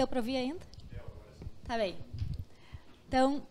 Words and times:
deu 0.00 0.06
para 0.06 0.20
ouvir 0.20 0.36
ainda? 0.36 0.60
Tá 1.64 1.76
bem. 1.76 1.94
Então, 3.06 3.42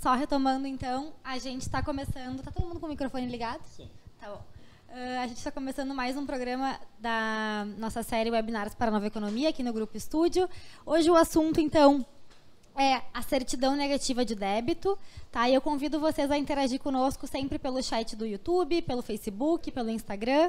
só 0.00 0.14
retomando 0.14 0.66
então, 0.68 1.12
a 1.24 1.38
gente 1.38 1.62
está 1.62 1.82
começando. 1.82 2.40
Tá 2.40 2.52
todo 2.52 2.68
mundo 2.68 2.78
com 2.78 2.86
o 2.86 2.88
microfone 2.88 3.26
ligado? 3.26 3.64
Sim. 3.66 3.90
Tá 4.20 4.28
bom. 4.28 4.44
Uh, 4.88 5.20
a 5.20 5.26
gente 5.26 5.38
está 5.38 5.50
começando 5.50 5.92
mais 5.92 6.16
um 6.16 6.24
programa 6.24 6.78
da 7.00 7.66
nossa 7.78 8.04
série 8.04 8.30
Webinars 8.30 8.76
para 8.76 8.88
a 8.88 8.90
Nova 8.92 9.08
Economia 9.08 9.48
aqui 9.48 9.64
no 9.64 9.72
Grupo 9.72 9.96
Estúdio. 9.96 10.48
Hoje 10.86 11.10
o 11.10 11.16
assunto, 11.16 11.60
então, 11.60 12.06
é 12.76 13.02
a 13.12 13.22
certidão 13.22 13.74
negativa 13.74 14.24
de 14.24 14.36
débito, 14.36 14.96
tá? 15.32 15.48
E 15.48 15.54
eu 15.54 15.60
convido 15.60 15.98
vocês 15.98 16.30
a 16.30 16.38
interagir 16.38 16.78
conosco 16.78 17.26
sempre 17.26 17.58
pelo 17.58 17.82
chat 17.82 18.14
do 18.14 18.24
YouTube, 18.24 18.82
pelo 18.82 19.02
Facebook, 19.02 19.72
pelo 19.72 19.90
Instagram. 19.90 20.48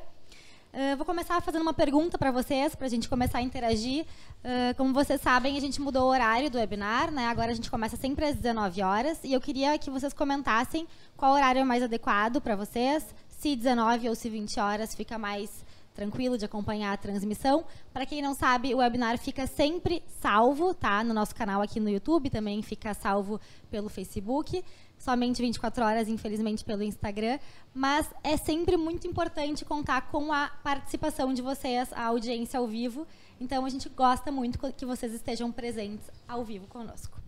Uh, 0.73 0.97
vou 0.97 1.05
começar 1.05 1.39
fazendo 1.39 1.61
uma 1.61 1.73
pergunta 1.73 2.17
para 2.17 2.31
vocês, 2.31 2.73
para 2.73 2.87
a 2.87 2.89
gente 2.89 3.07
começar 3.07 3.37
a 3.37 3.41
interagir. 3.43 4.07
Uh, 4.43 4.75
como 4.75 4.91
vocês 4.91 5.21
sabem, 5.21 5.55
a 5.55 5.61
gente 5.61 5.79
mudou 5.79 6.05
o 6.05 6.07
horário 6.07 6.49
do 6.49 6.57
webinar, 6.57 7.11
né? 7.11 7.27
Agora 7.27 7.51
a 7.51 7.53
gente 7.53 7.69
começa 7.69 7.95
sempre 7.95 8.25
às 8.25 8.35
19 8.37 8.81
horas. 8.81 9.19
E 9.23 9.31
eu 9.31 9.39
queria 9.39 9.77
que 9.77 9.91
vocês 9.91 10.13
comentassem 10.13 10.87
qual 11.15 11.33
horário 11.33 11.59
é 11.59 11.63
mais 11.63 11.83
adequado 11.83 12.41
para 12.41 12.55
vocês, 12.55 13.05
se 13.29 13.55
19 13.55 14.09
ou 14.09 14.15
se 14.15 14.31
20 14.31 14.59
horas 14.59 14.95
fica 14.95 15.15
mais 15.15 15.63
tranquilo 15.93 16.39
de 16.39 16.45
acompanhar 16.45 16.91
a 16.91 16.97
transmissão. 16.97 17.65
Para 17.93 18.07
quem 18.07 18.19
não 18.19 18.33
sabe, 18.33 18.73
o 18.73 18.79
webinar 18.79 19.19
fica 19.19 19.45
sempre 19.45 20.01
salvo, 20.21 20.73
tá? 20.73 21.03
No 21.03 21.13
nosso 21.13 21.35
canal 21.35 21.61
aqui 21.61 21.79
no 21.79 21.87
YouTube, 21.87 22.31
também 22.31 22.63
fica 22.63 22.95
salvo 22.95 23.39
pelo 23.69 23.89
Facebook 23.89 24.63
somente 25.03 25.41
24 25.41 25.83
horas, 25.83 26.07
infelizmente, 26.07 26.63
pelo 26.63 26.81
Instagram. 26.81 27.37
Mas 27.73 28.09
é 28.23 28.37
sempre 28.37 28.77
muito 28.77 29.05
importante 29.05 29.65
contar 29.65 30.09
com 30.09 30.31
a 30.31 30.47
participação 30.63 31.33
de 31.33 31.41
vocês, 31.41 31.91
a 31.91 32.05
audiência 32.05 32.57
ao 32.57 32.65
vivo. 32.65 33.05
Então, 33.39 33.65
a 33.65 33.69
gente 33.69 33.89
gosta 33.89 34.31
muito 34.31 34.57
que 34.73 34.85
vocês 34.85 35.13
estejam 35.13 35.51
presentes 35.51 36.09
ao 36.25 36.45
vivo 36.45 36.67
conosco. 36.67 37.19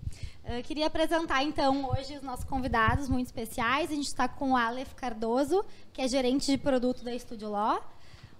Eu 0.45 0.63
queria 0.63 0.87
apresentar, 0.87 1.43
então, 1.43 1.89
hoje 1.89 2.15
os 2.15 2.21
nossos 2.21 2.45
convidados 2.45 3.09
muito 3.09 3.25
especiais. 3.25 3.91
A 3.91 3.95
gente 3.95 4.07
está 4.07 4.27
com 4.27 4.51
o 4.51 4.55
Aleph 4.55 4.93
Cardoso, 4.93 5.65
que 5.91 6.01
é 6.01 6.07
gerente 6.07 6.49
de 6.51 6.57
produto 6.57 7.03
da 7.03 7.13
Estúdio 7.13 7.49
Law, 7.49 7.83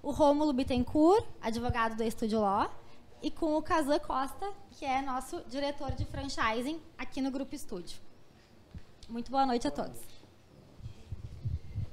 o 0.02 0.12
Rômulo 0.12 0.54
Bittencourt, 0.54 1.26
advogado 1.42 1.98
da 1.98 2.06
Estúdio 2.06 2.40
Law, 2.40 2.72
e 3.22 3.30
com 3.30 3.58
o 3.58 3.62
Kazan 3.62 4.00
Costa, 4.00 4.50
que 4.72 4.86
é 4.86 5.02
nosso 5.02 5.42
diretor 5.50 5.92
de 5.92 6.06
franchising 6.06 6.80
aqui 6.98 7.20
no 7.22 7.32
Grupo 7.32 7.56
Estúdio. 7.56 7.98
Muito 9.08 9.30
boa 9.30 9.46
noite 9.46 9.68
a 9.68 9.72
todos. 9.72 10.00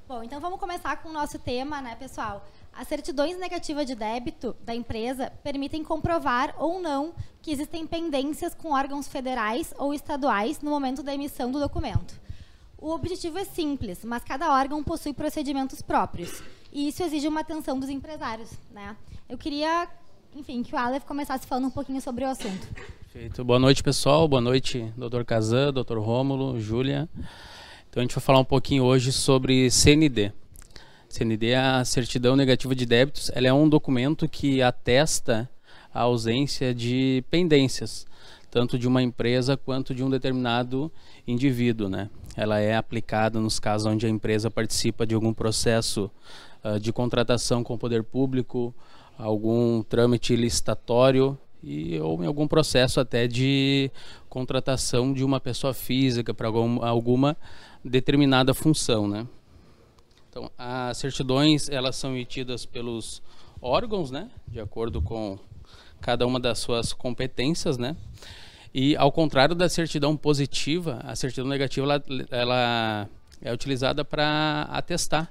Bom, 0.08 0.22
então 0.22 0.40
vamos 0.40 0.58
começar 0.58 0.96
com 0.96 1.10
o 1.10 1.12
nosso 1.12 1.38
tema, 1.38 1.80
né, 1.82 1.94
pessoal? 1.94 2.46
As 2.72 2.88
certidões 2.88 3.38
negativas 3.38 3.86
de 3.86 3.94
débito 3.94 4.56
da 4.62 4.74
empresa 4.74 5.30
permitem 5.42 5.84
comprovar 5.84 6.54
ou 6.58 6.80
não 6.80 7.14
que 7.42 7.50
existem 7.50 7.86
pendências 7.86 8.54
com 8.54 8.72
órgãos 8.72 9.08
federais 9.08 9.74
ou 9.76 9.92
estaduais 9.92 10.60
no 10.60 10.70
momento 10.70 11.02
da 11.02 11.14
emissão 11.14 11.50
do 11.50 11.60
documento. 11.60 12.18
O 12.78 12.90
objetivo 12.90 13.38
é 13.38 13.44
simples, 13.44 14.04
mas 14.04 14.24
cada 14.24 14.50
órgão 14.50 14.82
possui 14.82 15.12
procedimentos 15.12 15.82
próprios. 15.82 16.42
E 16.72 16.88
isso 16.88 17.02
exige 17.02 17.28
uma 17.28 17.40
atenção 17.40 17.78
dos 17.78 17.90
empresários. 17.90 18.50
Né? 18.70 18.96
Eu 19.28 19.36
queria, 19.36 19.86
enfim, 20.34 20.62
que 20.62 20.74
o 20.74 20.78
Aleph 20.78 21.04
começasse 21.04 21.46
falando 21.46 21.66
um 21.66 21.70
pouquinho 21.70 22.00
sobre 22.00 22.24
o 22.24 22.28
assunto. 22.28 22.66
Perfeito. 23.12 23.44
Boa 23.44 23.58
noite, 23.58 23.82
pessoal. 23.82 24.26
Boa 24.26 24.40
noite, 24.40 24.92
doutor 24.96 25.24
Kazan, 25.24 25.72
doutor 25.72 25.98
Rômulo, 25.98 26.58
Júlia. 26.60 27.08
Então, 27.88 28.00
a 28.00 28.04
gente 28.04 28.14
vai 28.14 28.22
falar 28.22 28.38
um 28.38 28.44
pouquinho 28.44 28.84
hoje 28.84 29.12
sobre 29.12 29.70
CND. 29.70 30.32
CND 31.08 31.50
é 31.50 31.58
a 31.58 31.84
Certidão 31.84 32.34
Negativa 32.34 32.74
de 32.74 32.86
Débitos. 32.86 33.30
Ela 33.34 33.48
é 33.48 33.52
um 33.52 33.68
documento 33.68 34.26
que 34.26 34.62
atesta 34.62 35.48
a 35.92 36.00
ausência 36.00 36.74
de 36.74 37.22
pendências, 37.30 38.06
tanto 38.50 38.78
de 38.78 38.88
uma 38.88 39.02
empresa 39.02 39.58
quanto 39.58 39.94
de 39.94 40.02
um 40.02 40.08
determinado 40.08 40.90
indivíduo. 41.26 41.90
Né? 41.90 42.08
Ela 42.34 42.58
é 42.58 42.74
aplicada 42.74 43.38
nos 43.38 43.60
casos 43.60 43.86
onde 43.86 44.06
a 44.06 44.08
empresa 44.08 44.50
participa 44.50 45.06
de 45.06 45.14
algum 45.14 45.34
processo 45.34 46.10
uh, 46.64 46.80
de 46.80 46.90
contratação 46.90 47.62
com 47.62 47.74
o 47.74 47.78
poder 47.78 48.02
público, 48.02 48.74
algum 49.18 49.82
trâmite 49.82 50.34
licitatório 50.34 51.38
e 51.62 51.98
ou 52.00 52.22
em 52.22 52.26
algum 52.26 52.48
processo 52.48 52.98
até 52.98 53.26
de 53.26 53.90
contratação 54.28 55.12
de 55.12 55.22
uma 55.22 55.38
pessoa 55.38 55.72
física 55.72 56.34
para 56.34 56.48
algum, 56.48 56.84
alguma 56.84 57.36
determinada 57.84 58.52
função, 58.52 59.06
né? 59.06 59.26
Então, 60.28 60.50
as 60.56 60.96
certidões 60.96 61.68
elas 61.68 61.94
são 61.96 62.10
emitidas 62.12 62.64
pelos 62.64 63.22
órgãos, 63.60 64.10
né, 64.10 64.30
de 64.48 64.58
acordo 64.58 65.00
com 65.02 65.38
cada 66.00 66.26
uma 66.26 66.40
das 66.40 66.58
suas 66.58 66.92
competências, 66.92 67.78
né? 67.78 67.96
E 68.74 68.96
ao 68.96 69.12
contrário 69.12 69.54
da 69.54 69.68
certidão 69.68 70.16
positiva, 70.16 71.00
a 71.04 71.14
certidão 71.14 71.48
negativa 71.48 71.84
ela, 71.84 72.02
ela 72.30 73.08
é 73.40 73.52
utilizada 73.52 74.04
para 74.04 74.62
atestar 74.70 75.30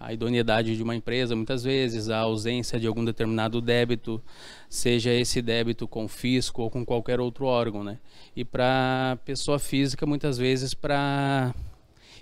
a 0.00 0.12
idoneidade 0.12 0.76
de 0.76 0.82
uma 0.82 0.94
empresa, 0.94 1.34
muitas 1.34 1.64
vezes, 1.64 2.08
a 2.08 2.18
ausência 2.18 2.78
de 2.78 2.86
algum 2.86 3.04
determinado 3.04 3.60
débito, 3.60 4.22
seja 4.68 5.12
esse 5.12 5.42
débito 5.42 5.88
com 5.88 6.06
fisco 6.06 6.62
ou 6.62 6.70
com 6.70 6.84
qualquer 6.84 7.18
outro 7.18 7.46
órgão, 7.46 7.82
né? 7.82 7.98
E 8.36 8.44
para 8.44 9.18
pessoa 9.24 9.58
física, 9.58 10.06
muitas 10.06 10.38
vezes, 10.38 10.72
para 10.72 11.52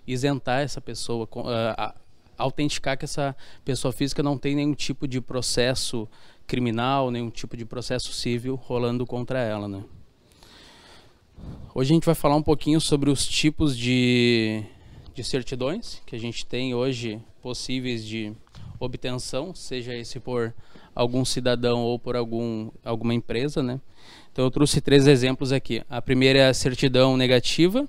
isentar 0.07 0.63
essa 0.63 0.81
pessoa, 0.81 1.29
uh, 1.35 1.95
autenticar 2.39 2.97
que 2.97 3.05
essa 3.05 3.37
pessoa 3.65 3.93
física 3.93 4.23
não 4.23 4.39
tem 4.39 4.55
nenhum 4.55 4.75
tipo 4.75 5.07
de 5.07 5.21
processo 5.21 6.09
criminal, 6.47 7.11
nenhum 7.11 7.29
tipo 7.29 7.57
de 7.57 7.67
processo 7.67 8.13
civil 8.13 8.55
rolando 8.55 9.05
contra 9.05 9.39
ela, 9.41 9.69
né? 9.69 9.85
Hoje 11.75 11.93
a 11.93 11.95
gente 11.95 12.07
vai 12.07 12.15
falar 12.15 12.37
um 12.37 12.43
pouquinho 12.43 12.81
sobre 12.81 13.11
os 13.11 13.27
tipos 13.27 13.77
de, 13.77 14.63
de 15.13 15.23
certidões 15.23 16.01
que 16.07 16.17
a 16.17 16.19
gente 16.19 16.47
tem 16.47 16.75
hoje 16.75 17.21
possíveis 17.47 18.05
de 18.05 18.33
obtenção, 18.81 19.55
seja 19.55 19.95
esse 19.95 20.19
por 20.19 20.53
algum 20.93 21.25
cidadão 21.25 21.81
ou 21.83 21.97
por 21.97 22.17
algum, 22.17 22.73
alguma 22.85 23.15
empresa, 23.15 23.63
né? 23.63 23.81
Então 24.33 24.45
eu 24.45 24.51
trouxe 24.51 24.81
três 24.81 25.07
exemplos 25.07 25.53
aqui. 25.53 25.81
A 25.89 26.03
primeira 26.03 26.41
é 26.41 26.49
a 26.49 26.53
certidão 26.53 27.17
negativa, 27.17 27.89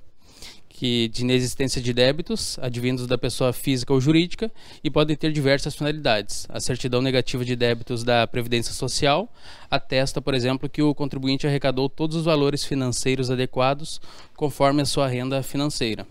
que 0.68 1.08
de 1.08 1.22
inexistência 1.22 1.82
de 1.82 1.92
débitos 1.92 2.56
advindos 2.60 3.08
da 3.08 3.18
pessoa 3.18 3.52
física 3.52 3.92
ou 3.92 4.00
jurídica 4.00 4.48
e 4.84 4.88
pode 4.88 5.16
ter 5.16 5.32
diversas 5.32 5.74
finalidades. 5.74 6.46
A 6.48 6.60
certidão 6.60 7.02
negativa 7.02 7.44
de 7.44 7.56
débitos 7.56 8.04
da 8.04 8.28
Previdência 8.28 8.72
Social 8.72 9.28
atesta, 9.68 10.22
por 10.22 10.34
exemplo, 10.34 10.68
que 10.68 10.82
o 10.82 10.94
contribuinte 10.94 11.48
arrecadou 11.48 11.88
todos 11.88 12.14
os 12.14 12.26
valores 12.26 12.64
financeiros 12.64 13.28
adequados 13.28 14.00
conforme 14.36 14.82
a 14.82 14.86
sua 14.86 15.08
renda 15.08 15.42
financeira. 15.42 16.06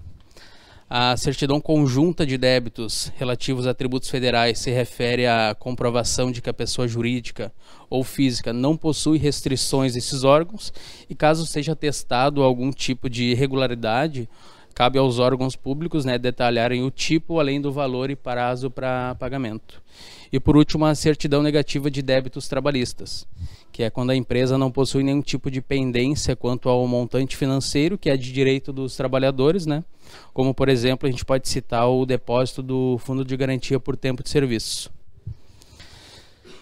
A 0.90 1.18
certidão 1.18 1.60
conjunta 1.60 2.26
de 2.26 2.38
débitos 2.38 3.12
relativos 3.18 3.68
a 3.68 3.74
tributos 3.74 4.10
federais 4.10 4.58
se 4.58 4.72
refere 4.72 5.28
à 5.28 5.54
comprovação 5.54 6.32
de 6.32 6.42
que 6.42 6.50
a 6.50 6.54
pessoa 6.54 6.88
jurídica 6.88 7.52
ou 7.90 8.06
física 8.06 8.54
não 8.54 8.78
possui 8.78 9.18
restrições 9.18 9.96
desses 9.96 10.24
órgãos 10.24 10.72
e 11.10 11.14
caso 11.14 11.46
seja 11.46 11.74
atestado 11.74 12.42
algum 12.42 12.72
tipo 12.72 13.10
de 13.10 13.26
irregularidade, 13.26 14.30
cabe 14.74 14.98
aos 14.98 15.20
órgãos 15.20 15.58
públicos 15.58 16.06
né, 16.06 16.18
detalharem 16.18 16.82
o 16.86 16.90
tipo, 16.90 17.38
além 17.38 17.60
do 17.60 17.70
valor 17.70 18.10
e 18.10 18.16
prazo 18.16 18.72
para 18.72 19.14
pagamento. 19.16 19.82
E 20.32 20.40
por 20.40 20.56
último, 20.56 20.86
a 20.86 20.96
certidão 20.96 21.44
negativa 21.44 21.92
de 21.92 22.02
débitos 22.02 22.48
trabalhistas, 22.48 23.28
que 23.74 23.84
é 23.84 23.90
quando 23.90 24.12
a 24.12 24.16
empresa 24.16 24.58
não 24.58 24.72
possui 24.72 25.04
nenhum 25.04 25.22
tipo 25.22 25.52
de 25.52 25.62
pendência 25.62 26.34
quanto 26.34 26.70
ao 26.70 26.88
montante 26.88 27.36
financeiro, 27.36 27.98
que 27.98 28.10
é 28.10 28.16
de 28.16 28.32
direito 28.32 28.72
dos 28.72 28.96
trabalhadores, 28.96 29.66
né? 29.66 29.84
Como, 30.34 30.54
por 30.54 30.70
exemplo, 30.70 31.08
a 31.08 31.12
gente 31.12 31.26
pode 31.26 31.48
citar 31.48 31.88
o 31.90 32.06
depósito 32.06 32.62
do 32.62 32.98
Fundo 33.00 33.26
de 33.26 33.36
Garantia 33.36 33.80
por 33.80 33.96
Tempo 33.96 34.24
de 34.24 34.30
Serviço. 34.30 34.92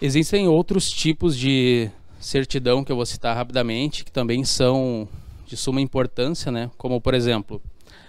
Existem 0.02 0.48
outros 0.48 0.90
tipos 0.90 1.38
de 1.38 1.90
certidão 2.20 2.84
que 2.84 2.92
eu 2.92 2.96
vou 2.96 3.06
citar 3.06 3.36
rapidamente, 3.36 4.04
que 4.04 4.12
também 4.12 4.44
são 4.44 5.08
de 5.46 5.56
suma 5.56 5.80
importância, 5.80 6.52
né? 6.52 6.70
Como, 6.78 7.00
por 7.00 7.14
exemplo, 7.14 7.62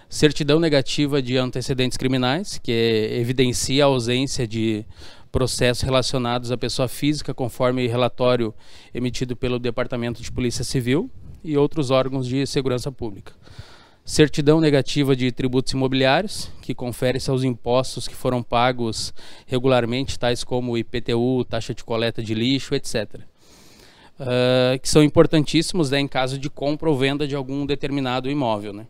certidão 0.09 0.59
negativa 0.59 1.21
de 1.21 1.37
antecedentes 1.37 1.99
criminais, 1.99 2.59
que 2.59 2.73
evidencia 3.12 3.85
a 3.85 3.87
ausência 3.87 4.47
de 4.47 4.85
processos 5.31 5.83
relacionados 5.83 6.50
à 6.50 6.56
pessoa 6.56 6.88
física, 6.88 7.35
conforme 7.35 7.87
relatório 7.87 8.55
emitido 8.94 9.37
pelo 9.37 9.59
Departamento 9.59 10.23
de 10.23 10.33
Polícia 10.33 10.65
Civil 10.65 11.11
e 11.44 11.56
outros 11.56 11.91
órgãos 11.91 12.27
de 12.27 12.47
segurança 12.47 12.91
pública. 12.91 13.33
Certidão 14.06 14.61
negativa 14.61 15.17
de 15.17 15.32
tributos 15.32 15.73
imobiliários, 15.73 16.49
que 16.62 16.73
confere-se 16.73 17.29
aos 17.29 17.43
impostos 17.43 18.06
que 18.06 18.14
foram 18.14 18.41
pagos 18.41 19.12
regularmente, 19.49 20.17
tais 20.17 20.44
como 20.44 20.79
IPTU, 20.79 21.44
taxa 21.44 21.75
de 21.75 21.82
coleta 21.82 22.23
de 22.23 22.32
lixo, 22.32 22.73
etc. 22.76 23.17
Uh, 23.17 23.20
ah, 24.20 24.79
que 24.79 24.88
são 24.88 25.03
importantíssimos 25.03 25.91
né, 25.91 25.99
em 25.99 26.06
caso 26.06 26.38
de 26.38 26.49
compra 26.49 26.88
ou 26.88 26.97
venda 26.97 27.26
de 27.26 27.35
algum 27.35 27.67
determinado 27.67 28.31
imóvel. 28.31 28.73
Né? 28.73 28.87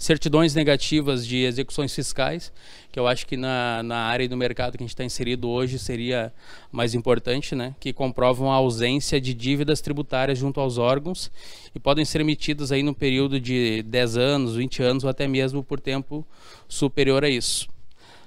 Certidões 0.00 0.54
negativas 0.54 1.26
de 1.26 1.44
execuções 1.44 1.94
fiscais, 1.94 2.50
que 2.90 2.98
eu 2.98 3.06
acho 3.06 3.26
que 3.26 3.36
na, 3.36 3.82
na 3.82 3.98
área 3.98 4.26
do 4.26 4.34
mercado 4.34 4.78
que 4.78 4.82
a 4.82 4.86
gente 4.86 4.94
está 4.94 5.04
inserido 5.04 5.46
hoje 5.46 5.78
seria 5.78 6.32
mais 6.72 6.94
importante, 6.94 7.54
né? 7.54 7.74
que 7.78 7.92
comprovam 7.92 8.50
a 8.50 8.54
ausência 8.54 9.20
de 9.20 9.34
dívidas 9.34 9.82
tributárias 9.82 10.38
junto 10.38 10.58
aos 10.58 10.78
órgãos 10.78 11.30
e 11.74 11.78
podem 11.78 12.02
ser 12.06 12.22
emitidas 12.22 12.72
aí 12.72 12.82
no 12.82 12.94
período 12.94 13.38
de 13.38 13.82
10 13.82 14.16
anos, 14.16 14.56
20 14.56 14.82
anos 14.82 15.04
ou 15.04 15.10
até 15.10 15.28
mesmo 15.28 15.62
por 15.62 15.78
tempo 15.78 16.26
superior 16.66 17.22
a 17.22 17.28
isso. 17.28 17.68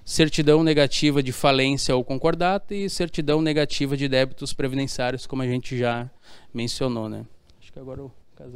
Certidão 0.06 0.64
negativa 0.64 1.24
de 1.24 1.32
falência 1.32 1.96
ou 1.96 2.04
concordato 2.04 2.76
e 2.76 2.88
certidão 2.88 3.42
negativa 3.42 3.98
de 3.98 4.08
débitos 4.08 4.54
previdenciários, 4.54 5.26
como 5.26 5.42
a 5.42 5.48
gente 5.48 5.76
já 5.76 6.08
mencionou. 6.54 7.10
Né? 7.10 7.26
Acho 7.60 7.74
que 7.74 7.80
agora 7.80 8.04
o 8.04 8.12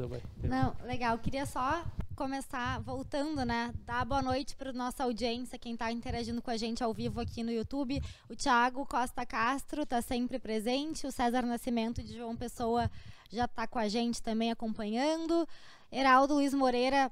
Vai. 0.07 0.22
Não, 0.44 0.75
legal. 0.84 1.18
Queria 1.18 1.45
só 1.45 1.84
começar 2.16 2.80
voltando, 2.81 3.45
né? 3.45 3.74
Dar 3.86 4.04
boa 4.04 4.22
noite 4.22 4.56
para 4.56 4.74
nossa 4.74 5.04
audiência, 5.04 5.57
quem 5.57 5.74
está 5.74 5.92
interagindo 5.92 6.42
com 6.42 6.51
a 6.51 6.57
gente 6.57 6.84
ao 6.84 6.94
vivo 6.94 7.22
aqui 7.22 7.44
no 7.44 7.51
YouTube. 7.51 8.01
O 8.30 8.36
Thiago 8.36 8.86
Costa 8.86 9.25
Castro 9.25 9.84
está 9.84 10.01
sempre 10.01 10.39
presente. 10.39 11.07
O 11.07 11.12
César 11.12 11.44
Nascimento 11.44 12.04
de 12.04 12.18
João 12.18 12.36
Pessoa 12.36 12.92
já 13.30 13.45
está 13.45 13.68
com 13.68 13.80
a 13.80 13.88
gente 13.88 14.22
também 14.22 14.51
acompanhando. 14.51 15.48
Heraldo 15.92 16.33
Luiz 16.33 16.54
Moreira 16.54 17.12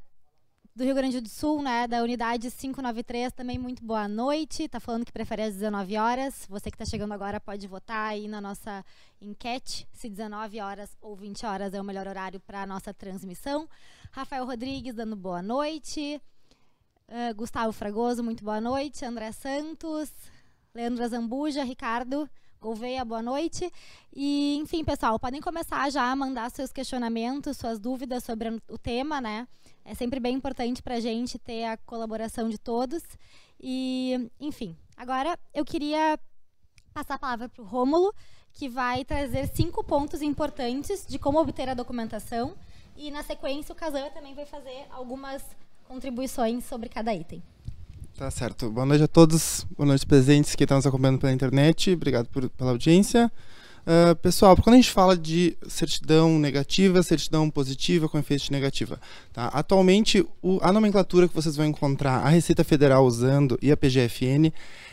do 0.75 0.83
Rio 0.83 0.94
Grande 0.94 1.22
do 1.22 1.30
Sul, 1.30 1.62
né, 1.62 1.88
da 1.88 2.04
unidade 2.04 2.51
593, 2.51 3.31
também 3.31 3.57
muito 3.57 3.81
boa 3.81 4.10
noite. 4.10 4.68
Tá 4.68 4.77
falando 4.77 5.06
que 5.06 5.12
prefere 5.12 5.44
às 5.44 5.54
19 5.54 5.95
horas. 5.95 6.45
Você 6.50 6.69
que 6.69 6.75
está 6.75 6.83
chegando 6.83 7.13
agora 7.13 7.39
pode 7.39 7.66
votar 7.66 8.10
aí 8.10 8.27
na 8.27 8.42
nossa 8.42 8.83
enquete 9.22 9.88
se 9.94 10.10
19 10.10 10.60
horas 10.60 10.98
ou 11.00 11.16
20 11.16 11.45
horas 11.45 11.74
é 11.74 11.80
o 11.80 11.83
melhor 11.83 12.06
horário 12.07 12.42
para 12.42 12.63
a 12.63 12.68
nossa 12.68 12.94
transmissão. 12.94 13.69
Rafael 14.12 14.45
Rodrigues 14.45 14.94
dando 14.94 15.16
boa 15.16 15.42
noite. 15.42 16.22
Uh, 17.07 17.33
Gustavo 17.36 17.71
Fragoso, 17.71 18.21
muito 18.21 18.44
boa 18.44 18.60
noite. 18.60 19.06
André 19.06 19.31
Santos, 19.31 20.12
Leandro 20.74 21.07
Zambuja, 21.07 21.63
Ricardo 21.63 22.30
Gouveia, 22.66 23.06
boa 23.06 23.22
noite. 23.22 23.72
E, 24.12 24.58
enfim, 24.58 24.84
pessoal, 24.84 25.20
podem 25.20 25.40
começar 25.40 25.88
já 25.92 26.12
a 26.12 26.16
mandar 26.16 26.50
seus 26.50 26.72
questionamentos, 26.72 27.58
suas 27.58 27.78
dúvidas 27.78 28.24
sobre 28.24 28.60
o 28.68 28.76
tema, 28.76 29.22
né? 29.22 29.48
É 29.86 29.94
sempre 29.94 30.20
bem 30.20 30.34
importante 30.34 30.82
para 30.82 30.96
a 30.96 31.00
gente 31.00 31.38
ter 31.38 31.66
a 31.66 31.78
colaboração 31.78 32.50
de 32.50 32.58
todos. 32.58 33.04
E, 33.62 34.32
enfim, 34.40 34.76
agora 34.98 35.38
eu 35.54 35.64
queria 35.64 36.20
passar 36.92 37.14
a 37.14 37.20
palavra 37.20 37.50
para 37.50 37.62
o 37.62 37.68
Rômulo, 37.68 38.12
que 38.52 38.68
vai 38.68 39.06
trazer 39.06 39.48
cinco 39.50 39.84
pontos 39.84 40.24
importantes 40.24 41.06
de 41.06 41.20
como 41.20 41.40
obter 41.40 41.70
a 41.70 41.76
documentação. 41.76 42.56
E, 42.98 43.12
na 43.12 43.22
sequência, 43.22 43.74
o 43.74 43.76
Kazan 43.76 44.10
também 44.10 44.34
vai 44.34 44.48
fazer 44.48 44.88
algumas 44.90 45.44
contribuições 45.88 46.66
sobre 46.66 46.90
cada 46.90 47.14
item. 47.14 47.44
Tá 48.18 48.32
certo. 48.32 48.72
Boa 48.72 48.86
noite 48.86 49.04
a 49.04 49.10
todos. 49.10 49.68
Boa 49.76 49.86
noite, 49.86 50.06
presentes 50.06 50.56
que 50.56 50.64
estão 50.64 50.78
nos 50.78 50.88
acompanhando 50.88 51.20
pela 51.20 51.34
internet. 51.34 51.92
Obrigado 51.92 52.28
por, 52.28 52.50
pela 52.50 52.72
audiência. 52.72 53.30
Uh, 53.86 54.16
pessoal, 54.16 54.56
quando 54.56 54.76
a 54.76 54.78
gente 54.78 54.90
fala 54.90 55.18
de 55.18 55.58
certidão 55.68 56.40
negativa, 56.40 57.04
certidão 57.04 57.50
positiva 57.50 58.08
com 58.08 58.18
efeito 58.18 58.50
negativa, 58.54 59.02
tá? 59.34 59.48
atualmente 59.48 60.26
o, 60.42 60.60
a 60.62 60.72
nomenclatura 60.72 61.28
que 61.28 61.36
vocês 61.36 61.58
vão 61.58 61.66
encontrar 61.66 62.26
a 62.26 62.30
Receita 62.30 62.64
Federal 62.64 63.06
usando 63.06 63.60
e 63.62 63.70
a 63.70 63.76
PGFN 63.76 64.50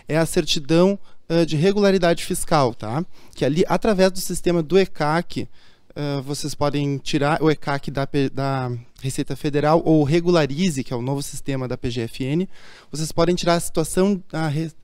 é 0.08 0.18
a 0.18 0.26
certidão 0.26 0.98
uh, 1.30 1.46
de 1.46 1.54
regularidade 1.56 2.24
fiscal, 2.24 2.74
tá? 2.74 3.06
que 3.36 3.44
ali, 3.44 3.64
através 3.68 4.10
do 4.10 4.18
sistema 4.18 4.64
do 4.64 4.76
ECAC, 4.76 5.48
uh, 5.96 6.22
vocês 6.22 6.54
podem 6.54 6.98
tirar 6.98 7.42
o 7.42 7.50
ECAC 7.50 7.90
da, 7.90 8.08
da 8.32 8.72
Receita 9.00 9.36
Federal 9.36 9.82
ou 9.84 10.04
Regularize, 10.04 10.84
que 10.84 10.92
é 10.92 10.96
o 10.96 11.02
novo 11.02 11.22
sistema 11.22 11.66
da 11.66 11.76
PGFN, 11.76 12.46
vocês 12.90 13.12
podem 13.12 13.34
tirar 13.34 13.54
a 13.54 13.60
situação, 13.60 14.22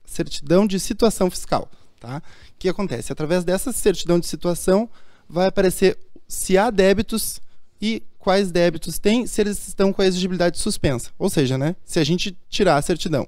certidão 0.05 0.65
de 0.65 0.79
situação 0.79 1.29
fiscal. 1.29 1.69
Tá? 1.99 2.17
O 2.17 2.21
que 2.57 2.69
acontece? 2.69 3.11
Através 3.11 3.43
dessa 3.43 3.71
certidão 3.71 4.19
de 4.19 4.27
situação, 4.27 4.89
vai 5.27 5.47
aparecer 5.47 5.97
se 6.27 6.57
há 6.57 6.69
débitos 6.69 7.41
e 7.81 8.03
quais 8.17 8.51
débitos 8.51 8.99
tem, 8.99 9.25
se 9.25 9.41
eles 9.41 9.67
estão 9.67 9.91
com 9.91 10.01
a 10.01 10.05
exigibilidade 10.05 10.57
suspensa. 10.57 11.11
Ou 11.17 11.29
seja, 11.29 11.57
né, 11.57 11.75
se 11.85 11.99
a 11.99 12.03
gente 12.03 12.37
tirar 12.49 12.77
a 12.77 12.81
certidão, 12.81 13.27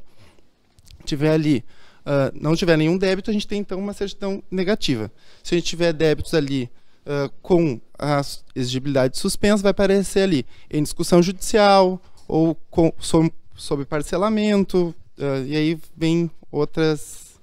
tiver 1.05 1.31
ali, 1.31 1.63
uh, 2.01 2.31
não 2.33 2.55
tiver 2.55 2.77
nenhum 2.77 2.97
débito, 2.97 3.29
a 3.29 3.33
gente 3.33 3.47
tem 3.47 3.59
então 3.59 3.79
uma 3.79 3.93
certidão 3.93 4.43
negativa. 4.51 5.11
Se 5.41 5.55
a 5.55 5.57
gente 5.57 5.67
tiver 5.67 5.93
débitos 5.93 6.33
ali 6.33 6.69
uh, 7.05 7.31
com 7.41 7.79
a 7.97 8.21
exigibilidade 8.55 9.17
suspensa, 9.17 9.63
vai 9.63 9.71
aparecer 9.71 10.21
ali 10.21 10.45
em 10.69 10.81
discussão 10.81 11.21
judicial 11.21 12.01
ou 12.27 12.55
com, 12.69 12.93
sob, 12.99 13.31
sob 13.55 13.85
parcelamento, 13.85 14.95
uh, 15.17 15.45
e 15.45 15.55
aí 15.55 15.79
vem 15.95 16.29
outras 16.51 17.39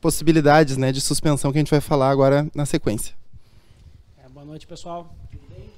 possibilidades 0.00 0.76
né, 0.76 0.92
de 0.92 1.00
suspensão 1.00 1.52
que 1.52 1.58
a 1.58 1.60
gente 1.60 1.70
vai 1.70 1.80
falar 1.80 2.10
agora 2.10 2.48
na 2.54 2.66
sequência. 2.66 3.14
É, 4.22 4.28
boa 4.28 4.44
noite, 4.44 4.66
pessoal. 4.66 5.14
Tudo 5.30 5.46
bem? 5.48 5.70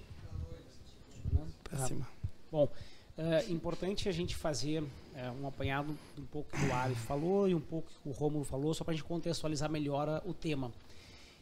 Boa 1.33 1.45
noite. 1.45 1.55
Pra 1.65 1.79
cima. 1.87 2.07
Bom, 2.51 2.69
é 3.17 3.45
importante 3.51 4.09
a 4.09 4.13
gente 4.13 4.37
fazer 4.37 4.85
é, 5.17 5.31
um 5.31 5.47
apanhado 5.49 5.97
um 6.17 6.25
pouco 6.27 6.49
que 6.57 6.65
o 6.65 6.73
Ari 6.73 6.95
falou 6.95 7.49
e 7.49 7.55
um 7.55 7.61
pouco 7.61 7.89
que 8.03 8.09
o 8.09 8.13
Romulo 8.13 8.45
falou, 8.45 8.73
só 8.73 8.85
para 8.85 8.93
a 8.93 8.97
gente 8.97 9.05
contextualizar 9.05 9.69
melhor 9.69 10.23
o 10.25 10.33
tema. 10.33 10.71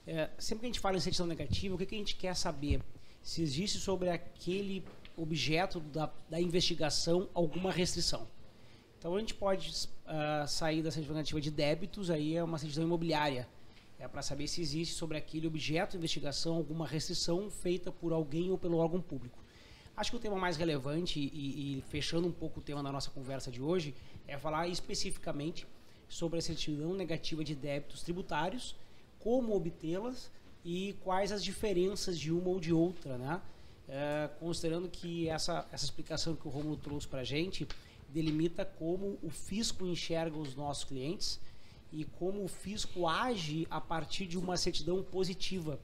É, 0.06 0.30
sempre 0.38 0.60
que 0.60 0.66
a 0.66 0.68
gente 0.68 0.80
fala 0.80 0.96
em 0.96 1.00
certidão 1.00 1.26
negativa, 1.26 1.74
o 1.74 1.78
que, 1.78 1.84
que 1.84 1.94
a 1.94 1.98
gente 1.98 2.14
quer 2.14 2.34
saber? 2.36 2.80
Se 3.22 3.42
existe 3.42 3.78
sobre 3.78 4.08
aquele 4.08 4.84
objeto 5.16 5.80
da, 5.80 6.12
da 6.30 6.40
investigação 6.40 7.28
alguma 7.34 7.72
restrição. 7.72 8.28
Então 8.98 9.16
a 9.16 9.18
gente 9.18 9.34
pode 9.34 9.68
uh, 9.70 10.46
sair 10.46 10.82
da 10.82 10.90
certidão 10.90 11.16
negativa 11.16 11.40
de 11.40 11.50
débitos, 11.50 12.10
aí 12.10 12.36
é 12.36 12.44
uma 12.44 12.58
certidão 12.58 12.84
imobiliária. 12.84 13.48
É 13.98 14.06
para 14.06 14.22
saber 14.22 14.46
se 14.46 14.60
existe 14.60 14.94
sobre 14.94 15.16
aquele 15.16 15.46
objeto 15.46 15.92
de 15.92 15.96
investigação 15.96 16.54
alguma 16.54 16.86
restrição 16.86 17.50
feita 17.50 17.90
por 17.90 18.12
alguém 18.12 18.50
ou 18.50 18.58
pelo 18.58 18.76
órgão 18.76 19.00
público. 19.00 19.38
Acho 19.96 20.10
que 20.10 20.16
o 20.18 20.20
tema 20.20 20.36
mais 20.36 20.56
relevante, 20.56 21.18
e, 21.18 21.78
e 21.78 21.82
fechando 21.88 22.28
um 22.28 22.32
pouco 22.32 22.60
o 22.60 22.62
tema 22.62 22.82
da 22.82 22.92
nossa 22.92 23.10
conversa 23.10 23.50
de 23.50 23.62
hoje, 23.62 23.94
é 24.28 24.36
falar 24.36 24.68
especificamente 24.68 25.66
sobre 26.08 26.38
a 26.38 26.42
certidão 26.42 26.92
negativa 26.94 27.42
de 27.42 27.54
débitos 27.54 28.02
tributários 28.02 28.76
como 29.26 29.56
obtê-las 29.56 30.31
e 30.64 30.94
quais 31.02 31.32
as 31.32 31.43
diferenças 31.43 32.17
de 32.17 32.31
uma 32.31 32.49
ou 32.49 32.61
de 32.61 32.73
outra, 32.73 33.19
né? 33.19 33.43
É, 33.88 34.31
considerando 34.38 34.88
que 34.88 35.28
essa, 35.28 35.67
essa 35.73 35.84
explicação 35.84 36.37
que 36.37 36.46
o 36.46 36.50
Romulo 36.50 36.76
trouxe 36.76 37.08
para 37.08 37.23
a 37.23 37.25
gente 37.25 37.67
delimita 38.08 38.64
como 38.64 39.18
o 39.21 39.28
fisco 39.28 39.85
enxerga 39.85 40.38
os 40.38 40.54
nossos 40.54 40.85
clientes 40.85 41.40
e 41.92 42.04
como 42.04 42.45
o 42.45 42.47
fisco 42.47 43.09
age 43.09 43.66
a 43.68 43.80
partir 43.80 44.26
de 44.26 44.38
uma 44.38 44.56
certidão 44.56 45.02
positiva. 45.02 45.76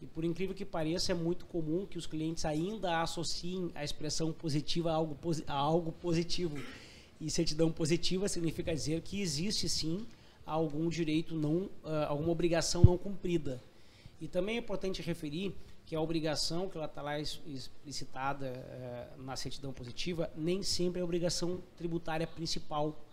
E 0.00 0.06
por 0.06 0.24
incrível 0.24 0.54
que 0.54 0.64
pareça, 0.64 1.12
é 1.12 1.14
muito 1.14 1.44
comum 1.44 1.84
que 1.84 1.98
os 1.98 2.06
clientes 2.06 2.46
ainda 2.46 3.02
associem 3.02 3.70
a 3.74 3.84
expressão 3.84 4.32
positiva 4.32 4.90
a 4.90 4.94
algo, 4.94 5.18
a 5.46 5.52
algo 5.52 5.92
positivo. 5.92 6.56
E 7.20 7.30
certidão 7.30 7.70
positiva 7.70 8.28
significa 8.28 8.74
dizer 8.74 9.02
que 9.02 9.20
existe 9.20 9.68
sim 9.68 10.06
algum 10.52 10.88
direito 10.88 11.34
não, 11.34 11.64
uh, 11.84 12.06
alguma 12.08 12.30
obrigação 12.30 12.84
não 12.84 12.96
cumprida. 12.96 13.62
E 14.20 14.26
também 14.26 14.56
é 14.56 14.58
importante 14.58 15.02
referir 15.02 15.54
que 15.86 15.94
a 15.94 16.00
obrigação 16.00 16.68
que 16.68 16.76
ela 16.76 16.86
está 16.86 17.00
lá 17.00 17.18
explicitada 17.18 18.52
uh, 19.16 19.22
na 19.22 19.36
certidão 19.36 19.72
positiva 19.72 20.30
nem 20.36 20.62
sempre 20.62 21.00
é 21.00 21.02
a 21.02 21.04
obrigação 21.04 21.62
tributária 21.76 22.26
principal, 22.26 23.04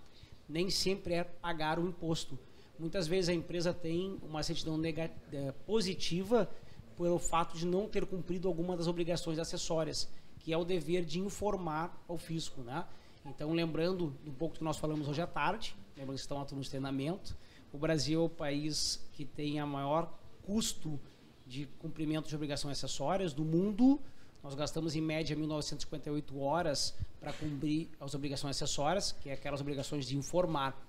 nem 0.48 0.70
sempre 0.70 1.14
é 1.14 1.24
pagar 1.24 1.80
o 1.80 1.88
imposto. 1.88 2.38
Muitas 2.78 3.08
vezes 3.08 3.30
a 3.30 3.34
empresa 3.34 3.74
tem 3.74 4.18
uma 4.24 4.44
certidão 4.44 4.76
uh, 4.76 5.54
positiva 5.66 6.50
pelo 6.98 7.20
fato 7.20 7.58
de 7.58 7.66
não 7.66 7.88
ter 7.88 8.06
cumprido 8.06 8.48
alguma 8.48 8.76
das 8.76 8.88
obrigações 8.88 9.40
acessórias, 9.40 10.10
que 10.40 10.54
é 10.54 10.58
o 10.58 10.64
dever 10.64 11.04
de 11.04 11.20
informar 11.20 12.04
ao 12.08 12.18
fisco, 12.18 12.62
né? 12.62 12.86
Então, 13.26 13.52
lembrando 13.54 14.16
um 14.26 14.32
pouco 14.32 14.56
que 14.56 14.64
nós 14.64 14.78
falamos 14.78 15.08
hoje 15.08 15.22
à 15.22 15.28
tarde, 15.28 15.76
lembrando 15.98 16.16
que 16.16 16.22
estão 16.22 16.40
atuando 16.40 16.64
de 16.64 16.70
treinamento, 16.70 17.36
o 17.74 17.78
Brasil 17.78 18.22
é 18.22 18.24
o 18.24 18.30
país 18.30 19.04
que 19.14 19.26
tem 19.26 19.60
a 19.60 19.66
maior 19.66 20.14
custo 20.44 21.00
de 21.46 21.66
cumprimento 21.80 22.30
de 22.30 22.36
obrigações 22.36 22.78
acessórias 22.78 23.34
do 23.34 23.44
mundo. 23.44 24.00
Nós 24.44 24.54
gastamos 24.54 24.96
em 24.96 25.02
média 25.02 25.36
1.958 25.36 26.38
horas 26.40 26.96
para 27.20 27.34
cumprir 27.34 27.90
as 28.00 28.14
obrigações 28.14 28.56
acessórias, 28.56 29.12
que 29.12 29.30
é 29.30 29.34
aquelas 29.34 29.60
obrigações 29.60 30.06
de 30.06 30.16
informar. 30.16 30.80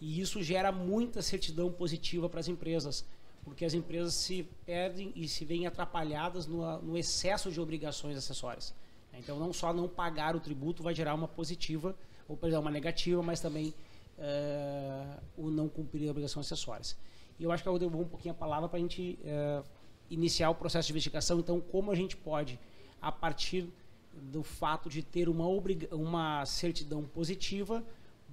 E 0.00 0.20
isso 0.20 0.42
gera 0.42 0.70
muita 0.70 1.20
certidão 1.20 1.70
positiva 1.70 2.28
para 2.28 2.40
as 2.40 2.48
empresas, 2.48 3.04
porque 3.44 3.64
as 3.64 3.74
empresas 3.74 4.14
se 4.14 4.48
perdem 4.64 5.12
e 5.16 5.28
se 5.28 5.44
veem 5.44 5.66
atrapalhadas 5.66 6.46
no, 6.46 6.80
no 6.80 6.96
excesso 6.96 7.50
de 7.50 7.60
obrigações 7.60 8.16
acessórias. 8.16 8.72
Então, 9.18 9.38
não 9.38 9.52
só 9.52 9.72
não 9.72 9.88
pagar 9.88 10.34
o 10.34 10.40
tributo 10.40 10.82
vai 10.82 10.94
gerar 10.94 11.14
uma 11.14 11.28
positiva, 11.28 11.94
ou 12.28 12.36
perdão, 12.36 12.60
uma 12.60 12.70
negativa, 12.70 13.22
mas 13.22 13.40
também 13.40 13.74
uh, 14.18 15.22
o 15.36 15.50
não 15.50 15.68
cumprir 15.68 16.08
obrigações 16.10 16.46
acessórias. 16.46 16.96
E 17.38 17.44
eu 17.44 17.52
acho 17.52 17.62
que 17.62 17.68
eu 17.68 17.78
devolvo 17.78 18.04
um 18.04 18.08
pouquinho 18.08 18.32
a 18.32 18.36
palavra 18.36 18.68
para 18.68 18.78
a 18.78 18.80
gente 18.80 19.18
uh, 19.22 19.64
iniciar 20.10 20.50
o 20.50 20.54
processo 20.54 20.86
de 20.86 20.92
investigação. 20.92 21.38
Então, 21.38 21.60
como 21.60 21.90
a 21.90 21.94
gente 21.94 22.16
pode, 22.16 22.58
a 23.00 23.10
partir 23.10 23.68
do 24.14 24.42
fato 24.42 24.88
de 24.88 25.02
ter 25.02 25.28
uma, 25.28 25.46
uma 25.90 26.44
certidão 26.44 27.02
positiva, 27.02 27.82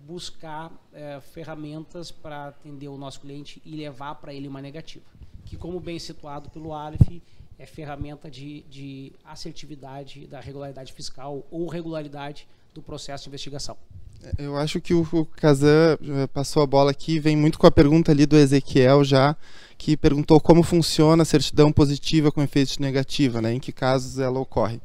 buscar 0.05 0.71
é, 0.93 1.19
ferramentas 1.19 2.12
para 2.12 2.48
atender 2.48 2.88
o 2.88 2.98
nosso 2.98 3.19
cliente 3.19 3.62
e 3.65 3.75
levar 3.75 4.15
para 4.15 4.33
ele 4.33 4.48
uma 4.48 4.62
negativa. 4.62 5.05
Que, 5.45 5.57
como 5.57 5.79
bem 5.79 6.00
situado 6.00 6.50
pelo 6.50 6.74
Aleph, 6.74 7.21
é 7.60 7.66
ferramenta 7.66 8.32
de, 8.32 8.63
de 8.70 9.12
assertividade 9.25 10.25
da 10.25 10.39
regularidade 10.39 10.94
fiscal 10.94 11.46
ou 11.51 11.68
regularidade 11.68 12.48
do 12.74 12.82
processo 12.82 13.25
de 13.25 13.30
investigação. 13.30 13.75
É, 14.24 14.46
eu 14.46 14.58
acho 14.58 14.80
que 14.80 14.94
o, 14.94 15.25
Kazan 15.36 15.98
passou 16.34 16.63
a 16.63 16.66
bola 16.66 16.92
aqui, 16.92 17.20
vem 17.20 17.36
muito 17.36 17.60
com 17.60 17.68
a 17.68 17.72
pergunta 17.72 18.12
ali 18.12 18.25
do 18.25 18.38
Ezequiel 18.38 19.04
já, 19.04 19.36
que 19.78 19.98
perguntou 19.98 20.39
como 20.39 20.63
funciona 20.63 21.24
a 21.24 21.25
certidão 21.25 21.72
positiva 21.72 22.32
com 22.32 22.42
efeito 22.42 22.82
negativa, 22.82 23.42
né? 23.42 23.54
em 23.54 23.60
que 23.60 23.74
casos 23.74 24.20
ela 24.20 24.39
ocorre. 24.39 24.82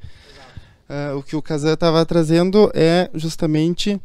Uh, 0.88 1.16
o 1.16 1.22
que 1.22 1.34
o 1.34 1.40
Kazan 1.40 1.72
estava 1.72 2.04
trazendo 2.04 2.70
é 2.74 3.08
justamente 3.14 4.00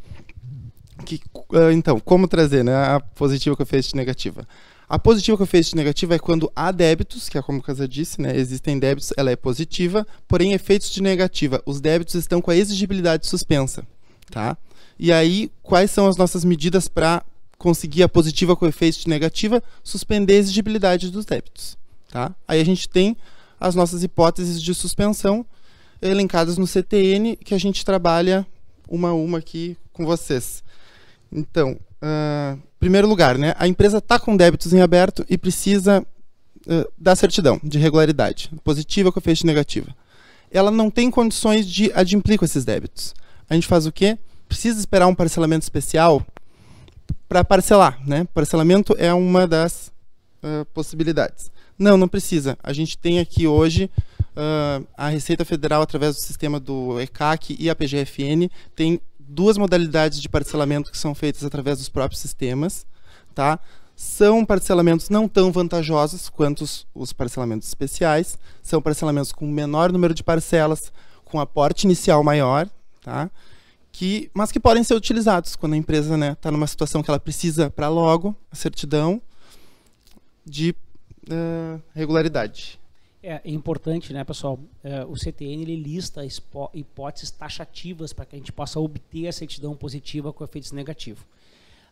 que, 1.06 1.22
uh, 1.36 1.72
então, 1.74 2.00
como 2.00 2.28
trazer 2.28 2.64
né, 2.64 2.74
a 2.74 3.00
positiva 3.00 3.56
com 3.56 3.64
efeito 3.64 3.96
negativa. 3.96 4.48
A 4.90 4.98
positiva 4.98 5.38
com 5.38 5.44
efeito 5.44 5.76
negativo 5.76 6.16
é 6.16 6.20
quando 6.20 6.52
há 6.56 6.72
débitos, 6.72 7.30
que 7.30 7.38
é 7.38 7.42
como 7.44 7.60
o 7.60 7.62
Casa 7.62 7.88
disse, 7.88 8.20
né? 8.20 8.36
Existem 8.36 8.80
débitos, 8.80 9.14
ela 9.16 9.30
é 9.30 9.36
positiva, 9.36 10.06
porém 10.28 10.54
efeitos 10.54 10.90
de 10.90 11.00
negativa. 11.04 11.62
Os 11.64 11.80
débitos 11.80 12.16
estão 12.16 12.42
com 12.42 12.50
a 12.50 12.56
exigibilidade 12.56 13.28
suspensa, 13.28 13.86
tá? 14.32 14.58
E 14.98 15.12
aí, 15.12 15.52
quais 15.62 15.92
são 15.92 16.08
as 16.08 16.18
nossas 16.18 16.44
medidas 16.44 16.88
para 16.88 17.24
conseguir 17.60 18.02
a 18.02 18.10
positiva 18.10 18.56
com 18.56 18.66
efeito 18.66 19.02
de 19.02 19.08
negativa? 19.08 19.62
Suspender 19.84 20.34
a 20.34 20.38
exigibilidade 20.38 21.12
dos 21.12 21.24
débitos, 21.24 21.78
tá? 22.10 22.34
Aí 22.48 22.60
a 22.60 22.66
gente 22.66 22.90
tem 22.90 23.16
as 23.60 23.76
nossas 23.76 24.02
hipóteses 24.02 24.60
de 24.60 24.74
suspensão 24.74 25.46
elencadas 26.02 26.58
no 26.58 26.66
CTN, 26.66 27.36
que 27.36 27.54
a 27.54 27.60
gente 27.60 27.86
trabalha 27.86 28.44
uma 28.88 29.10
a 29.10 29.14
uma 29.14 29.38
aqui 29.38 29.78
com 29.94 30.04
vocês. 30.04 30.64
Então, 31.32 31.80
uh, 32.02 32.69
primeiro 32.80 33.08
lugar, 33.08 33.38
né, 33.38 33.54
a 33.58 33.68
empresa 33.68 33.98
está 33.98 34.18
com 34.20 34.38
débitos 34.38 34.74
em 34.74 34.82
aberto 34.82 35.26
e 35.30 35.38
precisa 35.38 36.06
uh, 36.66 36.92
da 36.98 37.16
certidão 37.16 37.60
de 37.64 37.78
regularidade, 37.78 38.50
positiva 38.64 39.12
com 39.12 39.20
efeito 39.20 39.46
negativa. 39.46 39.88
Ela 40.52 40.72
não 40.72 40.90
tem 40.90 41.12
condições 41.12 41.68
de 41.68 41.92
adimplir 41.94 42.40
com 42.40 42.46
esses 42.46 42.66
débitos. 42.66 43.14
A 43.50 43.54
gente 43.54 43.68
faz 43.68 43.86
o 43.86 43.92
quê? 43.92 44.18
Precisa 44.48 44.80
esperar 44.80 45.08
um 45.08 45.14
parcelamento 45.14 45.64
especial 45.64 46.26
para 47.28 47.44
parcelar. 47.44 48.00
Né? 48.06 48.28
Parcelamento 48.34 48.96
é 48.98 49.14
uma 49.14 49.48
das 49.48 49.92
uh, 50.44 50.66
possibilidades. 50.74 51.52
Não, 51.78 51.98
não 51.98 52.08
precisa. 52.08 52.58
A 52.64 52.74
gente 52.74 52.98
tem 52.98 53.20
aqui 53.20 53.48
hoje 53.48 53.90
uh, 54.36 54.86
a 54.98 55.10
Receita 55.10 55.46
Federal, 55.46 55.82
através 55.82 56.16
do 56.16 56.22
sistema 56.22 56.60
do 56.60 57.00
ECAC 57.00 57.56
e 57.60 57.70
a 57.70 57.76
PGFN, 57.76 58.50
tem 58.76 59.00
duas 59.30 59.58
modalidades 59.58 60.20
de 60.20 60.28
parcelamento 60.28 60.92
que 60.92 60.98
são 60.98 61.14
feitas 61.14 61.44
através 61.44 61.78
dos 61.78 61.88
próprios 61.88 62.20
sistemas, 62.20 62.86
tá? 63.36 63.60
São 63.96 64.44
parcelamentos 64.44 65.10
não 65.10 65.28
tão 65.28 65.52
vantajosos 65.52 66.30
quanto 66.30 66.64
os, 66.64 66.88
os 66.96 67.14
parcelamentos 67.14 67.68
especiais, 67.68 68.40
são 68.64 68.82
parcelamentos 68.82 69.32
com 69.32 69.46
menor 69.46 69.92
número 69.92 70.14
de 70.14 70.24
parcelas, 70.24 70.92
com 71.24 71.40
aporte 71.40 71.84
inicial 71.84 72.24
maior, 72.24 72.68
tá? 73.04 73.30
Que, 73.92 74.32
mas 74.34 74.52
que 74.52 74.60
podem 74.60 74.84
ser 74.84 74.96
utilizados 74.96 75.56
quando 75.56 75.74
a 75.74 75.78
empresa 75.78 76.16
está 76.16 76.18
né, 76.18 76.36
tá 76.36 76.52
numa 76.52 76.68
situação 76.68 77.04
que 77.04 77.12
ela 77.12 77.20
precisa 77.20 77.70
para 77.70 77.90
logo 77.90 78.36
a 78.52 78.56
certidão 78.56 79.22
de 80.46 80.76
uh, 81.30 81.82
regularidade. 81.94 82.79
É, 83.22 83.42
é 83.44 83.52
importante, 83.52 84.14
né, 84.14 84.24
pessoal? 84.24 84.58
É, 84.82 85.04
o 85.04 85.16
CTN 85.16 85.62
ele 85.62 85.76
lista 85.76 86.22
hipóteses 86.74 87.30
taxativas 87.30 88.14
para 88.14 88.26
que 88.26 88.36
a 88.36 88.40
gente 88.40 88.52
possa 88.52 88.80
obter 88.80 89.28
a 89.28 89.34
certidão 89.34 89.76
positiva 89.76 90.32
com 90.32 90.44
efeitos 90.44 90.72
negativos. 90.72 91.24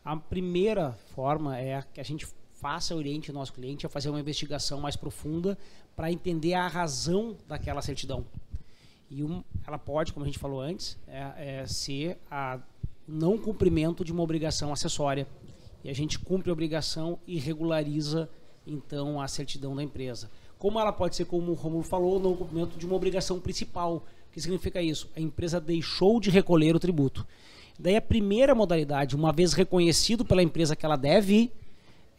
A 0.05 0.15
primeira 0.15 0.93
forma 1.13 1.59
é 1.59 1.83
que 1.93 1.99
a 1.99 2.03
gente 2.03 2.25
faça 2.53 2.95
oriente 2.95 3.29
o 3.29 3.33
nosso 3.33 3.51
cliente 3.51 3.85
a 3.85 3.89
fazer 3.89 4.09
uma 4.09 4.19
investigação 4.19 4.79
mais 4.79 4.95
profunda 4.95 5.57
para 5.95 6.11
entender 6.11 6.53
a 6.53 6.67
razão 6.67 7.35
daquela 7.45 7.81
certidão. 7.81 8.25
E 9.09 9.21
um, 9.21 9.43
ela 9.65 9.77
pode, 9.77 10.13
como 10.13 10.23
a 10.23 10.27
gente 10.27 10.39
falou 10.39 10.61
antes, 10.61 10.97
é, 11.07 11.59
é 11.61 11.67
ser 11.67 12.17
a 12.31 12.59
não 13.05 13.37
cumprimento 13.37 14.03
de 14.03 14.13
uma 14.13 14.23
obrigação 14.23 14.71
acessória. 14.71 15.27
E 15.83 15.89
a 15.89 15.93
gente 15.93 16.17
cumpre 16.19 16.49
a 16.49 16.53
obrigação 16.53 17.19
e 17.27 17.37
regulariza 17.37 18.29
então 18.65 19.21
a 19.21 19.27
certidão 19.27 19.75
da 19.75 19.83
empresa 19.83 20.29
como 20.57 20.79
ela 20.79 20.91
pode 20.91 21.15
ser, 21.15 21.25
como 21.25 21.51
o 21.51 21.55
Romulo 21.55 21.83
falou, 21.83 22.19
não 22.19 22.35
cumprimento 22.35 22.77
de 22.77 22.85
uma 22.85 22.95
obrigação 22.95 23.39
principal. 23.39 23.97
O 24.29 24.33
que 24.33 24.41
significa 24.41 24.81
isso? 24.81 25.09
A 25.15 25.19
empresa 25.19 25.59
deixou 25.59 26.19
de 26.19 26.29
recolher 26.29 26.75
o 26.75 26.79
tributo. 26.79 27.25
Daí 27.79 27.95
a 27.95 28.01
primeira 28.01 28.55
modalidade, 28.55 29.15
uma 29.15 29.31
vez 29.31 29.53
reconhecido 29.53 30.25
pela 30.25 30.41
empresa 30.41 30.75
que 30.75 30.85
ela 30.85 30.95
deve, 30.95 31.51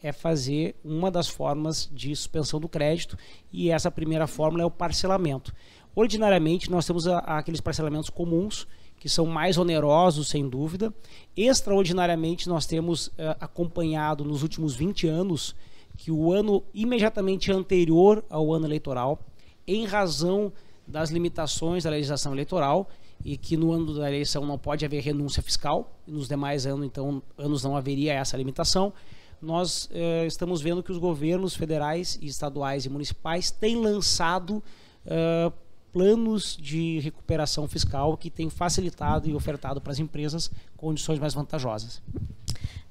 é 0.01 0.13
fazer 0.13 0.75
uma 0.83 1.11
das 1.11 1.27
formas 1.27 1.89
de 1.91 2.15
suspensão 2.15 2.59
do 2.59 2.69
crédito 2.69 3.17
e 3.51 3.69
essa 3.69 3.91
primeira 3.91 4.25
fórmula 4.27 4.63
é 4.63 4.65
o 4.65 4.71
parcelamento. 4.71 5.53
Ordinariamente 5.93 6.71
nós 6.71 6.85
temos 6.85 7.07
a, 7.07 7.19
a, 7.19 7.37
aqueles 7.39 7.59
parcelamentos 7.59 8.09
comuns 8.09 8.65
que 8.97 9.09
são 9.09 9.25
mais 9.25 9.57
onerosos, 9.57 10.27
sem 10.27 10.47
dúvida. 10.47 10.93
Extraordinariamente 11.35 12.47
nós 12.47 12.65
temos 12.65 13.07
uh, 13.07 13.35
acompanhado 13.39 14.23
nos 14.23 14.43
últimos 14.43 14.75
20 14.75 15.07
anos 15.07 15.55
que 15.99 16.11
o 16.11 16.31
ano 16.31 16.63
imediatamente 16.73 17.51
anterior 17.51 18.23
ao 18.29 18.53
ano 18.53 18.65
eleitoral, 18.65 19.19
em 19.67 19.85
razão 19.85 20.51
das 20.87 21.09
limitações 21.09 21.83
da 21.83 21.89
legislação 21.89 22.31
eleitoral, 22.31 22.89
e 23.23 23.35
que 23.35 23.57
no 23.57 23.73
ano 23.73 23.93
da 23.93 24.07
eleição 24.07 24.45
não 24.45 24.57
pode 24.57 24.85
haver 24.85 25.01
renúncia 25.01 25.43
fiscal, 25.43 25.93
e 26.07 26.11
nos 26.11 26.29
demais 26.29 26.65
anos, 26.65 26.85
então, 26.85 27.21
anos 27.37 27.65
não 27.65 27.75
haveria 27.75 28.13
essa 28.13 28.37
limitação, 28.37 28.93
nós 29.41 29.89
eh, 29.91 30.25
estamos 30.25 30.61
vendo 30.61 30.81
que 30.81 30.89
os 30.89 30.97
governos 30.97 31.53
federais, 31.53 32.17
estaduais 32.21 32.85
e 32.85 32.89
municipais 32.89 33.51
têm 33.51 33.75
lançado 33.75 34.63
eh, 35.05 35.51
planos 35.91 36.55
de 36.55 36.99
recuperação 36.99 37.67
fiscal 37.67 38.15
que 38.15 38.29
têm 38.29 38.49
facilitado 38.49 39.29
e 39.29 39.35
ofertado 39.35 39.81
para 39.81 39.91
as 39.91 39.99
empresas 39.99 40.49
condições 40.77 41.19
mais 41.19 41.33
vantajosas. 41.33 42.01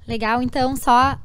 Legal, 0.07 0.43
então 0.43 0.77
só 0.77 1.19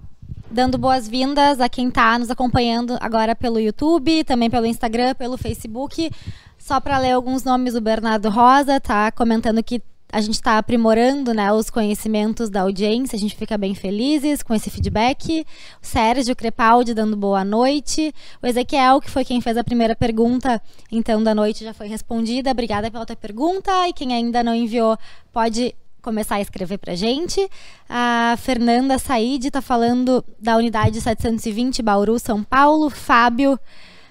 dando 0.50 0.78
boas-vindas 0.78 1.60
a 1.60 1.68
quem 1.68 1.88
está 1.88 2.18
nos 2.20 2.30
acompanhando 2.30 2.96
agora 3.02 3.36
pelo 3.36 3.60
YouTube, 3.60 4.24
também 4.24 4.50
pelo 4.50 4.66
Instagram, 4.66 5.16
pelo 5.16 5.38
Facebook. 5.38 6.12
Só 6.58 6.80
para 6.80 7.00
ler 7.00 7.12
alguns 7.12 7.44
nomes, 7.44 7.76
o 7.76 7.82
Bernardo 7.82 8.30
Rosa 8.30 8.78
está 8.78 9.12
comentando 9.12 9.64
que 9.64 9.82
a 10.14 10.22
gente 10.22 10.36
está 10.36 10.60
aprimorando 10.60 11.34
né, 11.34 11.52
os 11.52 11.72
conhecimentos 11.72 12.48
da 12.48 12.62
audiência, 12.62 13.16
a 13.16 13.20
gente 13.20 13.36
fica 13.36 13.58
bem 13.58 13.74
felizes 13.74 14.44
com 14.44 14.54
esse 14.54 14.70
feedback. 14.70 15.44
O 15.82 15.86
Sérgio 15.86 16.36
Crepaldi 16.36 16.94
dando 16.94 17.18
boa 17.18 17.44
noite. 17.44 18.14
O 18.40 18.46
Ezequiel, 18.46 19.02
que 19.02 19.10
foi 19.10 19.26
quem 19.26 19.42
fez 19.42 19.58
a 19.58 19.64
primeira 19.64 19.96
pergunta, 19.96 20.62
então 20.92 21.24
da 21.24 21.34
noite 21.34 21.64
já 21.64 21.74
foi 21.74 21.88
respondida. 21.88 22.52
Obrigada 22.52 22.92
pela 22.92 23.08
tua 23.08 23.16
pergunta. 23.16 23.72
E 23.90 23.94
quem 23.94 24.14
ainda 24.14 24.44
não 24.44 24.54
enviou, 24.54 24.96
pode 25.32 25.74
começar 26.04 26.36
a 26.36 26.42
escrever 26.42 26.78
para 26.78 26.94
gente. 26.94 27.50
A 27.90 28.36
Fernanda 28.38 29.00
Said 29.00 29.48
está 29.48 29.62
falando 29.62 30.24
da 30.40 30.58
unidade 30.58 31.02
720 31.02 31.82
Bauru, 31.82 32.20
São 32.20 32.44
Paulo. 32.44 32.90
Fábio 32.90 33.58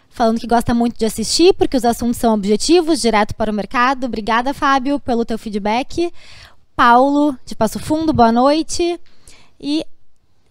falando 0.08 0.40
que 0.40 0.46
gosta 0.46 0.74
muito 0.74 0.98
de 0.98 1.04
assistir, 1.04 1.54
porque 1.54 1.76
os 1.76 1.84
assuntos 1.84 2.16
são 2.16 2.34
objetivos, 2.34 3.00
direto 3.00 3.34
para 3.34 3.50
o 3.50 3.54
mercado. 3.54 4.06
Obrigada, 4.06 4.52
Fábio, 4.52 4.98
pelo 4.98 5.24
teu 5.24 5.38
feedback. 5.38 6.12
Paulo, 6.74 7.36
de 7.44 7.54
Passo 7.54 7.78
Fundo, 7.78 8.12
boa 8.12 8.32
noite. 8.32 8.98
E 9.60 9.84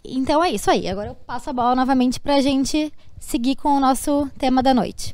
então 0.03 0.43
é 0.43 0.51
isso 0.51 0.69
aí. 0.69 0.88
Agora 0.88 1.10
eu 1.10 1.15
passo 1.15 1.50
a 1.50 1.53
bola 1.53 1.75
novamente 1.75 2.19
para 2.19 2.36
a 2.36 2.41
gente 2.41 2.91
seguir 3.19 3.55
com 3.55 3.69
o 3.69 3.79
nosso 3.79 4.29
tema 4.38 4.63
da 4.63 4.74
noite. 4.74 5.13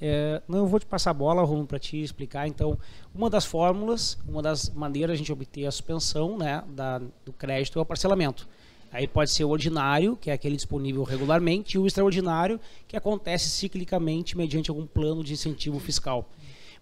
É, 0.00 0.40
não, 0.46 0.66
vou 0.66 0.78
te 0.78 0.86
passar 0.86 1.10
a 1.10 1.14
bola, 1.14 1.42
Romulo, 1.42 1.66
para 1.66 1.78
te 1.78 2.00
explicar. 2.00 2.46
Então, 2.46 2.78
uma 3.14 3.28
das 3.28 3.44
fórmulas, 3.44 4.18
uma 4.28 4.40
das 4.40 4.70
maneiras 4.70 5.10
de 5.10 5.14
a 5.14 5.18
gente 5.18 5.32
obter 5.32 5.66
a 5.66 5.70
suspensão 5.70 6.38
né, 6.38 6.62
da, 6.68 6.98
do 7.24 7.32
crédito 7.32 7.78
é 7.78 7.82
o 7.82 7.84
parcelamento. 7.84 8.48
Aí 8.90 9.06
pode 9.06 9.30
ser 9.30 9.44
o 9.44 9.50
ordinário, 9.50 10.16
que 10.16 10.30
é 10.30 10.32
aquele 10.32 10.56
disponível 10.56 11.02
regularmente, 11.02 11.76
e 11.76 11.78
o 11.78 11.86
extraordinário, 11.86 12.58
que 12.86 12.96
acontece 12.96 13.50
ciclicamente 13.50 14.36
mediante 14.36 14.70
algum 14.70 14.86
plano 14.86 15.22
de 15.22 15.34
incentivo 15.34 15.78
fiscal. 15.78 16.26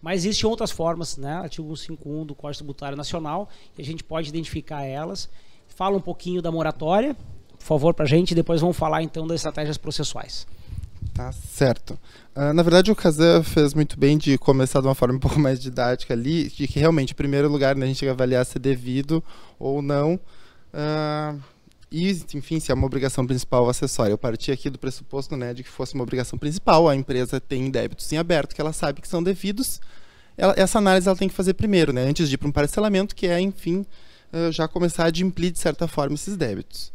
Mas 0.01 0.25
existem 0.25 0.49
outras 0.49 0.71
formas, 0.71 1.17
né? 1.17 1.33
Artigo 1.33 1.75
151 1.77 2.27
do 2.27 2.35
Código 2.35 2.59
Tributário 2.59 2.97
Nacional, 2.97 3.49
e 3.77 3.83
a 3.83 3.85
gente 3.85 4.05
pode 4.05 4.29
identificar 4.29 4.85
elas. 4.85 5.29
Fala 5.67 5.97
um 5.97 6.01
pouquinho 6.01 6.41
da 6.41 6.53
moratória, 6.53 7.17
por 7.59 7.65
favor, 7.65 7.93
para 7.93 8.05
a 8.05 8.09
gente, 8.09 8.31
e 8.31 8.35
depois 8.35 8.61
vamos 8.61 8.77
falar 8.77 9.03
então 9.03 9.27
das 9.27 9.37
estratégias 9.37 9.77
processuais. 9.77 10.47
Tá 11.15 11.33
certo. 11.33 11.99
Uh, 12.35 12.53
na 12.53 12.63
verdade, 12.63 12.91
o 12.91 12.97
Kazan 12.97 13.43
fez 13.43 13.73
muito 13.73 13.99
bem 13.99 14.19
de 14.19 14.37
começar 14.37 14.81
de 14.81 14.87
uma 14.87 14.95
forma 14.95 15.15
um 15.15 15.21
pouco 15.21 15.39
mais 15.39 15.61
didática 15.61 16.15
ali, 16.15 16.49
de 16.49 16.69
que 16.69 16.79
realmente, 16.79 17.13
em 17.13 17.17
primeiro 17.17 17.49
lugar, 17.49 17.75
né, 17.75 17.85
a 17.85 17.89
gente 17.89 18.01
tem 18.01 18.07
que 18.07 18.13
avaliar 18.13 18.45
se 18.45 18.59
é 18.59 18.61
devido 18.61 19.23
ou 19.59 19.81
não. 19.81 20.21
Uh, 20.75 21.41
e, 21.91 22.11
enfim, 22.35 22.59
se 22.59 22.71
é 22.71 22.75
uma 22.75 22.87
obrigação 22.87 23.27
principal 23.27 23.65
ou 23.65 23.71
acessória. 23.71 24.13
Eu 24.13 24.19
parti 24.19 24.51
aqui 24.51 24.69
do 24.69 24.79
pressuposto 24.79 25.37
né, 25.37 25.55
de 25.55 25.63
que 25.63 25.71
fosse 25.71 25.95
uma 25.95 26.03
obrigação 26.03 26.39
principal. 26.39 26.89
A 26.89 26.97
empresa 26.97 27.41
tem 27.41 27.71
débitos 27.71 28.13
em 28.13 28.19
aberto 28.19 28.55
que 28.55 28.61
ela 28.61 28.73
sabe 28.73 29.01
que 29.01 29.09
são 29.09 29.23
devidos. 29.23 29.81
ela, 30.37 30.55
essa 30.57 30.79
análise 30.79 31.09
ela 31.09 31.17
tem 31.17 31.29
que 31.29 31.35
fazer 31.35 31.55
primeiro, 31.55 31.93
né, 31.93 32.03
antes 32.03 32.29
de 32.29 32.35
ir 32.35 32.39
para 32.39 32.49
um 32.49 32.53
parcelamento, 32.53 33.15
que 33.15 33.27
é, 33.27 33.41
enfim, 33.41 33.87
uh, 34.33 34.51
já 34.51 34.67
começar 34.67 35.05
a 35.05 35.07
adimplir, 35.07 35.53
de 35.53 35.59
certa 35.59 35.87
forma, 35.87 36.15
esses 36.15 36.37
débitos. 36.37 36.93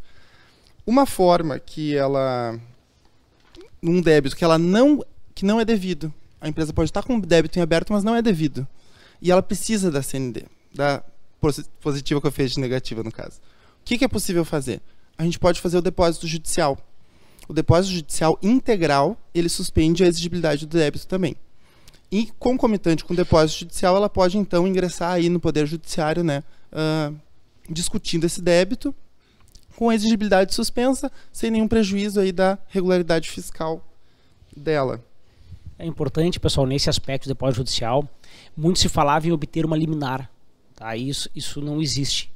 Uma 0.86 1.06
forma 1.06 1.58
que 1.60 1.96
ela. 1.96 2.60
Um 3.84 4.02
débito 4.02 4.36
que 4.36 4.44
ela 4.44 4.58
não. 4.58 5.04
que 5.34 5.46
não 5.46 5.60
é 5.60 5.66
devido. 5.66 6.14
A 6.40 6.48
empresa 6.48 6.74
pode 6.74 6.90
estar 6.90 7.04
com 7.04 7.20
débito 7.20 7.60
em 7.60 7.62
aberto, 7.62 7.94
mas 7.94 8.04
não 8.04 8.16
é 8.16 8.22
devido. 8.22 8.68
E 9.22 9.32
ela 9.32 9.44
precisa 9.44 9.92
da 9.92 10.02
CND, 10.02 10.46
da 10.74 11.04
positiva 11.80 12.20
que 12.20 12.28
eu 12.28 12.32
fiz 12.32 12.52
de 12.52 12.60
negativa, 12.60 13.04
no 13.04 13.12
caso. 13.12 13.40
O 13.82 13.84
que, 13.86 13.98
que 13.98 14.06
é 14.06 14.08
possível 14.08 14.44
fazer? 14.44 14.82
A 15.18 15.24
gente 15.24 15.38
pode 15.38 15.62
fazer 15.62 15.78
o 15.78 15.82
depósito 15.82 16.28
judicial. 16.28 16.78
O 17.48 17.54
depósito 17.54 17.96
judicial 17.96 18.40
integral, 18.42 19.18
ele 19.34 19.50
suspende 19.50 20.04
a 20.04 20.08
exigibilidade 20.08 20.66
do 20.66 20.78
débito 20.78 21.08
também. 21.08 21.36
E 22.12 22.30
concomitante 22.40 23.04
com 23.04 23.14
o 23.14 23.16
depósito 23.16 23.60
judicial, 23.60 23.96
ela 23.96 24.10
pode 24.10 24.38
então 24.38 24.68
ingressar 24.68 25.14
aí 25.14 25.30
no 25.30 25.40
Poder 25.40 25.66
Judiciário, 25.66 26.24
né, 26.24 26.44
uh, 26.72 27.16
discutindo 27.70 28.26
esse 28.26 28.42
débito 28.42 28.94
com 29.82 29.90
a 29.90 29.96
exigibilidade 29.96 30.54
suspensa, 30.54 31.12
sem 31.34 31.50
nenhum 31.50 31.68
prejuízo 31.68 32.20
aí 32.20 32.32
da 32.32 32.56
regularidade 32.68 33.28
fiscal 33.28 33.84
dela. 34.56 35.04
É 35.80 35.88
importante, 35.88 36.40
pessoal, 36.40 36.68
nesse 36.68 36.88
aspecto 36.88 37.24
do 37.24 37.30
depósito 37.30 37.62
judicial, 37.62 38.08
muito 38.56 38.78
se 38.78 38.88
falava 38.88 39.28
em 39.28 39.32
obter 39.32 39.66
uma 39.66 39.76
liminar. 39.76 40.30
Tá? 40.76 40.96
Isso, 40.96 41.28
isso 41.36 41.60
não 41.62 41.82
existe. 41.82 42.32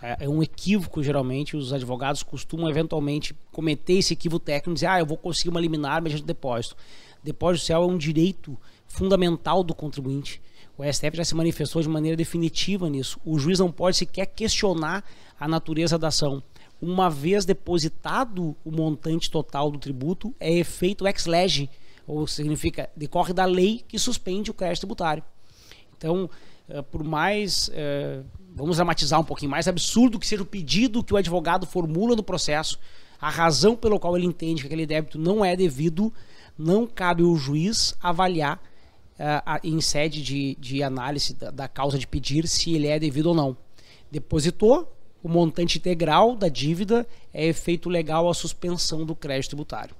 Tá? 0.00 0.16
É 0.18 0.28
um 0.28 0.42
equívoco, 0.42 1.00
geralmente, 1.00 1.56
os 1.56 1.72
advogados 1.72 2.24
costumam 2.24 2.68
eventualmente 2.68 3.36
cometer 3.52 3.92
esse 3.92 4.14
equívoco 4.14 4.44
técnico, 4.44 4.74
dizer, 4.74 4.86
ah, 4.86 4.98
eu 4.98 5.06
vou 5.06 5.16
conseguir 5.16 5.50
uma 5.50 5.60
liminar 5.60 6.02
mediante 6.02 6.24
depósito. 6.24 6.74
Depósito 7.22 7.58
judicial 7.58 7.84
é 7.84 7.86
um 7.86 7.96
direito 7.96 8.58
fundamental 8.88 9.62
do 9.62 9.76
contribuinte. 9.76 10.42
O 10.76 10.82
STF 10.82 11.18
já 11.18 11.24
se 11.24 11.36
manifestou 11.36 11.80
de 11.80 11.88
maneira 11.88 12.16
definitiva 12.16 12.90
nisso. 12.90 13.20
O 13.24 13.38
juiz 13.38 13.60
não 13.60 13.70
pode 13.70 13.96
sequer 13.96 14.26
questionar 14.26 15.04
a 15.38 15.46
natureza 15.46 15.96
da 15.96 16.08
ação. 16.08 16.42
Uma 16.80 17.10
vez 17.10 17.44
depositado 17.44 18.56
o 18.64 18.70
montante 18.70 19.30
total 19.30 19.70
do 19.70 19.78
tributo, 19.78 20.34
é 20.40 20.52
efeito 20.52 21.06
ex 21.06 21.26
lege, 21.26 21.68
ou 22.06 22.26
significa 22.26 22.88
decorre 22.96 23.32
da 23.32 23.44
lei 23.44 23.84
que 23.86 23.98
suspende 23.98 24.50
o 24.50 24.54
crédito 24.54 24.80
tributário. 24.80 25.22
Então, 25.96 26.30
eh, 26.68 26.82
por 26.82 27.04
mais, 27.04 27.70
eh, 27.74 28.22
vamos 28.54 28.76
dramatizar 28.76 29.20
um 29.20 29.24
pouquinho 29.24 29.50
mais, 29.50 29.68
absurdo 29.68 30.18
que 30.18 30.26
seja 30.26 30.42
o 30.42 30.46
pedido 30.46 31.04
que 31.04 31.12
o 31.12 31.16
advogado 31.16 31.66
formula 31.66 32.16
no 32.16 32.22
processo, 32.22 32.78
a 33.20 33.28
razão 33.28 33.76
pelo 33.76 34.00
qual 34.00 34.16
ele 34.16 34.26
entende 34.26 34.62
que 34.62 34.66
aquele 34.66 34.86
débito 34.86 35.18
não 35.18 35.44
é 35.44 35.54
devido, 35.54 36.12
não 36.56 36.86
cabe 36.86 37.22
o 37.22 37.36
juiz 37.36 37.94
avaliar 38.00 38.56
uh, 39.18 39.60
em 39.62 39.80
sede 39.80 40.54
de, 40.58 40.82
análise 40.82 41.34
da, 41.34 41.68
causa 41.68 41.98
de 41.98 42.06
pedir 42.06 42.48
se 42.48 42.72
ele 42.74 42.86
é 42.86 42.98
devido 42.98 43.26
ou 43.26 43.34
não. 43.34 43.56
Depositou, 44.10 44.90
o 45.22 45.28
montante 45.28 45.78
integral 45.78 46.34
da 46.34 46.48
dívida 46.48 47.06
é 47.32 47.46
efeito 47.46 47.88
legal 47.88 48.28
à 48.28 48.34
suspensão 48.34 49.04
do 49.04 49.14
crédito 49.14 49.50
tributário. 49.50 49.94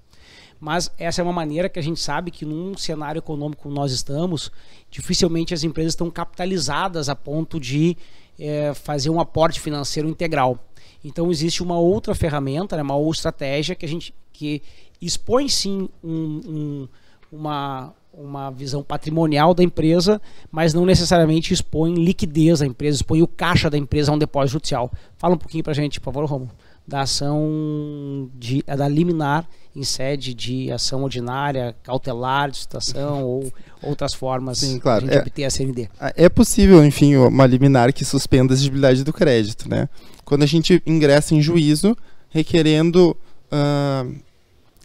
Mas 0.60 0.90
essa 0.98 1.22
é 1.22 1.24
uma 1.24 1.32
maneira 1.32 1.68
que 1.68 1.78
a 1.78 1.82
gente 1.82 1.98
sabe 1.98 2.30
que 2.30 2.44
num 2.44 2.76
cenário 2.76 3.18
econômico 3.18 3.62
como 3.62 3.74
nós 3.74 3.92
estamos, 3.92 4.52
dificilmente 4.90 5.54
as 5.54 5.64
empresas 5.64 5.92
estão 5.92 6.10
capitalizadas 6.10 7.08
a 7.08 7.16
ponto 7.16 7.58
de 7.58 7.96
é, 8.38 8.74
fazer 8.74 9.08
um 9.08 9.18
aporte 9.18 9.58
financeiro 9.58 10.08
integral. 10.08 10.58
Então 11.02 11.30
existe 11.30 11.62
uma 11.62 11.78
outra 11.78 12.14
ferramenta, 12.14 12.76
né, 12.76 12.82
uma 12.82 12.96
outra 12.96 13.18
estratégia 13.18 13.74
que 13.74 13.86
a 13.86 13.88
gente 13.88 14.14
que 14.32 14.62
expõe 15.00 15.48
sim 15.48 15.88
um, 16.04 16.40
um, 16.46 16.88
uma, 17.32 17.94
uma 18.22 18.50
visão 18.50 18.82
patrimonial 18.82 19.54
da 19.54 19.62
empresa, 19.62 20.20
mas 20.50 20.74
não 20.74 20.84
necessariamente 20.84 21.54
expõe 21.54 21.94
liquidez 21.94 22.60
da 22.60 22.66
empresa, 22.66 22.96
expõe 22.96 23.22
o 23.22 23.26
caixa 23.26 23.70
da 23.70 23.78
empresa 23.78 24.12
a 24.12 24.14
um 24.14 24.18
depósito 24.18 24.52
judicial. 24.52 24.90
Fala 25.16 25.34
um 25.34 25.38
pouquinho 25.38 25.64
para 25.64 25.72
a 25.72 25.74
gente, 25.74 26.00
por 26.00 26.12
favor, 26.12 26.28
Romulo, 26.28 26.50
da 26.86 27.02
ação 27.02 28.30
de, 28.34 28.62
da 28.62 28.88
liminar 28.88 29.48
em 29.74 29.84
sede 29.84 30.34
de 30.34 30.70
ação 30.72 31.04
ordinária, 31.04 31.74
cautelar, 31.82 32.50
de 32.50 32.58
citação 32.58 33.22
ou 33.24 33.52
outras 33.82 34.12
formas 34.12 34.58
Sim, 34.58 34.78
claro. 34.78 35.06
de 35.06 35.14
é, 35.14 35.20
obter 35.20 35.44
a 35.44 35.50
CND. 35.50 35.88
É 36.16 36.28
possível, 36.28 36.84
enfim, 36.84 37.16
uma 37.16 37.46
liminar 37.46 37.92
que 37.92 38.04
suspenda 38.04 38.52
a 38.52 38.54
exigibilidade 38.54 39.04
do 39.04 39.12
crédito, 39.12 39.68
né? 39.68 39.88
Quando 40.24 40.42
a 40.42 40.46
gente 40.46 40.82
ingressa 40.86 41.34
em 41.34 41.40
juízo 41.40 41.96
requerendo 42.28 43.16
uh, 43.50 44.14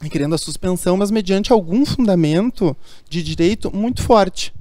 requerendo 0.02 0.36
a 0.36 0.38
suspensão, 0.38 0.98
mas 0.98 1.12
mediante 1.12 1.52
algum 1.52 1.86
fundamento 1.86 2.76
de 3.10 3.24
direito 3.24 3.76
muito 3.76 4.02
forte 4.02 4.54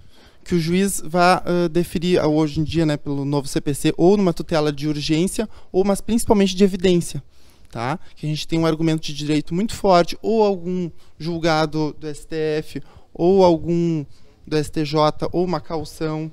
que 0.45 0.55
o 0.55 0.61
juiz 0.61 1.03
vá 1.05 1.43
uh, 1.43 1.69
deferir 1.69 2.23
hoje 2.23 2.61
em 2.61 2.65
dia, 2.65 2.85
né, 2.85 2.97
pelo 2.97 3.25
novo 3.25 3.49
CPC, 3.49 3.95
ou 3.97 4.17
numa 4.17 4.33
tutela 4.33 4.71
de 4.71 4.87
urgência, 4.87 5.49
ou 5.73 5.85
mas 5.85 6.01
principalmente 6.01 6.55
de 6.55 6.63
evidência, 6.63 7.23
tá? 7.71 7.99
Que 8.15 8.27
a 8.27 8.29
gente 8.29 8.47
tem 8.47 8.59
um 8.59 8.67
argumento 8.67 9.03
de 9.03 9.15
direito 9.15 9.55
muito 9.55 9.75
forte, 9.75 10.19
ou 10.21 10.45
algum 10.45 10.91
julgado 11.19 11.97
do 11.99 12.15
STF, 12.15 12.83
ou 13.13 13.43
algum 13.43 14.05
do 14.47 14.63
STJ, 14.63 14.95
ou 15.33 15.45
uma 15.45 15.61
caução. 15.61 16.31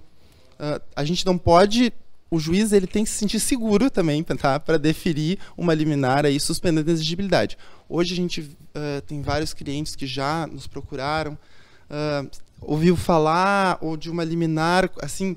Uh, 0.60 0.82
a 0.94 1.06
gente 1.06 1.26
não 1.26 1.38
pode 1.38 1.94
o 2.34 2.40
juiz 2.40 2.72
ele 2.72 2.88
tem 2.88 3.04
que 3.04 3.10
se 3.10 3.18
sentir 3.18 3.42
seguro 3.42 3.92
também 3.92 4.24
tá? 4.40 4.58
para 4.58 4.78
deferir 4.78 5.38
uma 5.58 5.74
liminar 5.74 6.26
aí 6.26 6.40
suspendendo 6.40 6.90
a 6.90 6.94
exigibilidade. 6.94 7.58
Hoje 7.94 8.14
a 8.14 8.16
gente 8.16 8.40
uh, 8.40 9.02
tem 9.06 9.22
vários 9.22 9.54
clientes 9.54 9.98
que 9.98 10.08
já 10.08 10.48
nos 10.48 10.66
procuraram, 10.66 11.34
uh, 11.34 12.32
ouviu 12.62 12.96
falar 12.96 13.78
ou 13.82 13.98
de 13.98 14.10
uma 14.10 14.24
liminar, 14.24 14.90
assim, 15.02 15.36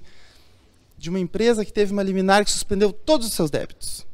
de 0.96 1.10
uma 1.10 1.18
empresa 1.18 1.64
que 1.64 1.72
teve 1.72 1.92
uma 1.92 2.02
liminar 2.04 2.44
que 2.44 2.52
suspendeu 2.52 2.92
todos 2.92 3.26
os 3.26 3.32
seus 3.32 3.50
débitos. 3.50 4.06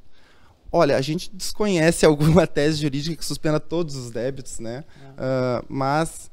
Olha, 0.73 0.97
a 0.97 1.03
gente 1.03 1.31
desconhece 1.35 2.07
alguma 2.07 2.47
tese 2.47 2.81
jurídica 2.81 3.15
que 3.15 3.27
suspenda 3.27 3.61
todos 3.61 3.95
os 3.95 4.11
débitos, 4.11 4.59
né? 4.59 4.85
Uh, 5.19 5.67
mas 5.69 6.31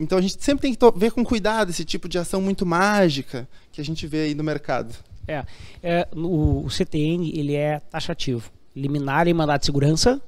então 0.00 0.18
a 0.18 0.20
gente 0.20 0.42
sempre 0.42 0.62
tem 0.62 0.74
que 0.74 0.98
ver 0.98 1.12
com 1.12 1.24
cuidado 1.24 1.70
esse 1.70 1.84
tipo 1.84 2.08
de 2.08 2.18
ação 2.18 2.42
muito 2.42 2.66
mágica 2.66 3.48
que 3.70 3.80
a 3.80 3.84
gente 3.84 4.08
vê 4.08 4.22
aí 4.22 4.34
no 4.34 4.42
mercado. 4.42 4.92
É, 5.28 5.46
é 5.84 6.08
o, 6.16 6.64
o 6.64 6.68
CTN 6.68 7.30
ele 7.32 7.54
é 7.54 7.78
taxativo. 7.78 8.50
Liminar 8.74 9.28
e 9.28 9.34
mandado 9.34 9.60
de 9.60 9.66
segurança 9.66 10.20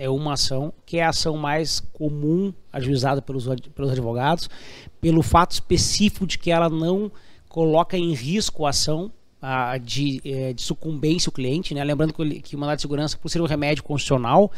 é 0.00 0.08
uma 0.08 0.32
ação 0.32 0.72
que 0.86 0.96
é 0.96 1.02
a 1.04 1.10
ação 1.10 1.36
mais 1.36 1.78
comum 1.92 2.54
ajuizada 2.72 3.20
pelos, 3.20 3.46
pelos 3.74 3.90
advogados, 3.90 4.48
pelo 4.98 5.22
fato 5.22 5.52
específico 5.52 6.26
de 6.26 6.38
que 6.38 6.50
ela 6.50 6.70
não 6.70 7.12
coloca 7.50 7.98
em 7.98 8.14
risco 8.14 8.64
a 8.64 8.70
ação 8.70 9.12
a, 9.42 9.76
de, 9.76 10.22
é, 10.24 10.54
de, 10.54 10.62
sucumbência 10.62 11.28
o 11.28 11.32
cliente, 11.32 11.74
né? 11.74 11.84
lembrando 11.84 12.14
que, 12.14 12.40
que 12.40 12.56
o 12.56 12.58
mandado 12.58 12.76
de 12.76 12.82
segurança, 12.82 13.18
por 13.18 13.28
ser 13.28 13.42
um 13.42 13.46
remédio 13.46 13.84
constitucional, 13.84 14.50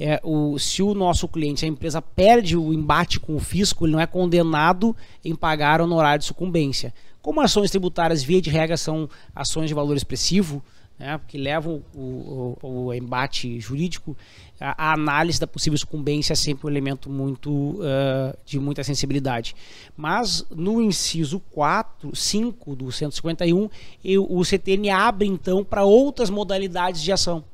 é, 0.00 0.18
o, 0.24 0.58
se 0.58 0.82
o 0.82 0.94
nosso 0.94 1.28
cliente, 1.28 1.66
a 1.66 1.68
empresa 1.68 2.00
perde 2.00 2.56
o 2.56 2.72
embate 2.72 3.20
com 3.20 3.36
o 3.36 3.40
fisco, 3.40 3.84
ele 3.84 3.92
não 3.92 4.00
é 4.00 4.06
condenado 4.06 4.96
em 5.22 5.34
pagar 5.34 5.82
honorário 5.82 6.20
de 6.20 6.24
sucumbência. 6.24 6.94
Como 7.20 7.42
ações 7.42 7.70
tributárias, 7.70 8.22
via 8.22 8.40
de 8.40 8.48
regra, 8.48 8.78
são 8.78 9.10
ações 9.34 9.68
de 9.68 9.74
valor 9.74 9.94
expressivo, 9.94 10.62
né, 10.98 11.20
que 11.28 11.36
levam 11.36 11.82
o, 11.94 12.56
o, 12.62 12.86
o 12.86 12.94
embate 12.94 13.60
jurídico, 13.60 14.16
a, 14.58 14.90
a, 14.90 14.92
análise 14.94 15.38
da 15.38 15.46
possível 15.46 15.78
sucumbência 15.78 16.32
é 16.32 16.36
sempre 16.36 16.66
um 16.66 16.70
elemento 16.70 17.10
muito 17.10 17.50
uh, 17.50 18.36
de 18.44 18.58
muita 18.58 18.82
sensibilidade. 18.82 19.54
Mas 19.96 20.44
no 20.50 20.80
inciso 20.80 21.40
4, 21.50 22.14
5 22.14 22.76
do 22.76 22.90
151, 22.90 23.68
eu, 24.04 24.26
o 24.30 24.44
CTN 24.44 24.90
abre 24.90 25.26
então 25.26 25.62
para 25.62 25.84
outras 25.84 26.30
modalidades 26.30 27.02
de 27.02 27.12
ação. 27.12 27.44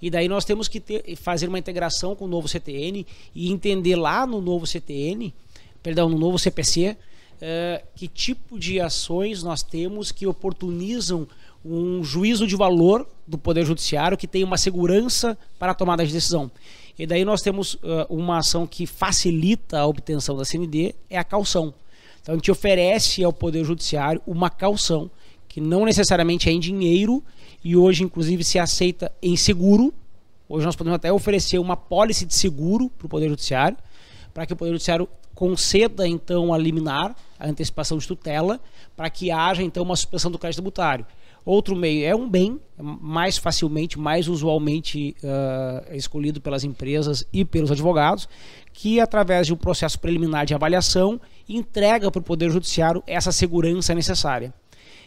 E 0.00 0.10
daí 0.10 0.28
nós 0.28 0.44
temos 0.44 0.68
que 0.68 0.80
ter, 0.80 1.16
fazer 1.16 1.48
uma 1.48 1.58
integração 1.58 2.14
com 2.14 2.24
o 2.26 2.28
novo 2.28 2.48
CTN 2.48 3.06
e 3.34 3.50
entender 3.50 3.96
lá 3.96 4.26
no 4.26 4.40
novo 4.40 4.66
CTN, 4.66 5.34
perdão, 5.82 6.08
no 6.08 6.18
novo 6.18 6.38
CPC, 6.38 6.96
é, 7.40 7.84
que 7.94 8.08
tipo 8.08 8.58
de 8.58 8.80
ações 8.80 9.42
nós 9.42 9.62
temos 9.62 10.10
que 10.10 10.26
oportunizam 10.26 11.26
um 11.68 12.04
juízo 12.04 12.46
de 12.46 12.54
valor 12.54 13.06
do 13.26 13.36
Poder 13.36 13.64
Judiciário 13.64 14.16
que 14.16 14.26
tem 14.26 14.44
uma 14.44 14.56
segurança 14.56 15.36
para 15.58 15.72
a 15.72 15.74
tomada 15.74 16.06
de 16.06 16.12
decisão. 16.12 16.50
E 16.98 17.06
daí 17.06 17.24
nós 17.24 17.42
temos 17.42 17.74
uh, 17.74 18.06
uma 18.08 18.38
ação 18.38 18.66
que 18.66 18.86
facilita 18.86 19.80
a 19.80 19.86
obtenção 19.86 20.36
da 20.36 20.44
CND, 20.44 20.94
é 21.10 21.18
a 21.18 21.24
calção. 21.24 21.74
Então 22.22 22.34
a 22.34 22.38
gente 22.38 22.50
oferece 22.50 23.22
ao 23.22 23.32
Poder 23.32 23.64
Judiciário 23.64 24.22
uma 24.26 24.48
calção, 24.48 25.10
que 25.48 25.60
não 25.60 25.84
necessariamente 25.84 26.48
é 26.48 26.52
em 26.52 26.60
dinheiro, 26.60 27.22
e 27.62 27.76
hoje 27.76 28.04
inclusive 28.04 28.44
se 28.44 28.58
aceita 28.58 29.12
em 29.20 29.36
seguro. 29.36 29.92
Hoje 30.48 30.64
nós 30.64 30.76
podemos 30.76 30.96
até 30.96 31.12
oferecer 31.12 31.58
uma 31.58 31.76
pólice 31.76 32.24
de 32.24 32.34
seguro 32.34 32.88
para 32.90 33.06
o 33.06 33.08
Poder 33.08 33.28
Judiciário, 33.28 33.76
para 34.32 34.46
que 34.46 34.52
o 34.52 34.56
Poder 34.56 34.72
Judiciário 34.72 35.08
conceda 35.34 36.08
então 36.08 36.54
a 36.54 36.58
liminar, 36.58 37.14
a 37.38 37.46
antecipação 37.46 37.98
de 37.98 38.06
tutela, 38.08 38.58
para 38.96 39.10
que 39.10 39.30
haja 39.30 39.62
então 39.62 39.82
uma 39.82 39.94
suspensão 39.94 40.30
do 40.30 40.38
crédito 40.38 40.56
tributário. 40.56 41.04
Outro 41.46 41.76
meio 41.76 42.04
é 42.04 42.12
um 42.12 42.28
bem, 42.28 42.60
mais 42.76 43.38
facilmente, 43.38 43.96
mais 43.96 44.26
usualmente 44.26 45.14
uh, 45.22 45.94
escolhido 45.94 46.40
pelas 46.40 46.64
empresas 46.64 47.24
e 47.32 47.44
pelos 47.44 47.70
advogados, 47.70 48.28
que 48.72 48.98
através 48.98 49.46
de 49.46 49.54
um 49.54 49.56
processo 49.56 49.96
preliminar 50.00 50.44
de 50.44 50.54
avaliação 50.54 51.20
entrega 51.48 52.10
para 52.10 52.18
o 52.18 52.24
Poder 52.24 52.50
Judiciário 52.50 53.00
essa 53.06 53.30
segurança 53.30 53.94
necessária. 53.94 54.52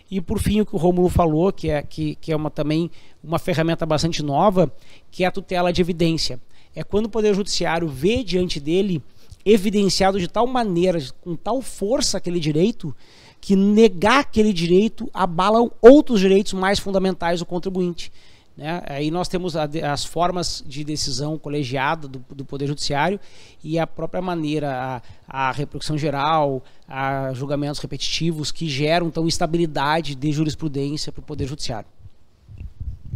E 0.10 0.22
por 0.22 0.40
fim, 0.40 0.62
o 0.62 0.66
que 0.66 0.74
o 0.74 0.80
Romulo 0.80 1.10
falou, 1.10 1.52
que 1.52 1.70
é, 1.70 1.84
que, 1.84 2.16
que 2.16 2.32
é 2.32 2.36
uma, 2.38 2.50
também 2.50 2.90
uma 3.22 3.38
ferramenta 3.38 3.86
bastante 3.86 4.24
nova, 4.24 4.72
que 5.12 5.26
é 5.26 5.28
a 5.28 5.32
tutela 5.32 5.74
de 5.74 5.82
evidência. 5.82 6.40
É 6.74 6.86
quando 6.86 7.08
o 7.08 7.10
Poder 7.10 7.36
Judiciário 7.36 7.90
vê 7.90 8.24
diante 8.24 8.62
dele 8.62 9.04
evidenciado 9.46 10.18
de 10.18 10.28
tal 10.30 10.48
maneira, 10.48 11.00
com 11.22 11.36
tal 11.36 11.62
força 11.62 12.18
aquele 12.18 12.40
direito, 12.40 12.96
que 13.42 13.56
negar 13.56 14.20
aquele 14.20 14.52
direito 14.52 15.10
abala 15.14 15.70
outros 15.82 16.20
direitos 16.20 16.54
mais 16.54 16.80
fundamentais 16.80 17.40
do 17.40 17.46
contribuinte. 17.46 18.12
Né? 18.60 18.82
Aí 18.88 19.10
nós 19.10 19.30
temos 19.30 19.56
as 19.56 20.04
formas 20.04 20.62
de 20.68 20.84
decisão 20.84 21.38
colegiada 21.38 22.10
do, 22.10 22.22
do, 22.30 22.44
Poder 22.44 22.68
Judiciário 22.68 23.18
e 23.64 23.80
a 23.80 23.88
própria 23.88 24.22
maneira, 24.22 25.02
a, 25.30 25.48
a 25.48 25.52
repercussão 25.54 25.98
geral, 25.98 26.62
a 26.86 27.32
julgamentos 27.34 27.80
repetitivos 27.80 28.52
que 28.52 28.68
geram 28.68 29.08
então 29.08 29.26
estabilidade 29.28 30.14
de 30.14 30.32
jurisprudência 30.34 31.10
para 31.10 31.22
o 31.22 31.24
Poder 31.24 31.48
Judiciário. 31.48 31.88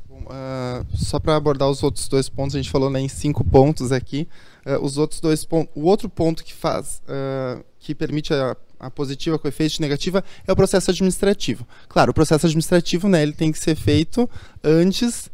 Uh, 0.10 0.86
só 0.96 1.20
para 1.20 1.36
abordar 1.36 1.70
os 1.70 1.84
outros 1.84 2.08
dois 2.08 2.30
pontos, 2.30 2.56
a 2.56 2.60
gente 2.60 2.72
falou 2.72 2.90
né, 2.90 3.02
em 3.02 3.10
cinco 3.10 3.44
pontos 3.44 3.92
aqui. 3.92 4.28
Uh, 4.66 4.82
os 4.82 4.98
outros 4.98 5.20
dois 5.20 5.44
pontos, 5.44 5.74
o 5.76 5.86
outro 5.86 6.08
ponto 6.08 6.42
que 6.42 6.54
faz, 6.54 7.02
uh, 7.04 7.62
que 7.80 7.94
permite 7.94 8.34
a, 8.34 8.56
a, 8.86 8.90
positiva 8.90 9.40
com 9.40 9.48
efeito 9.48 9.82
negativa 9.82 10.24
é 10.48 10.52
o 10.52 10.56
processo 10.56 10.92
administrativo. 10.92 11.66
Claro, 11.88 12.12
o 12.12 12.14
processo 12.14 12.46
administrativo, 12.46 13.08
né, 13.08 13.24
ele 13.24 13.34
tem 13.34 13.52
que 13.52 13.60
ser 13.60 13.76
feito 13.76 14.30
antes 14.64 15.32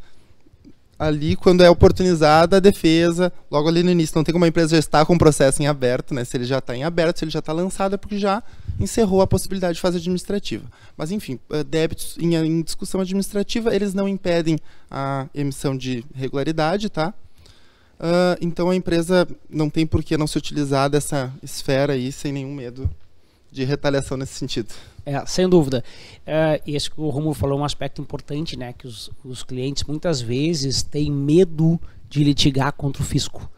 ali 0.99 1.37
quando 1.37 1.63
é 1.63 1.69
oportunizada 1.69 2.57
a 2.57 2.59
defesa, 2.59 3.31
logo 3.49 3.69
ali 3.69 3.81
no 3.81 3.89
início. 3.89 4.13
Não 4.17 4.23
tem 4.23 4.33
como 4.33 4.43
a 4.43 4.47
empresa 4.49 4.75
já 4.75 4.79
estar 4.79 5.05
com 5.05 5.15
o 5.15 5.17
processo 5.17 5.63
em 5.63 5.67
aberto, 5.67 6.13
né? 6.13 6.25
Se 6.25 6.35
ele 6.35 6.43
já 6.43 6.57
está 6.57 6.75
em 6.75 6.83
aberto, 6.83 7.19
se 7.19 7.23
ele 7.23 7.31
já 7.31 7.39
está 7.39 7.53
lançado, 7.53 7.95
é 7.95 7.97
porque 7.97 8.19
já 8.19 8.43
encerrou 8.77 9.21
a 9.21 9.27
possibilidade 9.27 9.75
de 9.75 9.81
fase 9.81 9.97
administrativa. 9.97 10.65
Mas, 10.97 11.09
enfim, 11.11 11.39
eh, 11.51 11.63
débitos 11.63 12.17
em, 12.19 12.35
em 12.35 12.61
discussão 12.61 12.99
administrativa, 12.99 13.73
eles 13.73 13.93
não 13.93 14.09
impedem 14.09 14.59
a 14.91 15.27
emissão 15.33 15.75
de 15.75 16.03
regularidade, 16.13 16.89
tá? 16.89 17.13
Uh, 17.99 18.35
então 18.39 18.69
a 18.69 18.75
empresa 18.75 19.27
não 19.49 19.69
tem 19.69 19.85
por 19.85 20.01
que 20.01 20.15
não 20.15 20.25
se 20.25 20.37
utilizar 20.37 20.89
dessa 20.89 21.33
esfera 21.43 21.93
aí 21.93 22.13
sem 22.13 22.31
nenhum 22.31 22.55
medo 22.55 22.89
de 23.51 23.63
retaliação 23.63 24.17
nesse 24.17 24.33
sentido. 24.33 24.73
É, 25.05 25.25
sem 25.25 25.47
dúvida. 25.47 25.83
É, 26.25 26.61
esse 26.67 26.89
que 26.89 26.99
o 26.99 27.09
Romulo 27.09 27.33
falou 27.33 27.57
é 27.57 27.61
um 27.61 27.65
aspecto 27.65 28.01
importante, 28.01 28.57
né? 28.57 28.73
Que 28.73 28.87
os, 28.87 29.09
os 29.23 29.43
clientes 29.43 29.83
muitas 29.83 30.21
vezes 30.21 30.83
têm 30.83 31.11
medo 31.11 31.79
de 32.09 32.23
litigar 32.23 32.73
contra 32.73 33.01
o 33.01 33.05
fisco. 33.05 33.49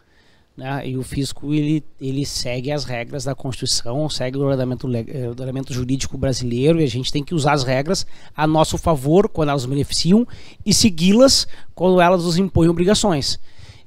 Né? 0.56 0.90
E 0.90 0.98
o 0.98 1.04
fisco 1.04 1.54
ele, 1.54 1.84
ele 2.00 2.26
segue 2.26 2.72
as 2.72 2.84
regras 2.84 3.24
da 3.24 3.34
Constituição, 3.34 4.10
segue 4.10 4.38
o 4.38 4.42
ordenamento, 4.42 4.88
ordenamento 5.28 5.74
jurídico 5.74 6.18
brasileiro 6.18 6.80
e 6.80 6.84
a 6.84 6.88
gente 6.88 7.12
tem 7.12 7.24
que 7.24 7.34
usar 7.34 7.54
as 7.54 7.64
regras 7.64 8.06
a 8.36 8.46
nosso 8.46 8.78
favor 8.78 9.30
quando 9.30 9.50
elas 9.50 9.64
nos 9.64 9.70
beneficiam 9.70 10.28
e 10.66 10.74
segui-las 10.74 11.48
quando 11.74 12.02
elas 12.02 12.24
nos 12.24 12.38
impõem 12.38 12.68
obrigações. 12.68 13.40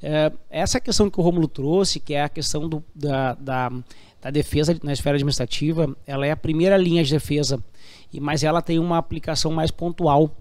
É, 0.03 0.33
essa 0.51 0.81
questão 0.81 1.09
que 1.09 1.21
o 1.21 1.23
Romulo 1.23 1.49
trouxe, 1.49 2.01
que 2.01 2.15
é 2.15 2.25
a 2.25 2.29
questão 2.29 2.69
do, 2.69 2.83
da, 2.95 3.35
da 3.35 3.73
a 4.25 4.31
defesa 4.31 4.75
na 4.83 4.93
esfera 4.95 5.17
administrativa, 5.17 5.95
ela 6.07 6.27
é 6.27 6.31
a 6.31 6.37
primeira 6.37 6.79
linha 6.79 7.05
de 7.05 7.13
defesa, 7.13 7.63
mas 8.19 8.43
ela 8.43 8.63
tem 8.63 8.79
uma 8.79 8.97
aplicação 8.97 9.53
mais 9.53 9.71
pontual. 9.71 10.35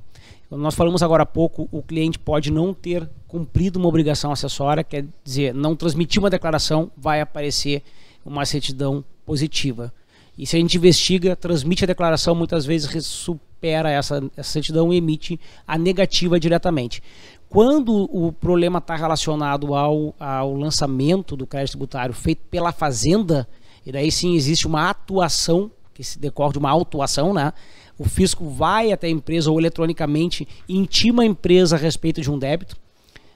Nós 0.50 0.74
falamos 0.74 1.04
agora 1.04 1.24
há 1.24 1.26
pouco, 1.26 1.68
o 1.70 1.82
cliente 1.82 2.18
pode 2.18 2.50
não 2.50 2.74
ter 2.74 3.10
cumprido 3.28 3.78
uma 3.78 3.90
obrigação 3.90 4.32
acessória, 4.32 4.86
quer 4.86 5.06
dizer, 5.22 5.54
não 5.54 5.76
transmitir 5.76 6.22
uma 6.22 6.30
declaração, 6.30 6.90
vai 6.96 7.20
aparecer 7.20 7.84
uma 8.26 8.46
certidão 8.46 9.04
positiva. 9.26 9.94
E 10.38 10.48
se 10.48 10.56
a 10.56 10.60
gente 10.60 10.78
investiga, 10.78 11.36
transmite 11.36 11.84
a 11.84 11.88
declaração, 11.88 12.34
muitas 12.34 12.66
vezes 12.66 13.06
supera 13.06 13.90
essa, 13.90 14.24
essa 14.38 14.50
certidão 14.50 14.94
e 14.94 14.98
emite 14.98 15.38
a 15.68 15.78
negativa 15.78 16.40
diretamente. 16.40 17.04
Quando 17.50 18.10
o 18.12 18.32
problema 18.32 18.80
está 18.80 18.96
relacionado 18.96 19.76
ao, 19.76 20.16
ao 20.20 20.56
lançamento 20.56 21.36
do 21.36 21.46
crédito 21.46 21.72
tributário 21.72 22.14
feito 22.14 22.42
pela 22.50 22.72
Fazenda, 22.72 23.48
e 23.86 23.92
daí 23.92 24.12
sim 24.12 24.36
existe 24.36 24.68
uma 24.68 24.90
atuação, 24.90 25.72
que 25.94 26.04
se 26.04 26.18
decorre 26.20 26.54
de 26.54 26.60
uma 26.60 26.70
autuação, 26.70 27.34
né? 27.34 27.54
O 27.98 28.06
fisco 28.06 28.50
vai 28.50 28.92
até 28.92 29.08
a 29.08 29.10
empresa 29.10 29.52
ou 29.52 29.60
eletronicamente 29.60 30.48
intima 30.68 31.24
a 31.24 31.26
empresa 31.26 31.76
a 31.76 31.80
respeito 31.80 32.22
de 32.22 32.32
um 32.32 32.40
débito. 32.40 32.76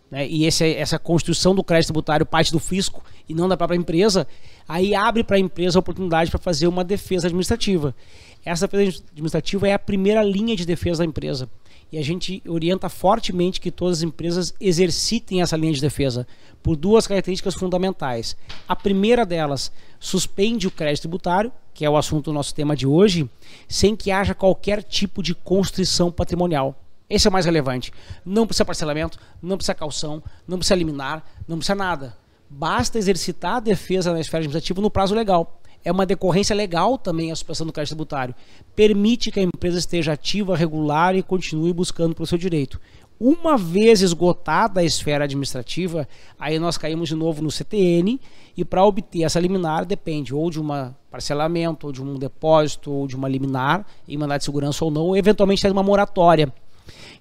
Né? 0.10 0.27
E 0.27 0.45
esse, 0.45 0.65
essa 0.73 0.97
construção 0.97 1.53
do 1.53 1.63
crédito 1.63 1.88
tributário 1.88 2.25
parte 2.25 2.51
do 2.51 2.60
fisco 2.60 3.03
e 3.27 3.33
não 3.33 3.47
da 3.47 3.57
própria 3.57 3.77
empresa. 3.77 4.27
Aí 4.67 4.95
abre 4.95 5.23
para 5.23 5.36
a 5.36 5.39
empresa 5.39 5.77
a 5.77 5.81
oportunidade 5.81 6.31
para 6.31 6.39
fazer 6.39 6.67
uma 6.67 6.83
defesa 6.83 7.27
administrativa. 7.27 7.95
Essa 8.43 8.67
defesa 8.67 9.03
administrativa 9.12 9.67
é 9.67 9.73
a 9.73 9.79
primeira 9.79 10.23
linha 10.23 10.55
de 10.55 10.65
defesa 10.65 10.99
da 10.99 11.05
empresa. 11.05 11.49
E 11.91 11.97
a 11.97 12.04
gente 12.04 12.43
orienta 12.47 12.89
fortemente 12.89 13.62
que 13.62 13.71
todas 13.71 14.00
as 14.00 14.04
empresas 14.04 14.54
exercitem 14.60 15.41
essa 15.41 15.56
linha 15.56 15.73
de 15.73 15.82
defesa 15.82 16.28
por 16.62 16.76
duas 16.76 17.08
características 17.08 17.56
fundamentais. 17.56 18.36
A 18.67 18.76
primeira 18.76 19.26
delas, 19.26 19.71
suspende 20.00 20.67
o 20.67 20.71
crédito 20.71 21.04
tributário, 21.04 21.52
que 21.73 21.86
é 21.86 21.89
o 21.89 21.97
assunto 21.97 22.26
do 22.26 22.34
nosso 22.34 22.54
tema 22.54 22.76
de 22.76 22.86
hoje, 22.86 23.30
sem 23.67 23.95
que 23.95 24.12
haja 24.12 24.36
qualquer 24.36 24.84
tipo 24.84 25.23
de 25.23 25.34
constrição 25.34 26.12
patrimonial. 26.12 26.76
Esse 27.10 27.28
é 27.28 27.30
o 27.30 27.34
mais 27.34 27.45
relevante. 27.45 27.93
Não 28.26 28.45
precisa 28.45 28.65
parcelamento, 28.65 29.17
não 29.41 29.56
precisa 29.56 29.73
calção, 29.73 30.21
não 30.47 30.58
precisa 30.58 30.76
liminar, 30.76 31.23
não 31.47 31.58
precisa 31.58 31.76
nada. 31.76 32.17
Basta 32.50 32.97
exercitar 32.97 33.56
a 33.56 33.60
defesa 33.62 34.12
na 34.12 34.19
esfera 34.19 34.39
administrativa 34.39 34.82
no 34.82 34.91
prazo 34.91 35.15
legal 35.15 35.57
é 35.88 35.91
uma 35.91 36.06
decorrência 36.06 36.54
legal 36.54 36.97
também 36.97 37.32
a 37.32 37.36
suspensão 37.36 37.65
do 37.65 37.71
crédito 37.71 37.91
tributário. 37.91 38.36
Permite 38.76 39.32
que 39.32 39.39
a 39.39 39.43
empresa 39.43 39.80
esteja 39.80 40.12
ativa, 40.12 40.54
regular 40.54 41.15
e 41.15 41.23
continue 41.23 41.71
buscando 41.71 42.13
pelo 42.13 42.28
seu 42.28 42.38
direito. 42.38 42.78
Uma 43.17 43.58
vez 43.58 44.02
esgotada 44.02 44.82
a 44.82 44.84
esfera 44.84 45.23
administrativa, 45.23 46.06
aí 46.38 46.60
nós 46.60 46.78
caímos 46.78 47.08
de 47.08 47.15
novo 47.15 47.41
no 47.41 47.50
CTN 47.50 48.19
e 48.56 48.65
para 48.65 48.84
obter 48.84 49.23
essa 49.23 49.39
liminar 49.39 49.86
depende 49.86 50.36
ou 50.36 50.50
de 50.52 50.60
um 50.60 50.67
parcelamento, 51.10 51.88
ou 51.88 51.93
de 51.93 52.04
um 52.04 52.15
depósito, 52.19 52.91
ou 52.91 53.08
de 53.08 53.15
uma 53.15 53.30
liminar 53.30 53.86
em 54.06 54.17
mandado 54.17 54.39
de 54.39 54.45
segurança 54.45 54.84
ou 54.84 54.91
não, 54.91 55.04
ou 55.04 55.17
eventualmente 55.17 55.65
de 55.65 55.71
uma 55.71 55.82
moratória, 55.82 56.54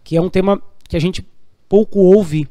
que 0.02 0.16
é 0.16 0.20
um 0.20 0.29
tema 0.29 0.61
que 0.88 0.96
a 0.96 1.00
gente 1.00 1.24
pouco 1.68 2.00
ouve, 2.00 2.48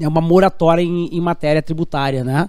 é 0.00 0.08
uma 0.08 0.22
moratória 0.22 0.82
em, 0.82 1.08
em 1.14 1.20
matéria 1.20 1.60
tributária, 1.62 2.24
né? 2.24 2.48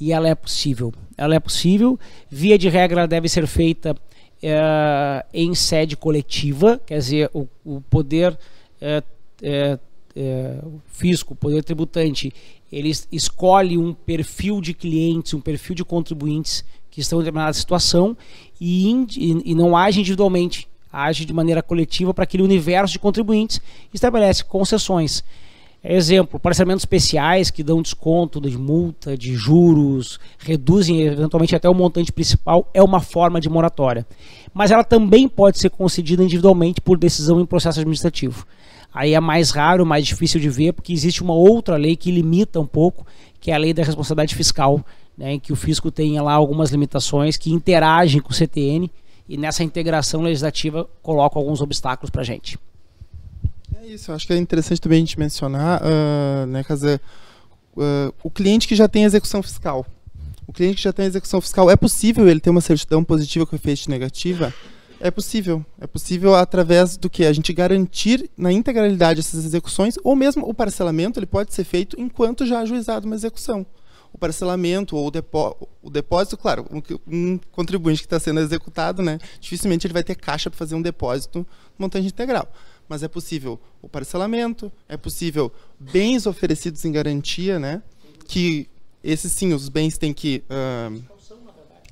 E 0.00 0.12
ela 0.12 0.28
é 0.28 0.34
possível 0.34 0.92
ela 1.16 1.34
é 1.34 1.40
possível. 1.40 1.98
Via 2.30 2.58
de 2.58 2.68
regra, 2.68 3.00
ela 3.00 3.08
deve 3.08 3.28
ser 3.28 3.46
feita 3.46 3.96
é, 4.42 5.24
em 5.32 5.54
sede 5.54 5.96
coletiva, 5.96 6.80
quer 6.84 6.98
dizer, 6.98 7.30
o, 7.32 7.48
o 7.64 7.80
poder 7.80 8.38
é, 8.80 9.02
é, 9.42 10.58
o 10.62 10.80
fisco, 10.88 11.32
o 11.32 11.36
poder 11.36 11.62
tributante, 11.64 12.32
ele 12.70 12.92
escolhe 13.10 13.78
um 13.78 13.94
perfil 13.94 14.60
de 14.60 14.74
clientes, 14.74 15.32
um 15.32 15.40
perfil 15.40 15.74
de 15.74 15.84
contribuintes 15.84 16.64
que 16.90 17.00
estão 17.00 17.18
em 17.18 17.22
determinada 17.22 17.52
situação 17.52 18.16
e, 18.60 18.90
e, 19.16 19.54
não 19.54 19.76
age 19.76 20.00
individualmente, 20.00 20.66
age 20.90 21.24
de 21.24 21.32
maneira 21.32 21.62
coletiva 21.62 22.12
para 22.12 22.24
aquele 22.24 22.42
universo 22.42 22.92
de 22.92 22.98
contribuintes 22.98 23.58
e 23.92 23.96
estabelece 23.96 24.42
concessões. 24.42 25.22
Exemplo, 25.88 26.40
parcelamentos 26.40 26.82
especiais 26.82 27.48
que 27.48 27.62
dão 27.62 27.80
desconto 27.80 28.40
de 28.40 28.58
multa, 28.58 29.16
de 29.16 29.36
juros, 29.36 30.18
reduzem 30.36 31.02
eventualmente 31.02 31.54
até 31.54 31.68
o 31.68 31.74
montante 31.74 32.12
principal, 32.12 32.68
é 32.74 32.82
uma 32.82 33.00
forma 33.00 33.40
de 33.40 33.48
moratória. 33.48 34.04
Mas 34.52 34.72
ela 34.72 34.82
também 34.82 35.28
pode 35.28 35.60
ser 35.60 35.70
concedida 35.70 36.24
individualmente 36.24 36.80
por 36.80 36.98
decisão 36.98 37.40
em 37.40 37.46
processo 37.46 37.78
administrativo. 37.78 38.44
Aí 38.92 39.14
é 39.14 39.20
mais 39.20 39.52
raro, 39.52 39.86
mais 39.86 40.04
difícil 40.04 40.40
de 40.40 40.48
ver, 40.48 40.72
porque 40.72 40.92
existe 40.92 41.22
uma 41.22 41.34
outra 41.34 41.76
lei 41.76 41.94
que 41.94 42.10
limita 42.10 42.58
um 42.58 42.66
pouco, 42.66 43.06
que 43.38 43.52
é 43.52 43.54
a 43.54 43.58
lei 43.58 43.72
da 43.72 43.84
responsabilidade 43.84 44.34
fiscal, 44.34 44.84
né, 45.16 45.34
em 45.34 45.38
que 45.38 45.52
o 45.52 45.56
fisco 45.56 45.92
tem 45.92 46.20
lá 46.20 46.32
algumas 46.32 46.70
limitações 46.70 47.36
que 47.36 47.52
interagem 47.52 48.20
com 48.20 48.30
o 48.30 48.34
CTN 48.34 48.90
e 49.28 49.36
nessa 49.36 49.62
integração 49.62 50.20
legislativa 50.20 50.88
coloca 51.00 51.38
alguns 51.38 51.60
obstáculos 51.60 52.10
para 52.10 52.22
a 52.22 52.24
gente. 52.24 52.58
É 53.86 53.90
isso, 53.90 54.10
acho 54.10 54.26
que 54.26 54.32
é 54.32 54.36
interessante 54.36 54.80
também 54.80 54.96
a 54.96 55.00
gente 55.00 55.16
mencionar, 55.16 55.80
uh, 55.80 56.44
né, 56.46 56.64
Casa, 56.64 57.00
uh, 57.76 58.12
o 58.20 58.28
cliente 58.28 58.66
que 58.66 58.74
já 58.74 58.88
tem 58.88 59.04
execução 59.04 59.40
fiscal. 59.44 59.86
O 60.44 60.52
cliente 60.52 60.78
que 60.78 60.82
já 60.82 60.92
tem 60.92 61.06
execução 61.06 61.40
fiscal, 61.40 61.70
é 61.70 61.76
possível 61.76 62.28
ele 62.28 62.40
ter 62.40 62.50
uma 62.50 62.60
certidão 62.60 63.04
positiva 63.04 63.46
com 63.46 63.54
efeito 63.54 63.88
negativa? 63.88 64.52
É 64.98 65.08
possível. 65.08 65.64
É 65.80 65.86
possível 65.86 66.34
através 66.34 66.96
do 66.96 67.08
que? 67.08 67.24
A 67.26 67.32
gente 67.32 67.52
garantir 67.52 68.28
na 68.36 68.50
integralidade 68.50 69.20
essas 69.20 69.44
execuções, 69.44 69.94
ou 70.02 70.16
mesmo 70.16 70.48
o 70.48 70.52
parcelamento, 70.52 71.20
ele 71.20 71.26
pode 71.26 71.54
ser 71.54 71.62
feito 71.62 71.94
enquanto 71.96 72.44
já 72.44 72.58
ajuizado 72.60 73.06
uma 73.06 73.14
execução. 73.14 73.64
O 74.12 74.18
parcelamento 74.18 74.96
ou 74.96 75.06
o, 75.06 75.10
depó 75.12 75.56
o 75.80 75.90
depósito, 75.90 76.36
claro, 76.36 76.66
um, 76.72 76.82
um 77.06 77.38
contribuinte 77.52 78.00
que 78.00 78.06
está 78.06 78.18
sendo 78.18 78.40
executado, 78.40 79.00
né, 79.00 79.18
dificilmente 79.38 79.86
ele 79.86 79.94
vai 79.94 80.02
ter 80.02 80.16
caixa 80.16 80.50
para 80.50 80.58
fazer 80.58 80.74
um 80.74 80.82
depósito 80.82 81.46
montante 81.78 82.08
integral 82.08 82.50
mas 82.88 83.02
é 83.02 83.08
possível 83.08 83.60
o 83.82 83.88
parcelamento, 83.88 84.70
é 84.88 84.96
possível 84.96 85.52
bens 85.78 86.26
oferecidos 86.26 86.84
em 86.84 86.92
garantia, 86.92 87.58
né? 87.58 87.82
Que 88.26 88.68
esses 89.02 89.32
sim, 89.32 89.52
os 89.52 89.68
bens 89.68 89.98
têm 89.98 90.12
que. 90.12 90.42
Uh, 90.50 91.02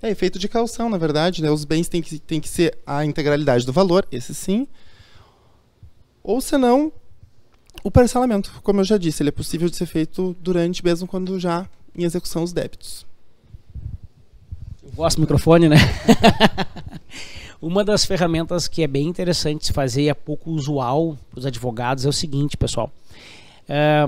é 0.03 0.11
efeito 0.11 0.39
de 0.39 0.49
calção, 0.49 0.91
na 0.91 0.99
verdade, 0.99 1.43
né? 1.43 1.51
Os 1.51 1.65
bens 1.65 1.89
têm 1.89 2.03
que, 2.03 2.19
têm 2.19 2.41
que 2.41 2.49
ser 2.49 2.79
a 2.87 3.05
integralidade 3.05 3.65
do 3.65 3.73
valor, 3.73 4.07
esse 4.13 4.35
sim. 4.35 4.67
Ou 6.23 6.41
senão, 6.41 6.93
o 7.83 7.91
parcelamento, 7.91 8.53
como 8.63 8.81
eu 8.81 8.85
já 8.85 8.99
disse, 8.99 9.23
ele 9.23 9.31
é 9.31 9.33
possível 9.33 9.69
de 9.69 9.77
ser 9.77 9.87
feito 9.87 10.37
durante, 10.41 10.85
mesmo 10.85 11.07
quando 11.07 11.39
já 11.41 11.69
em 11.97 12.05
execução 12.05 12.43
os 12.43 12.53
débitos. 12.53 13.07
Eu 14.83 14.91
gosto 14.93 15.17
do 15.17 15.21
microfone, 15.23 15.69
né? 15.69 15.77
Uma 17.65 17.83
das 17.83 18.05
ferramentas 18.05 18.69
que 18.69 18.83
é 18.83 18.87
bem 18.87 19.09
interessante 19.09 19.65
se 19.65 19.73
fazer 19.73 20.03
e 20.03 20.09
é 20.11 20.13
pouco 20.13 20.51
usual 20.51 21.17
para 21.31 21.39
os 21.39 21.47
advogados 21.47 22.05
é 22.05 22.09
o 22.11 22.13
seguinte, 22.13 22.59
pessoal. 22.59 22.93
É, 23.67 24.05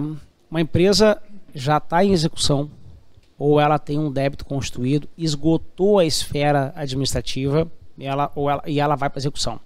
uma 0.51 0.61
empresa 0.61 1.19
já 1.55 1.79
está 1.79 2.05
em 2.05 2.13
execução 2.13 2.71
ou 3.39 3.59
ela 3.59 3.79
tem 3.79 3.99
um 3.99 4.13
débito 4.13 4.45
constituído, 4.45 5.09
esgotou 5.17 5.99
a 5.99 6.05
esfera 6.05 6.71
administrativa 6.77 7.67
ela, 7.99 8.31
ou 8.35 8.51
ela, 8.51 8.63
e 8.67 8.79
ela 8.79 8.95
vai 8.95 9.09
para 9.09 9.21
execução. 9.21 9.59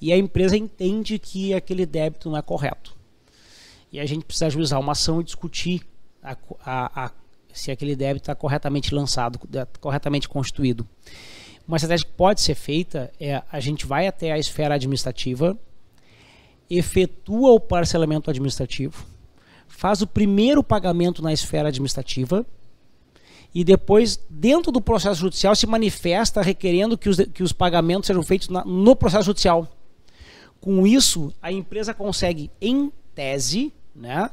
E 0.00 0.12
a 0.12 0.16
empresa 0.16 0.56
entende 0.56 1.18
que 1.18 1.52
aquele 1.54 1.84
débito 1.84 2.30
não 2.30 2.38
é 2.38 2.42
correto. 2.42 2.96
E 3.90 3.98
a 3.98 4.06
gente 4.06 4.24
precisa 4.24 4.46
ajuizar 4.46 4.78
uma 4.78 4.92
ação 4.92 5.20
e 5.20 5.24
discutir 5.24 5.82
a, 6.22 6.36
a, 6.64 7.06
a, 7.06 7.10
se 7.52 7.72
aquele 7.72 7.96
débito 7.96 8.22
está 8.22 8.34
corretamente 8.36 8.94
lançado, 8.94 9.40
corretamente 9.80 10.28
constituído. 10.28 10.86
Uma 11.66 11.76
estratégia 11.76 12.06
que 12.06 12.12
pode 12.12 12.40
ser 12.40 12.54
feita 12.54 13.10
é 13.18 13.42
a 13.50 13.58
gente 13.58 13.86
vai 13.86 14.06
até 14.06 14.30
a 14.32 14.38
esfera 14.38 14.74
administrativa, 14.74 15.56
efetua 16.68 17.52
o 17.52 17.60
parcelamento 17.60 18.30
administrativo, 18.30 19.04
faz 19.66 20.02
o 20.02 20.06
primeiro 20.06 20.62
pagamento 20.62 21.22
na 21.22 21.32
esfera 21.32 21.68
administrativa 21.68 22.46
e 23.54 23.62
depois, 23.62 24.18
dentro 24.28 24.72
do 24.72 24.80
processo 24.80 25.20
judicial, 25.20 25.54
se 25.54 25.66
manifesta 25.66 26.42
requerendo 26.42 26.98
que 26.98 27.08
os, 27.08 27.18
que 27.32 27.42
os 27.42 27.52
pagamentos 27.52 28.08
sejam 28.08 28.22
feitos 28.22 28.48
na, 28.48 28.64
no 28.64 28.96
processo 28.96 29.26
judicial. 29.26 29.68
Com 30.60 30.86
isso, 30.86 31.32
a 31.40 31.52
empresa 31.52 31.94
consegue, 31.94 32.50
em 32.60 32.92
tese, 33.14 33.72
né, 33.94 34.28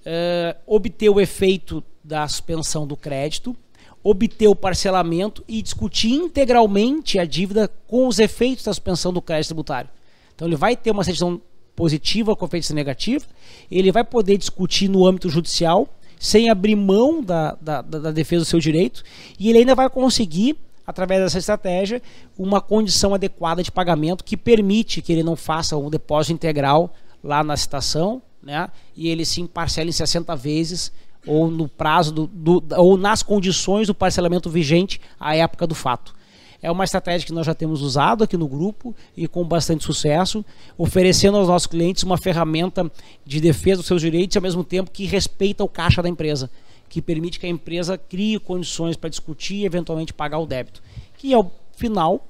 uh, 0.00 0.58
obter 0.66 1.08
o 1.08 1.18
efeito 1.18 1.82
da 2.04 2.28
suspensão 2.28 2.86
do 2.86 2.96
crédito 2.96 3.56
obter 4.02 4.48
o 4.48 4.54
parcelamento 4.54 5.44
e 5.48 5.60
discutir 5.60 6.12
integralmente 6.12 7.18
a 7.18 7.24
dívida 7.24 7.68
com 7.86 8.06
os 8.06 8.18
efeitos 8.18 8.64
da 8.64 8.72
suspensão 8.72 9.12
do 9.12 9.20
crédito 9.20 9.48
tributário. 9.48 9.90
Então 10.34 10.46
ele 10.46 10.56
vai 10.56 10.76
ter 10.76 10.90
uma 10.90 11.04
certidão 11.04 11.40
positiva 11.74 12.34
com 12.34 12.44
efeito 12.44 12.74
negativo, 12.74 13.24
ele 13.70 13.92
vai 13.92 14.02
poder 14.02 14.36
discutir 14.36 14.88
no 14.88 15.06
âmbito 15.06 15.28
judicial 15.28 15.88
sem 16.18 16.50
abrir 16.50 16.74
mão 16.74 17.22
da, 17.22 17.56
da, 17.60 17.80
da, 17.80 18.10
defesa 18.10 18.44
do 18.44 18.48
seu 18.48 18.58
direito 18.58 19.04
e 19.38 19.48
ele 19.48 19.58
ainda 19.58 19.74
vai 19.74 19.88
conseguir, 19.88 20.56
através 20.84 21.20
dessa 21.20 21.38
estratégia, 21.38 22.02
uma 22.36 22.60
condição 22.60 23.14
adequada 23.14 23.62
de 23.62 23.70
pagamento 23.70 24.24
que 24.24 24.36
permite 24.36 25.00
que 25.00 25.12
ele 25.12 25.22
não 25.22 25.36
faça 25.36 25.76
um 25.76 25.88
depósito 25.88 26.32
integral 26.32 26.92
lá 27.22 27.44
na 27.44 27.56
citação, 27.56 28.20
né? 28.42 28.68
E 28.96 29.08
ele 29.08 29.24
sim 29.24 29.46
parcela 29.46 29.88
em 29.88 29.92
60 29.92 30.34
vezes 30.34 30.92
ou 31.26 31.50
no 31.50 31.68
prazo 31.68 32.12
do, 32.12 32.26
do, 32.26 32.64
ou 32.76 32.96
nas 32.96 33.22
condições 33.22 33.86
do 33.86 33.94
parcelamento 33.94 34.48
vigente 34.48 35.00
à 35.18 35.34
época 35.34 35.66
do 35.66 35.74
fato. 35.74 36.16
É 36.60 36.70
uma 36.70 36.82
estratégia 36.82 37.26
que 37.26 37.32
nós 37.32 37.46
já 37.46 37.54
temos 37.54 37.82
usado 37.82 38.24
aqui 38.24 38.36
no 38.36 38.48
grupo 38.48 38.94
e 39.16 39.28
com 39.28 39.44
bastante 39.44 39.84
sucesso, 39.84 40.44
oferecendo 40.76 41.36
aos 41.36 41.46
nossos 41.46 41.66
clientes 41.66 42.02
uma 42.02 42.18
ferramenta 42.18 42.90
de 43.24 43.40
defesa 43.40 43.76
dos 43.76 43.86
seus 43.86 44.00
direitos 44.00 44.36
ao 44.36 44.42
mesmo 44.42 44.64
tempo 44.64 44.90
que 44.90 45.04
respeita 45.04 45.62
o 45.62 45.68
caixa 45.68 46.02
da 46.02 46.08
empresa, 46.08 46.50
que 46.88 47.00
permite 47.00 47.38
que 47.38 47.46
a 47.46 47.48
empresa 47.48 47.96
crie 47.96 48.40
condições 48.40 48.96
para 48.96 49.08
discutir 49.08 49.56
e 49.56 49.64
eventualmente 49.64 50.12
pagar 50.12 50.38
o 50.38 50.46
débito. 50.46 50.82
Que 51.16 51.32
ao 51.32 51.52
final, 51.76 52.26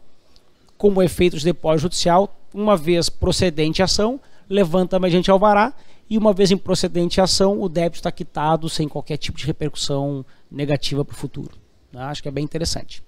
como 0.77 1.03
efeito 1.03 1.38
de 1.38 1.44
depósito 1.44 1.83
judicial, 1.83 2.37
uma 2.53 2.77
vez 2.77 3.09
procedente 3.09 3.81
a 3.81 3.87
ação, 3.87 4.20
levanta 4.48 4.98
mediante 4.98 5.31
alvará 5.31 5.72
e 6.09 6.16
uma 6.16 6.33
vez 6.33 6.51
em 6.51 6.57
procedente 6.57 7.21
a 7.21 7.25
ação, 7.25 7.61
o 7.61 7.68
débito 7.68 7.99
está 7.99 8.11
quitado 8.11 8.68
sem 8.68 8.88
qualquer 8.88 9.16
tipo 9.16 9.38
de 9.38 9.47
repercussão 9.47 10.25
negativa 10.51 11.05
para 11.05 11.14
o 11.14 11.16
futuro. 11.16 11.57
Né? 11.92 12.03
Acho 12.03 12.23
que 12.23 12.29
é 12.29 12.33
bem 12.33 12.44
interessante. 12.44 13.03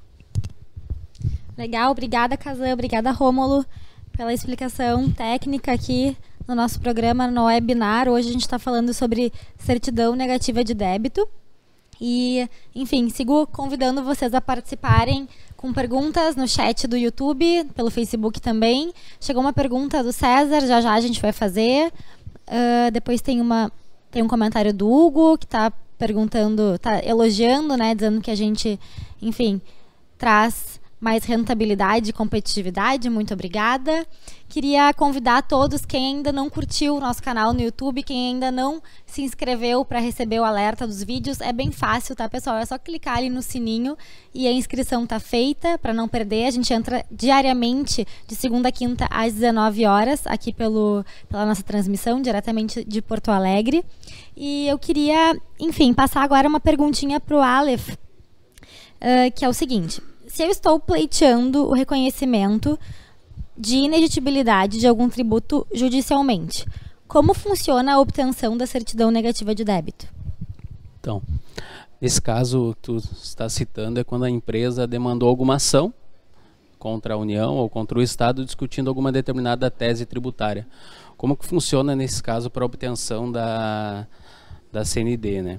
Legal, 1.57 1.91
obrigada 1.91 2.37
Kazan, 2.37 2.73
obrigada 2.73 3.11
Rômulo 3.11 3.65
pela 4.13 4.33
explicação 4.33 5.11
técnica 5.11 5.73
aqui 5.73 6.17
no 6.47 6.55
nosso 6.55 6.81
programa 6.81 7.27
no 7.27 7.45
webinar. 7.47 8.09
Hoje 8.09 8.29
a 8.29 8.33
gente 8.33 8.43
está 8.43 8.59
falando 8.59 8.93
sobre 8.93 9.33
certidão 9.59 10.15
negativa 10.15 10.65
de 10.65 10.75
débito. 10.75 11.27
E, 12.01 12.49
enfim, 12.75 13.11
sigo 13.11 13.47
convidando 13.47 14.03
vocês 14.03 14.33
a 14.33 14.41
participarem 14.41 15.29
com 15.55 15.71
perguntas 15.71 16.35
no 16.35 16.49
chat 16.49 16.87
do 16.87 16.97
YouTube, 16.97 17.65
pelo 17.75 17.91
Facebook 17.91 18.41
também. 18.41 18.91
Chegou 19.21 19.43
uma 19.43 19.53
pergunta 19.53 20.03
do 20.03 20.11
César, 20.11 20.67
já 20.67 20.81
já 20.81 20.95
a 20.95 21.01
gente 21.01 21.21
vai 21.21 21.33
fazer. 21.33 21.93
Uh, 22.51 22.91
depois 22.91 23.21
tem 23.21 23.41
uma 23.41 23.71
tem 24.11 24.23
um 24.23 24.29
comentário 24.29 24.75
do 24.75 24.91
Hugo 24.91 25.39
que 25.39 25.45
está 25.45 25.73
perguntando, 25.97 26.75
está 26.75 27.05
elogiando, 27.05 27.77
né, 27.77 27.95
dizendo 27.95 28.21
que 28.21 28.31
a 28.31 28.35
gente, 28.35 28.81
enfim, 29.23 29.61
traz 30.19 30.80
mais 31.01 31.25
rentabilidade 31.25 32.11
e 32.11 32.13
competitividade. 32.13 33.09
Muito 33.09 33.33
obrigada. 33.33 34.07
Queria 34.49 34.93
convidar 34.93 35.43
todos, 35.43 35.87
quem 35.87 36.17
ainda 36.17 36.33
não 36.33 36.51
curtiu 36.51 36.97
o 36.97 37.01
nosso 37.01 37.23
canal 37.23 37.53
no 37.53 37.61
YouTube, 37.61 38.03
quem 38.03 38.31
ainda 38.33 38.51
não 38.51 38.83
se 39.07 39.23
inscreveu 39.23 39.85
para 39.85 40.01
receber 40.01 40.41
o 40.41 40.45
alerta 40.45 40.89
dos 40.89 41.05
vídeos, 41.05 41.41
é 41.41 41.53
bem 41.53 41.71
fácil, 41.71 42.17
tá, 42.17 42.29
pessoal? 42.29 42.57
É 42.57 42.67
só 42.67 42.77
clicar 42.77 43.19
ali 43.19 43.31
no 43.31 43.43
sininho 43.43 43.97
e 44.35 44.49
a 44.49 44.53
inscrição 44.53 45.07
tá 45.07 45.21
feita 45.21 45.79
para 45.79 45.95
não 45.95 46.09
perder. 46.09 46.47
A 46.47 46.51
gente 46.51 46.73
entra 46.75 47.07
diariamente 47.09 48.05
de 48.27 48.35
segunda 48.35 48.71
a 48.71 48.73
quinta 48.73 49.07
às 49.09 49.35
19 49.35 49.87
horas 49.87 50.27
aqui 50.27 50.53
pelo, 50.53 51.05
pela 51.29 51.47
nossa 51.47 51.63
transmissão 51.63 52.21
diretamente 52.21 52.85
de 52.85 53.01
Porto 53.01 53.31
Alegre. 53.31 53.85
E 54.37 54.67
eu 54.67 54.79
queria, 54.81 55.41
enfim, 55.61 55.95
passar 55.95 56.23
agora 56.23 56.49
uma 56.49 56.59
perguntinha 56.59 57.21
para 57.21 57.37
o 57.37 57.41
Aleph, 57.41 57.91
uh, 57.91 59.31
que 59.33 59.45
é 59.45 59.49
o 59.49 59.53
seguinte: 59.53 60.03
se 60.31 60.45
eu 60.45 60.49
estou 60.49 60.79
pleiteando 60.79 61.67
o 61.67 61.73
reconhecimento 61.73 62.79
de 63.59 63.77
inedigibilidade 63.79 64.79
de 64.79 64.87
algum 64.87 65.09
tributo 65.09 65.67
judicialmente, 65.75 66.65
como 67.09 67.35
funciona 67.35 67.95
a 67.95 68.01
obtenção 68.01 68.57
da 68.57 68.65
certidão 68.65 69.11
negativa 69.11 69.55
de 69.57 69.65
débito? 69.65 70.07
Então, 71.01 71.21
nesse 72.01 72.23
caso 72.23 72.77
tu 72.81 72.97
está 72.97 73.49
citando 73.49 73.99
é 73.99 74.05
quando 74.05 74.25
a 74.25 74.31
empresa 74.31 74.87
demandou 74.87 75.29
alguma 75.29 75.57
ação 75.57 75.93
contra 76.79 77.15
a 77.15 77.17
União 77.17 77.57
ou 77.57 77.69
contra 77.69 77.99
o 77.99 78.03
Estado 78.03 78.45
discutindo 78.45 78.89
alguma 78.89 79.11
determinada 79.11 79.69
tese 79.69 80.07
tributária. 80.07 80.65
Como 81.17 81.37
que 81.37 81.45
funciona 81.45 81.97
nesse 81.97 82.23
caso 82.23 82.49
para 82.49 82.63
a 82.63 82.67
obtenção 82.67 83.31
da, 83.31 84.07
da 84.71 84.85
CND, 84.85 85.43
né? 85.43 85.59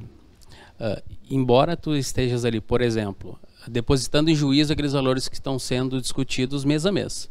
Uh, 0.79 1.03
embora 1.29 1.75
tu 1.75 1.93
estejas 1.93 2.45
ali, 2.45 2.61
por 2.61 2.81
exemplo, 2.81 3.37
depositando 3.67 4.29
em 4.29 4.35
juízo 4.35 4.73
aqueles 4.73 4.93
valores 4.93 5.27
que 5.27 5.35
estão 5.35 5.59
sendo 5.59 6.01
discutidos 6.01 6.65
mês 6.65 6.85
a 6.85 6.91
mês. 6.91 7.29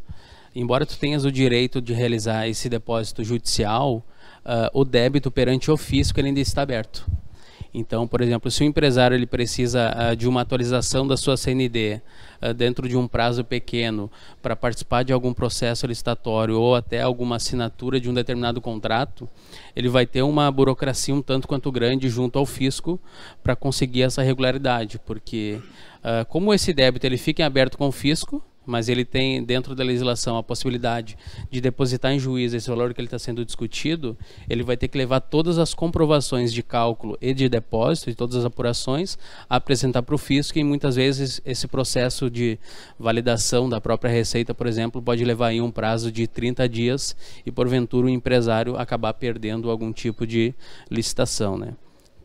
Embora 0.55 0.85
tu 0.85 0.99
tenhas 0.99 1.25
o 1.25 1.31
direito 1.31 1.81
de 1.81 1.93
realizar 1.93 2.49
esse 2.49 2.69
depósito 2.69 3.23
judicial, 3.23 4.05
uh, 4.45 4.71
o 4.73 4.85
débito 4.85 5.31
perante 5.31 5.71
o 5.71 5.77
fisco 5.77 6.19
ele 6.19 6.29
ainda 6.29 6.41
está 6.41 6.63
aberto. 6.63 7.07
Então, 7.73 8.07
por 8.07 8.21
exemplo, 8.21 8.51
se 8.51 8.63
o 8.63 8.67
empresário 8.67 9.15
ele 9.15 9.27
precisa 9.27 9.95
uh, 9.95 10.17
de 10.17 10.27
uma 10.27 10.41
atualização 10.41 11.07
da 11.07 11.17
sua 11.17 11.37
CND 11.37 12.01
uh, 12.43 12.53
dentro 12.53 12.89
de 12.89 12.97
um 12.97 13.07
prazo 13.07 13.45
pequeno 13.45 14.11
para 14.43 14.57
participar 14.57 15.05
de 15.05 15.13
algum 15.13 15.33
processo 15.33 15.87
licitatório 15.87 16.59
ou 16.59 16.75
até 16.75 17.01
alguma 17.01 17.37
assinatura 17.37 18.01
de 18.01 18.11
um 18.11 18.15
determinado 18.15 18.61
contrato, 18.61 19.29
ele 19.77 19.89
vai 19.89 20.05
ter 20.05 20.23
uma 20.23 20.51
burocracia 20.51 21.15
um 21.15 21.23
tanto 21.23 21.47
quanto 21.47 21.71
grande 21.71 22.09
junto 22.09 22.41
ao 22.41 22.45
fisco 22.45 22.99
para 23.41 23.55
conseguir 23.55 24.03
essa 24.03 24.21
regularidade, 24.21 24.99
porque 25.07 25.61
Uh, 26.01 26.25
como 26.29 26.53
esse 26.53 26.73
débito 26.73 27.07
ele 27.07 27.19
fica 27.19 27.43
em 27.43 27.45
aberto 27.45 27.77
com 27.77 27.89
o 27.89 27.93
fisco, 27.93 28.43
mas 28.71 28.89
ele 28.89 29.05
tem 29.05 29.43
dentro 29.43 29.75
da 29.75 29.83
legislação 29.83 30.37
a 30.37 30.43
possibilidade 30.43 31.17
de 31.51 31.61
depositar 31.61 32.13
em 32.13 32.19
juízo 32.19 32.57
esse 32.57 32.69
valor 32.69 32.95
que 32.95 33.01
ele 33.01 33.07
está 33.07 33.19
sendo 33.19 33.45
discutido, 33.45 34.17
ele 34.49 34.63
vai 34.63 34.77
ter 34.77 34.89
que 34.89 34.97
levar 34.97 35.21
todas 35.21 35.59
as 35.59 35.75
comprovações 35.75 36.53
de 36.53 36.63
cálculo 36.63 37.19
e 37.21 37.35
de 37.35 37.49
depósito 37.49 38.11
e 38.11 38.15
todas 38.15 38.37
as 38.37 38.45
apurações 38.45 39.19
a 39.49 39.57
apresentar 39.57 40.03
para 40.03 40.15
o 40.15 40.19
fisco 40.19 40.59
e 40.59 40.65
muitas 40.65 40.97
vezes 40.97 41.41
esse 41.45 41.67
processo 41.67 42.31
de 42.31 42.59
validação 42.99 43.69
da 43.69 43.81
própria 43.81 44.11
receita, 44.11 44.55
por 44.55 44.67
exemplo, 44.67 45.03
pode 45.03 45.25
levar 45.25 45.49
aí 45.49 45.61
um 45.61 45.71
prazo 45.71 46.13
de 46.13 46.27
30 46.27 46.69
dias 46.69 47.17
e 47.45 47.51
porventura 47.51 48.07
o 48.07 48.11
empresário 48.11 48.77
acabar 48.77 49.15
perdendo 49.15 49.71
algum 49.71 49.93
tipo 49.93 50.27
de 50.27 50.55
licitação, 50.91 51.59
né? 51.59 51.75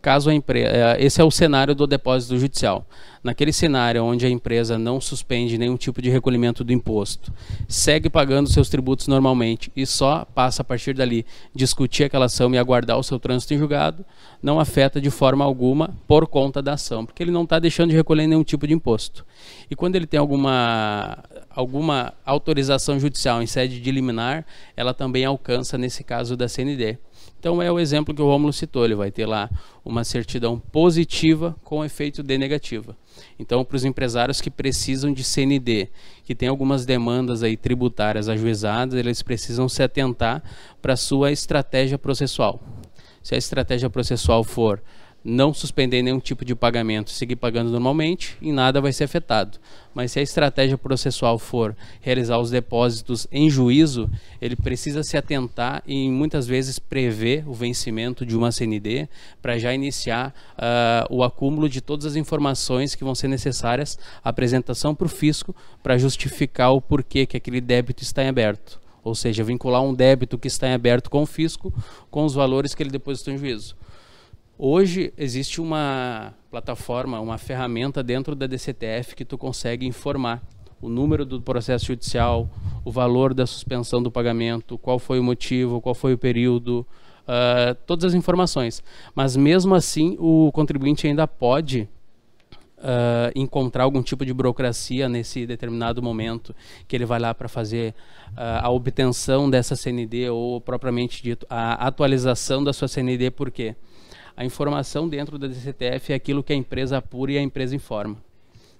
Caso 0.05 0.29
a 0.29 0.33
empresa, 0.35 0.69
é, 0.69 1.03
esse 1.03 1.19
é 1.19 1.23
o 1.23 1.31
cenário 1.31 1.73
do 1.73 1.87
depósito 1.87 2.37
judicial. 2.37 2.85
Naquele 3.23 3.51
cenário 3.51 4.03
onde 4.03 4.23
a 4.23 4.29
empresa 4.29 4.77
não 4.77 5.01
suspende 5.01 5.57
nenhum 5.57 5.75
tipo 5.75 5.99
de 5.99 6.11
recolhimento 6.11 6.63
do 6.63 6.71
imposto, 6.71 7.33
segue 7.67 8.07
pagando 8.07 8.47
seus 8.47 8.69
tributos 8.69 9.07
normalmente 9.07 9.71
e 9.75 9.83
só 9.83 10.23
passa 10.35 10.61
a 10.61 10.63
partir 10.63 10.93
dali 10.93 11.25
discutir 11.55 12.03
aquela 12.03 12.25
ação 12.25 12.53
e 12.53 12.57
aguardar 12.59 12.99
o 12.99 13.03
seu 13.03 13.17
trânsito 13.17 13.55
em 13.55 13.57
julgado, 13.57 14.05
não 14.43 14.59
afeta 14.59 15.01
de 15.01 15.09
forma 15.09 15.43
alguma 15.43 15.89
por 16.07 16.27
conta 16.27 16.61
da 16.61 16.73
ação, 16.73 17.03
porque 17.03 17.23
ele 17.23 17.31
não 17.31 17.41
está 17.41 17.57
deixando 17.57 17.89
de 17.89 17.95
recolher 17.95 18.27
nenhum 18.27 18.43
tipo 18.43 18.67
de 18.67 18.75
imposto. 18.75 19.25
E 19.71 19.75
quando 19.75 19.95
ele 19.95 20.05
tem 20.05 20.19
alguma, 20.19 21.17
alguma 21.49 22.13
autorização 22.23 22.99
judicial 22.99 23.41
em 23.41 23.47
sede 23.47 23.81
de 23.81 23.91
liminar, 23.91 24.45
ela 24.77 24.93
também 24.93 25.25
alcança 25.25 25.79
nesse 25.79 26.03
caso 26.03 26.37
da 26.37 26.47
CND. 26.47 26.99
Então 27.45 27.61
é 27.61 27.71
o 27.71 27.79
exemplo 27.79 28.11
que 28.11 28.23
o 28.23 28.25
Romulo 28.25 28.51
citou, 28.51 28.83
ele 28.83 28.95
vai 28.95 29.11
ter 29.11 29.27
lá 29.27 29.47
uma 29.85 30.03
certidão 30.03 30.59
positiva 30.59 31.55
com 31.63 31.85
efeito 31.85 32.23
de 32.23 32.39
negativa. 32.39 32.97
Então, 33.37 33.63
para 33.63 33.75
os 33.75 33.85
empresários 33.85 34.41
que 34.41 34.49
precisam 34.49 35.13
de 35.13 35.23
CND, 35.23 35.89
que 36.23 36.33
tem 36.33 36.49
algumas 36.49 36.87
demandas 36.87 37.43
aí 37.43 37.55
tributárias 37.55 38.27
ajuizadas, 38.27 38.95
eles 38.95 39.21
precisam 39.21 39.69
se 39.69 39.83
atentar 39.83 40.41
para 40.81 40.93
a 40.93 40.97
sua 40.97 41.31
estratégia 41.31 41.99
processual. 41.99 42.59
Se 43.21 43.35
a 43.35 43.37
estratégia 43.37 43.91
processual 43.91 44.43
for 44.43 44.81
não 45.25 45.51
suspender 45.51 46.03
nenhum 46.03 46.19
tipo 46.19 46.45
de 46.45 46.53
pagamento, 46.53 47.09
seguir 47.09 47.35
pagando 47.35 47.71
normalmente, 47.71 48.37
e 48.39 48.51
nada 48.51 48.79
vai 48.79 48.93
ser 48.93 49.05
afetado. 49.05 49.57
Mas 49.91 50.11
se 50.11 50.19
a 50.19 50.21
estratégia 50.21 50.77
processual 50.77 51.39
for 51.39 51.75
realizar 51.99 52.37
os 52.37 52.51
depósitos 52.51 53.25
em 53.31 53.49
juízo, 53.49 54.07
ele 54.39 54.55
precisa 54.55 55.01
se 55.01 55.17
atentar 55.17 55.81
e 55.87 56.07
muitas 56.09 56.45
vezes 56.45 56.77
prever 56.77 57.43
o 57.49 57.53
vencimento 57.53 58.23
de 58.23 58.37
uma 58.37 58.51
CND 58.51 59.09
para 59.41 59.57
já 59.57 59.73
iniciar 59.73 60.31
uh, 60.59 61.15
o 61.15 61.23
acúmulo 61.23 61.67
de 61.67 61.81
todas 61.81 62.05
as 62.05 62.15
informações 62.15 62.93
que 62.93 63.03
vão 63.03 63.15
ser 63.15 63.27
necessárias 63.27 63.97
à 64.23 64.29
apresentação 64.29 64.93
para 64.93 65.07
o 65.07 65.09
fisco 65.09 65.55
para 65.81 65.97
justificar 65.97 66.71
o 66.71 66.81
porquê 66.81 67.25
que 67.25 67.37
aquele 67.37 67.61
débito 67.61 68.03
está 68.03 68.23
em 68.23 68.27
aberto. 68.27 68.79
Ou 69.03 69.15
seja, 69.15 69.43
vincular 69.43 69.81
um 69.81 69.93
débito 69.93 70.37
que 70.37 70.47
está 70.47 70.67
em 70.67 70.73
aberto 70.73 71.09
com 71.09 71.23
o 71.23 71.25
fisco 71.25 71.73
com 72.11 72.25
os 72.25 72.33
valores 72.33 72.75
que 72.75 72.83
ele 72.83 72.91
depositou 72.91 73.33
em 73.33 73.37
juízo. 73.37 73.75
Hoje 74.57 75.13
existe 75.17 75.59
uma 75.59 76.33
plataforma, 76.49 77.19
uma 77.19 77.37
ferramenta 77.37 78.01
dentro 78.01 78.33
da 78.33 78.47
DCTF 78.47 79.13
que 79.13 79.25
tu 79.25 79.37
consegue 79.37 79.85
informar 79.85 80.41
o 80.81 80.87
número 80.87 81.25
do 81.25 81.41
processo 81.41 81.87
judicial, 81.87 82.49
o 82.85 82.89
valor 82.89 83.33
da 83.33 83.45
suspensão 83.45 84.01
do 84.01 84.09
pagamento, 84.09 84.77
qual 84.77 84.97
foi 84.97 85.19
o 85.19 85.23
motivo, 85.23 85.81
qual 85.81 85.93
foi 85.93 86.13
o 86.13 86.17
período, 86.17 86.87
uh, 87.23 87.75
todas 87.85 88.05
as 88.05 88.13
informações. 88.13 88.81
Mas 89.13 89.35
mesmo 89.35 89.75
assim, 89.75 90.15
o 90.19 90.49
contribuinte 90.53 91.05
ainda 91.05 91.27
pode 91.27 91.89
Uh, 92.77 93.31
encontrar 93.33 93.85
algum 93.85 94.03
tipo 94.03 94.23
de 94.23 94.33
burocracia 94.33 95.09
nesse 95.09 95.47
determinado 95.47 96.03
momento 96.03 96.53
que 96.87 96.95
ele 96.95 97.05
vai 97.05 97.19
lá 97.19 97.33
para 97.33 97.47
fazer 97.47 97.95
uh, 98.33 98.61
a 98.61 98.69
obtenção 98.69 99.49
dessa 99.49 99.75
CND 99.75 100.29
ou 100.29 100.61
propriamente 100.61 101.23
dito 101.23 101.47
a 101.49 101.87
atualização 101.87 102.63
da 102.63 102.73
sua 102.73 102.87
CND, 102.87 103.31
por 103.31 103.49
quê? 103.49 103.75
A 104.37 104.43
informação 104.43 105.07
dentro 105.07 105.37
da 105.37 105.47
DCTF 105.47 106.11
é 106.11 106.15
aquilo 106.15 106.43
que 106.43 106.53
a 106.53 106.55
empresa 106.55 106.97
apura 106.97 107.31
e 107.31 107.37
a 107.37 107.41
empresa 107.41 107.75
informa. 107.75 108.17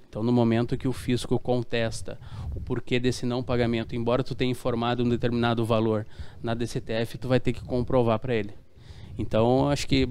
Então, 0.09 0.23
no 0.23 0.31
momento 0.31 0.77
que 0.77 0.87
o 0.87 0.93
fisco 0.93 1.37
contesta 1.37 2.17
o 2.55 2.61
porquê 2.61 2.99
desse 2.99 3.25
não 3.25 3.43
pagamento, 3.43 3.95
embora 3.95 4.23
tu 4.23 4.33
tenha 4.33 4.51
informado 4.51 5.03
um 5.03 5.09
determinado 5.09 5.65
valor 5.65 6.05
na 6.41 6.53
DCTF, 6.53 7.17
tu 7.17 7.27
vai 7.27 7.39
ter 7.39 7.51
que 7.51 7.63
comprovar 7.63 8.19
para 8.19 8.33
ele. 8.33 8.53
Então, 9.17 9.69
acho 9.69 9.87
que 9.87 10.09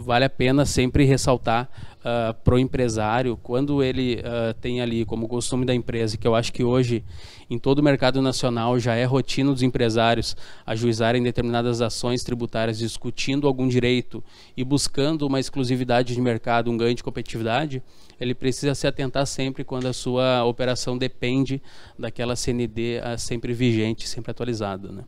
vale 0.00 0.26
a 0.26 0.30
pena 0.30 0.66
sempre 0.66 1.04
ressaltar 1.04 1.64
uh, 1.64 2.28
ah, 2.28 2.34
para 2.34 2.54
o 2.54 2.58
empresário, 2.58 3.36
quando 3.42 3.82
ele 3.82 4.16
uh, 4.16 4.52
tem 4.60 4.82
ali 4.82 5.06
como 5.06 5.26
costume 5.26 5.64
da 5.64 5.74
empresa, 5.74 6.18
que 6.18 6.28
eu 6.28 6.34
acho 6.34 6.52
que 6.52 6.62
hoje 6.62 7.02
em 7.48 7.58
todo 7.58 7.78
o 7.78 7.82
mercado 7.82 8.20
nacional 8.20 8.78
já 8.78 8.94
é 8.94 9.04
rotina 9.04 9.50
dos 9.50 9.62
empresários 9.62 10.36
ajuizarem 10.66 11.22
determinadas 11.22 11.80
ações 11.80 12.22
tributárias 12.22 12.78
discutindo 12.78 13.46
algum 13.46 13.66
direito 13.66 14.22
e 14.54 14.62
buscando 14.62 15.26
uma 15.26 15.40
exclusividade 15.40 16.14
de 16.14 16.20
mercado, 16.20 16.70
um 16.70 16.76
ganho 16.76 16.94
de 16.94 17.02
competitividade, 17.02 17.82
ele 18.20 18.34
precisa 18.34 18.74
se 18.74 18.86
atentar 18.86 19.26
sempre 19.26 19.64
quando 19.64 19.86
a 19.86 19.94
sua 19.94 20.44
operação 20.44 20.98
depende 20.98 21.62
daquela 21.98 22.36
CND 22.36 23.00
uh, 23.00 23.18
sempre 23.18 23.54
vigente, 23.54 24.06
sempre 24.06 24.30
atualizada. 24.30 24.92
Né? 24.92 25.04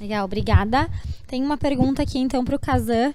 Legal, 0.00 0.24
obrigada. 0.24 0.90
Tem 1.26 1.42
uma 1.42 1.56
pergunta 1.56 2.02
aqui 2.02 2.18
então 2.18 2.44
para 2.44 2.56
o 2.56 2.58
Kazan, 2.58 3.14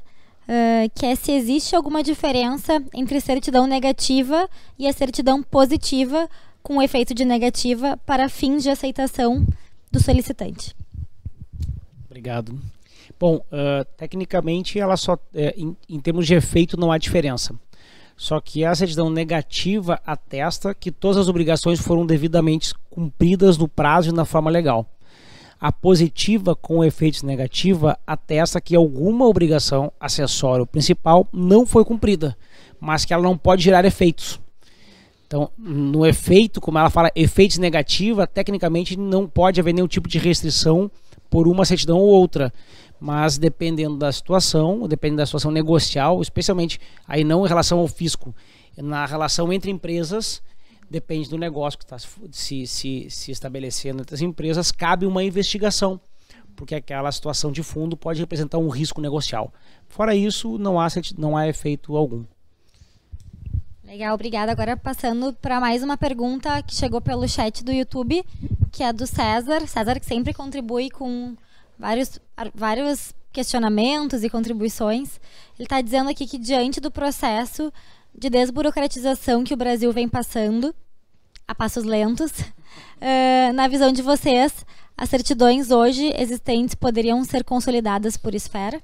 uh, 0.49 0.89
que 0.95 1.05
é 1.05 1.15
se 1.15 1.31
existe 1.31 1.75
alguma 1.75 2.01
diferença 2.01 2.83
entre 2.93 3.21
certidão 3.21 3.67
negativa 3.67 4.49
e 4.77 4.87
a 4.87 4.93
certidão 4.93 5.43
positiva 5.43 6.27
com 6.63 6.81
efeito 6.81 7.13
de 7.13 7.23
negativa 7.23 7.97
para 8.05 8.27
fins 8.27 8.63
de 8.63 8.69
aceitação 8.69 9.45
do 9.91 10.01
solicitante. 10.01 10.75
Obrigado. 12.05 12.59
Bom, 13.19 13.35
uh, 13.37 13.85
tecnicamente 13.97 14.79
ela 14.79 14.97
só, 14.97 15.17
é, 15.33 15.53
em, 15.57 15.75
em 15.87 15.99
termos 15.99 16.25
de 16.25 16.33
efeito 16.33 16.77
não 16.77 16.91
há 16.91 16.97
diferença. 16.97 17.53
Só 18.15 18.41
que 18.41 18.65
a 18.65 18.75
certidão 18.75 19.09
negativa 19.09 20.01
atesta 20.05 20.73
que 20.73 20.91
todas 20.91 21.17
as 21.17 21.29
obrigações 21.29 21.79
foram 21.79 22.05
devidamente 22.05 22.73
cumpridas 22.89 23.57
no 23.57 23.67
prazo 23.67 24.09
e 24.09 24.13
na 24.13 24.25
forma 24.25 24.49
legal. 24.51 24.85
A 25.59 25.71
positiva 25.71 26.55
com 26.55 26.83
efeitos 26.83 27.21
negativa 27.21 27.99
atesta 28.07 28.61
que 28.61 28.75
alguma 28.75 29.25
obrigação 29.25 29.91
acessória 29.99 30.65
principal 30.65 31.27
não 31.33 31.65
foi 31.65 31.83
cumprida, 31.83 32.37
mas 32.79 33.03
que 33.03 33.13
ela 33.13 33.23
não 33.23 33.37
pode 33.37 33.63
gerar 33.63 33.83
efeitos. 33.83 34.39
Então, 35.27 35.51
no 35.57 36.05
efeito, 36.05 36.61
como 36.61 36.79
ela 36.79 36.89
fala, 36.89 37.11
efeitos 37.13 37.57
negativa, 37.57 38.25
tecnicamente 38.25 38.97
não 38.97 39.27
pode 39.27 39.59
haver 39.59 39.73
nenhum 39.73 39.87
tipo 39.87 40.07
de 40.07 40.17
restrição 40.17 40.89
por 41.29 41.47
uma 41.47 41.65
certidão 41.65 41.99
ou 41.99 42.07
outra. 42.07 42.53
Mas 42.99 43.37
dependendo 43.37 43.97
da 43.97 44.11
situação, 44.11 44.87
dependendo 44.87 45.17
da 45.17 45.25
situação 45.25 45.51
negocial, 45.51 46.21
especialmente 46.21 46.79
aí 47.07 47.23
não 47.23 47.45
em 47.45 47.49
relação 47.49 47.79
ao 47.79 47.87
fisco, 47.87 48.33
na 48.77 49.05
relação 49.05 49.53
entre 49.53 49.69
empresas, 49.69 50.41
depende 50.89 51.29
do 51.29 51.37
negócio 51.37 51.77
que 51.77 51.85
está 51.85 51.97
se, 52.31 52.65
se, 52.65 53.09
se 53.09 53.31
estabelecendo 53.31 54.01
entre 54.01 54.15
as 54.15 54.21
empresas, 54.21 54.71
cabe 54.71 55.05
uma 55.05 55.23
investigação, 55.23 55.99
porque 56.55 56.75
aquela 56.75 57.11
situação 57.11 57.51
de 57.51 57.63
fundo 57.63 57.95
pode 57.95 58.19
representar 58.19 58.57
um 58.57 58.69
risco 58.69 58.99
negocial. 58.99 59.53
Fora 59.87 60.15
isso, 60.15 60.57
não 60.57 60.79
há, 60.79 60.87
não 61.17 61.37
há 61.37 61.47
efeito 61.47 61.95
algum. 61.95 62.23
Legal, 63.83 64.13
obrigada. 64.13 64.51
Agora 64.51 64.77
passando 64.77 65.33
para 65.33 65.59
mais 65.59 65.81
uma 65.81 65.97
pergunta 65.97 66.61
que 66.61 66.75
chegou 66.75 67.01
pelo 67.01 67.27
chat 67.27 67.63
do 67.63 67.71
YouTube, 67.71 68.23
que 68.71 68.83
é 68.83 68.93
do 68.93 69.07
César. 69.07 69.65
César 69.67 69.99
que 69.99 70.05
sempre 70.05 70.31
contribui 70.31 70.91
com 70.91 71.35
vários, 71.77 72.19
vários 72.53 73.15
questionamentos 73.31 74.23
e 74.23 74.29
contribuições. 74.29 75.19
Ele 75.57 75.65
está 75.65 75.81
dizendo 75.81 76.09
aqui 76.09 76.27
que 76.27 76.37
diante 76.37 76.79
do 76.79 76.91
processo 76.91 77.73
de 78.17 78.29
desburocratização 78.29 79.43
que 79.43 79.53
o 79.53 79.57
Brasil 79.57 79.91
vem 79.91 80.07
passando, 80.07 80.73
a 81.47 81.55
passos 81.55 81.83
lentos. 81.83 82.31
Uh, 82.31 83.53
na 83.55 83.67
visão 83.67 83.91
de 83.91 84.01
vocês, 84.01 84.65
as 84.97 85.09
certidões 85.09 85.71
hoje 85.71 86.13
existentes 86.15 86.75
poderiam 86.75 87.23
ser 87.23 87.43
consolidadas 87.43 88.17
por 88.17 88.35
esfera? 88.35 88.81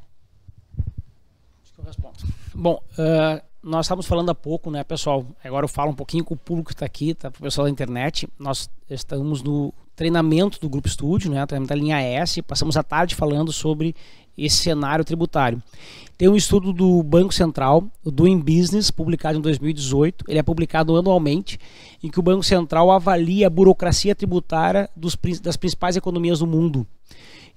Bom, 2.53 2.81
uh, 2.93 3.41
nós 3.61 3.85
estávamos 3.85 4.05
falando 4.05 4.29
há 4.29 4.35
pouco, 4.35 4.71
né, 4.71 4.83
pessoal? 4.83 5.25
Agora 5.43 5.65
eu 5.65 5.69
falo 5.69 5.91
um 5.91 5.95
pouquinho 5.95 6.23
com 6.23 6.33
o 6.33 6.38
público 6.38 6.67
que 6.67 6.73
está 6.73 6.85
aqui, 6.85 7.13
tá, 7.13 7.29
para 7.29 7.39
o 7.39 7.43
pessoal 7.43 7.65
da 7.65 7.71
internet. 7.71 8.29
Nós 8.39 8.69
estamos 8.89 9.43
no 9.43 9.73
treinamento 9.95 10.60
do 10.60 10.69
Grupo 10.69 10.88
Estúdio, 10.88 11.31
né, 11.31 11.45
treinamento 11.45 11.69
da 11.69 11.75
linha 11.75 11.99
S. 11.99 12.41
Passamos 12.41 12.75
a 12.75 12.84
tarde 12.84 13.15
falando 13.15 13.51
sobre 13.51 13.95
esse 14.38 14.58
cenário 14.58 15.05
tributário. 15.05 15.62
Tem 16.17 16.27
um 16.27 16.36
estudo 16.36 16.71
do 16.71 17.01
Banco 17.03 17.34
Central, 17.34 17.86
o 18.03 18.12
Doing 18.12 18.39
Business, 18.39 18.91
publicado 18.91 19.38
em 19.38 19.41
2018. 19.41 20.25
Ele 20.27 20.39
é 20.39 20.43
publicado 20.43 20.95
anualmente, 20.95 21.60
em 22.03 22.10
que 22.10 22.19
o 22.19 22.23
Banco 22.23 22.43
Central 22.43 22.91
avalia 22.91 23.47
a 23.47 23.49
burocracia 23.49 24.15
tributária 24.15 24.89
dos, 24.95 25.17
das 25.41 25.58
principais 25.58 25.95
economias 25.95 26.39
do 26.39 26.47
mundo. 26.47 26.86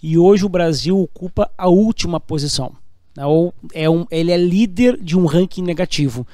E 0.02 0.16
hoje 0.16 0.44
o 0.44 0.48
Brasil 0.48 0.98
ocupa 1.00 1.50
a 1.56 1.68
última 1.68 2.20
posição. 2.20 2.72
Né? 3.16 3.26
Ou 3.26 3.52
é 3.72 3.90
um, 3.90 4.06
ele 4.10 4.30
é 4.30 4.36
líder 4.36 4.96
de 5.00 5.16
um 5.16 5.26
ranking 5.26 5.62
negativo. 5.62 6.26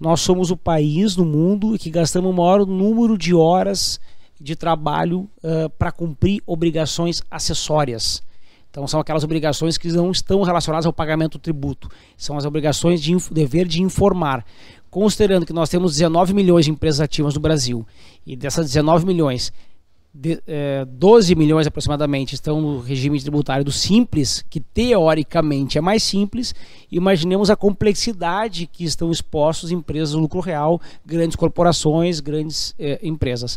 Nós 0.00 0.20
somos 0.20 0.52
o 0.52 0.56
país 0.56 1.16
no 1.16 1.24
mundo 1.24 1.76
que 1.76 1.90
gastamos 1.90 2.30
o 2.30 2.34
maior 2.34 2.64
número 2.64 3.18
de 3.18 3.34
horas 3.34 4.00
de 4.40 4.54
trabalho 4.54 5.28
uh, 5.42 5.68
para 5.78 5.92
cumprir 5.92 6.42
obrigações 6.46 7.22
acessórias. 7.30 8.22
Então 8.70 8.86
são 8.86 9.00
aquelas 9.00 9.24
obrigações 9.24 9.78
que 9.78 9.88
não 9.88 10.10
estão 10.10 10.42
relacionadas 10.42 10.86
ao 10.86 10.92
pagamento 10.92 11.38
do 11.38 11.42
tributo. 11.42 11.88
São 12.16 12.36
as 12.36 12.44
obrigações 12.44 13.02
de 13.02 13.16
dever 13.30 13.66
de 13.66 13.82
informar. 13.82 14.44
Considerando 14.90 15.44
que 15.44 15.52
nós 15.52 15.68
temos 15.68 15.92
19 15.92 16.32
milhões 16.32 16.64
de 16.64 16.70
empresas 16.70 17.00
ativas 17.00 17.34
no 17.34 17.40
Brasil 17.40 17.86
e 18.26 18.36
dessas 18.36 18.66
19 18.66 19.04
milhões, 19.06 19.52
de, 20.20 20.42
é, 20.48 20.84
12 20.84 21.36
milhões 21.36 21.68
aproximadamente 21.68 22.34
estão 22.34 22.60
no 22.60 22.80
regime 22.80 23.20
tributário 23.20 23.64
do 23.64 23.70
simples, 23.70 24.44
que 24.50 24.58
teoricamente 24.58 25.78
é 25.78 25.80
mais 25.80 26.02
simples. 26.02 26.52
Imaginemos 26.90 27.50
a 27.50 27.56
complexidade 27.56 28.66
que 28.66 28.82
estão 28.82 29.12
expostos 29.12 29.70
empresas 29.70 30.10
do 30.10 30.18
lucro 30.18 30.40
real, 30.40 30.80
grandes 31.06 31.36
corporações, 31.36 32.18
grandes 32.18 32.74
é, 32.80 32.98
empresas. 33.00 33.56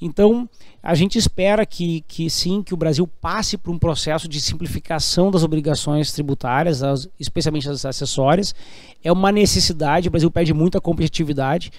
Então, 0.00 0.48
a 0.80 0.94
gente 0.94 1.18
espera 1.18 1.66
que, 1.66 2.02
que 2.06 2.30
sim, 2.30 2.62
que 2.62 2.72
o 2.72 2.76
Brasil 2.76 3.08
passe 3.20 3.56
por 3.58 3.72
um 3.72 3.78
processo 3.78 4.28
de 4.28 4.40
simplificação 4.40 5.32
das 5.32 5.42
obrigações 5.42 6.12
tributárias, 6.12 6.84
as, 6.84 7.08
especialmente 7.18 7.66
das 7.66 7.84
acessórias. 7.84 8.54
É 9.02 9.10
uma 9.10 9.32
necessidade, 9.32 10.06
o 10.06 10.10
Brasil 10.12 10.30
perde 10.30 10.54
muita 10.54 10.80
competitividade. 10.80 11.72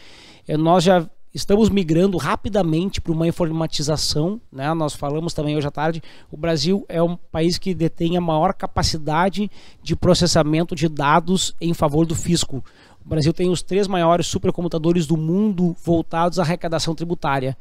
É, 0.45 0.57
nós 0.57 0.83
já 0.83 1.07
estamos 1.37 1.69
migrando 1.69 2.17
rapidamente 2.17 2.99
para 2.99 3.13
uma 3.13 3.27
informatização. 3.27 4.41
Né? 4.51 4.73
Nós 4.73 4.95
falamos 4.95 5.33
também 5.33 5.55
hoje 5.55 5.67
à 5.67 5.71
tarde, 5.71 6.01
o 6.31 6.35
Brasil 6.35 6.83
é 6.89 7.01
um 7.01 7.15
país 7.15 7.59
que 7.59 7.75
detém 7.75 8.17
a 8.17 8.21
maior 8.21 8.53
capacidade 8.53 9.49
de 9.81 9.95
processamento 9.95 10.75
de 10.75 10.89
dados 10.89 11.55
em 11.61 11.73
favor 11.75 12.07
do 12.07 12.15
fisco. 12.15 12.63
O 13.05 13.07
Brasil 13.07 13.31
tem 13.31 13.49
os 13.49 13.61
três 13.61 13.87
maiores 13.87 14.25
supercomputadores 14.25 15.05
do 15.05 15.15
mundo 15.15 15.75
voltados 15.83 16.39
à 16.39 16.41
arrecadação 16.41 16.95
tributária. 16.95 17.55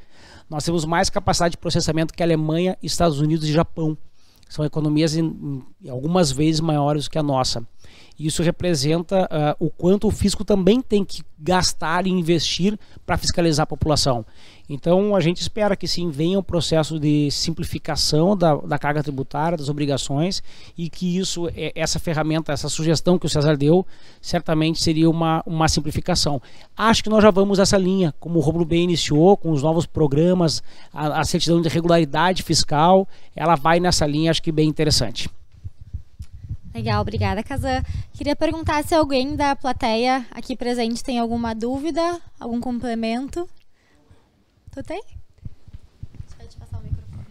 Nós 0.48 0.64
temos 0.64 0.86
mais 0.86 1.10
capacidade 1.10 1.52
de 1.52 1.58
processamento 1.58 2.14
que 2.14 2.22
a 2.22 2.26
Alemanha, 2.26 2.78
Estados 2.82 3.20
Unidos 3.20 3.46
e 3.46 3.52
Japão. 3.52 3.96
São 4.48 4.64
economias 4.64 5.14
em, 5.16 5.62
em 5.84 5.90
algumas 5.90 6.32
vezes 6.32 6.60
maiores 6.60 7.08
que 7.08 7.18
a 7.18 7.22
nossa. 7.22 7.66
Isso 8.18 8.42
representa 8.42 9.24
uh, 9.24 9.64
o 9.66 9.70
quanto 9.70 10.08
o 10.08 10.10
fisco 10.10 10.44
também 10.44 10.80
tem 10.80 11.04
que 11.04 11.22
gastar 11.38 12.06
e 12.06 12.10
investir 12.10 12.78
para 13.04 13.18
fiscalizar 13.18 13.64
a 13.64 13.66
população. 13.66 14.24
Então, 14.68 15.14
a 15.14 15.20
gente 15.20 15.40
espera 15.40 15.76
que 15.76 15.86
sim 15.86 16.10
venha 16.10 16.38
um 16.38 16.42
processo 16.42 16.98
de 16.98 17.30
simplificação 17.30 18.36
da, 18.36 18.56
da 18.56 18.78
carga 18.78 19.02
tributária, 19.02 19.56
das 19.56 19.68
obrigações, 19.68 20.42
e 20.76 20.90
que 20.90 21.18
isso, 21.18 21.48
é, 21.54 21.72
essa 21.74 22.00
ferramenta, 22.00 22.52
essa 22.52 22.68
sugestão 22.68 23.18
que 23.18 23.26
o 23.26 23.28
César 23.28 23.56
deu, 23.56 23.86
certamente 24.20 24.82
seria 24.82 25.08
uma, 25.08 25.42
uma 25.46 25.68
simplificação. 25.68 26.42
Acho 26.76 27.04
que 27.04 27.10
nós 27.10 27.22
já 27.22 27.30
vamos 27.30 27.58
nessa 27.58 27.78
linha, 27.78 28.12
como 28.18 28.38
o 28.38 28.42
Romulo 28.42 28.64
bem 28.64 28.82
iniciou, 28.82 29.36
com 29.36 29.52
os 29.52 29.62
novos 29.62 29.86
programas, 29.86 30.62
a, 30.92 31.20
a 31.20 31.24
certidão 31.24 31.60
de 31.60 31.68
regularidade 31.68 32.42
fiscal, 32.42 33.06
ela 33.36 33.54
vai 33.54 33.78
nessa 33.78 34.04
linha, 34.04 34.30
acho 34.30 34.42
que 34.42 34.50
bem 34.50 34.68
interessante. 34.68 35.30
Legal, 36.76 37.00
obrigada, 37.00 37.42
Kazan. 37.42 37.82
Queria 38.12 38.36
perguntar 38.36 38.84
se 38.84 38.94
alguém 38.94 39.34
da 39.34 39.56
plateia 39.56 40.26
aqui 40.30 40.54
presente 40.54 41.02
tem 41.02 41.18
alguma 41.18 41.54
dúvida, 41.54 42.20
algum 42.38 42.60
complemento. 42.60 43.48
Tu 44.72 44.82
tem? 44.82 45.02
Deixa 45.02 46.42
eu 46.42 46.48
te 46.48 46.56
passar 46.58 46.78
o 46.78 46.82
microfone. 46.82 47.24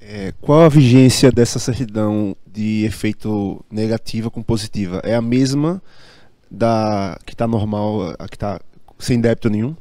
É, 0.00 0.34
qual 0.40 0.62
a 0.62 0.68
vigência 0.68 1.30
dessa 1.30 1.60
certidão 1.60 2.34
de 2.44 2.84
efeito 2.84 3.64
negativa 3.70 4.28
com 4.32 4.42
positiva? 4.42 5.00
É 5.04 5.14
a 5.14 5.22
mesma 5.22 5.80
da 6.50 7.16
que 7.24 7.34
está 7.34 7.46
normal, 7.46 8.16
a 8.18 8.26
que 8.26 8.34
está 8.34 8.60
sem 8.98 9.20
débito 9.20 9.48
nenhum? 9.48 9.76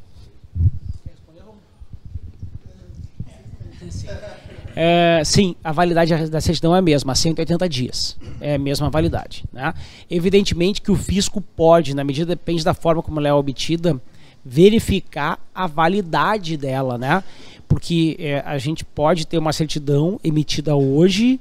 É, 4.76 5.22
sim, 5.26 5.55
a 5.63 5.72
validade 5.72 6.30
da 6.30 6.41
certidão 6.41 6.76
é 6.76 6.80
a 6.80 6.82
mesma, 6.82 7.15
180 7.15 7.69
dias. 7.69 8.17
É 8.39 8.55
a 8.55 8.59
mesma 8.59 8.89
validade. 8.89 9.43
Né? 9.51 9.74
Evidentemente 10.09 10.82
que 10.82 10.91
o 10.91 10.95
fisco 10.95 11.41
pode, 11.41 11.95
na 11.95 12.03
medida 12.03 12.28
depende 12.28 12.63
da 12.63 12.74
forma 12.74 13.01
como 13.01 13.19
ela 13.19 13.30
é 13.30 13.34
obtida, 13.34 14.01
verificar 14.43 15.39
a 15.53 15.67
validade 15.67 16.57
dela, 16.57 16.97
né? 16.97 17.24
Porque 17.67 18.17
é, 18.19 18.43
a 18.45 18.57
gente 18.57 18.84
pode 18.84 19.28
ter 19.28 19.38
uma 19.38 19.53
certidão 19.53 20.19
emitida 20.24 20.76
hoje 20.76 21.39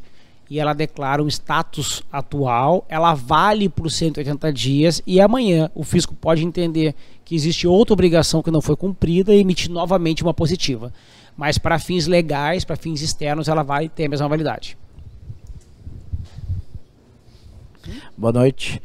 e 0.51 0.59
ela 0.59 0.73
declara 0.73 1.23
um 1.23 1.29
status 1.29 2.03
atual, 2.13 2.85
ela 2.89 3.15
vale 3.15 3.69
por 3.69 3.91
180 3.91 4.53
dias 4.53 5.03
e 5.07 5.21
amanhã 5.21 5.71
o 5.75 5.83
fisco 5.83 6.15
pode 6.15 6.45
entender 6.45 6.95
que 7.25 7.35
existe 7.35 7.67
outra 7.67 7.95
obrigação 7.95 8.43
que 8.43 8.51
não 8.51 8.61
foi 8.61 8.77
cumprida 8.77 9.35
e 9.35 9.41
emitir 9.41 9.71
novamente 9.71 10.23
uma 10.23 10.35
positiva 10.35 10.93
mas 11.37 11.59
para 11.59 11.79
fins 11.79 12.07
legais, 12.07 12.65
para 12.65 12.77
fins 12.77 13.01
externos, 13.01 13.49
ela 13.49 13.63
vai 13.63 13.89
ter 13.89 14.07
a 14.07 14.09
mesma 14.09 14.29
validade. 14.29 14.77
Boa 18.17 18.33
noite. 18.33 18.83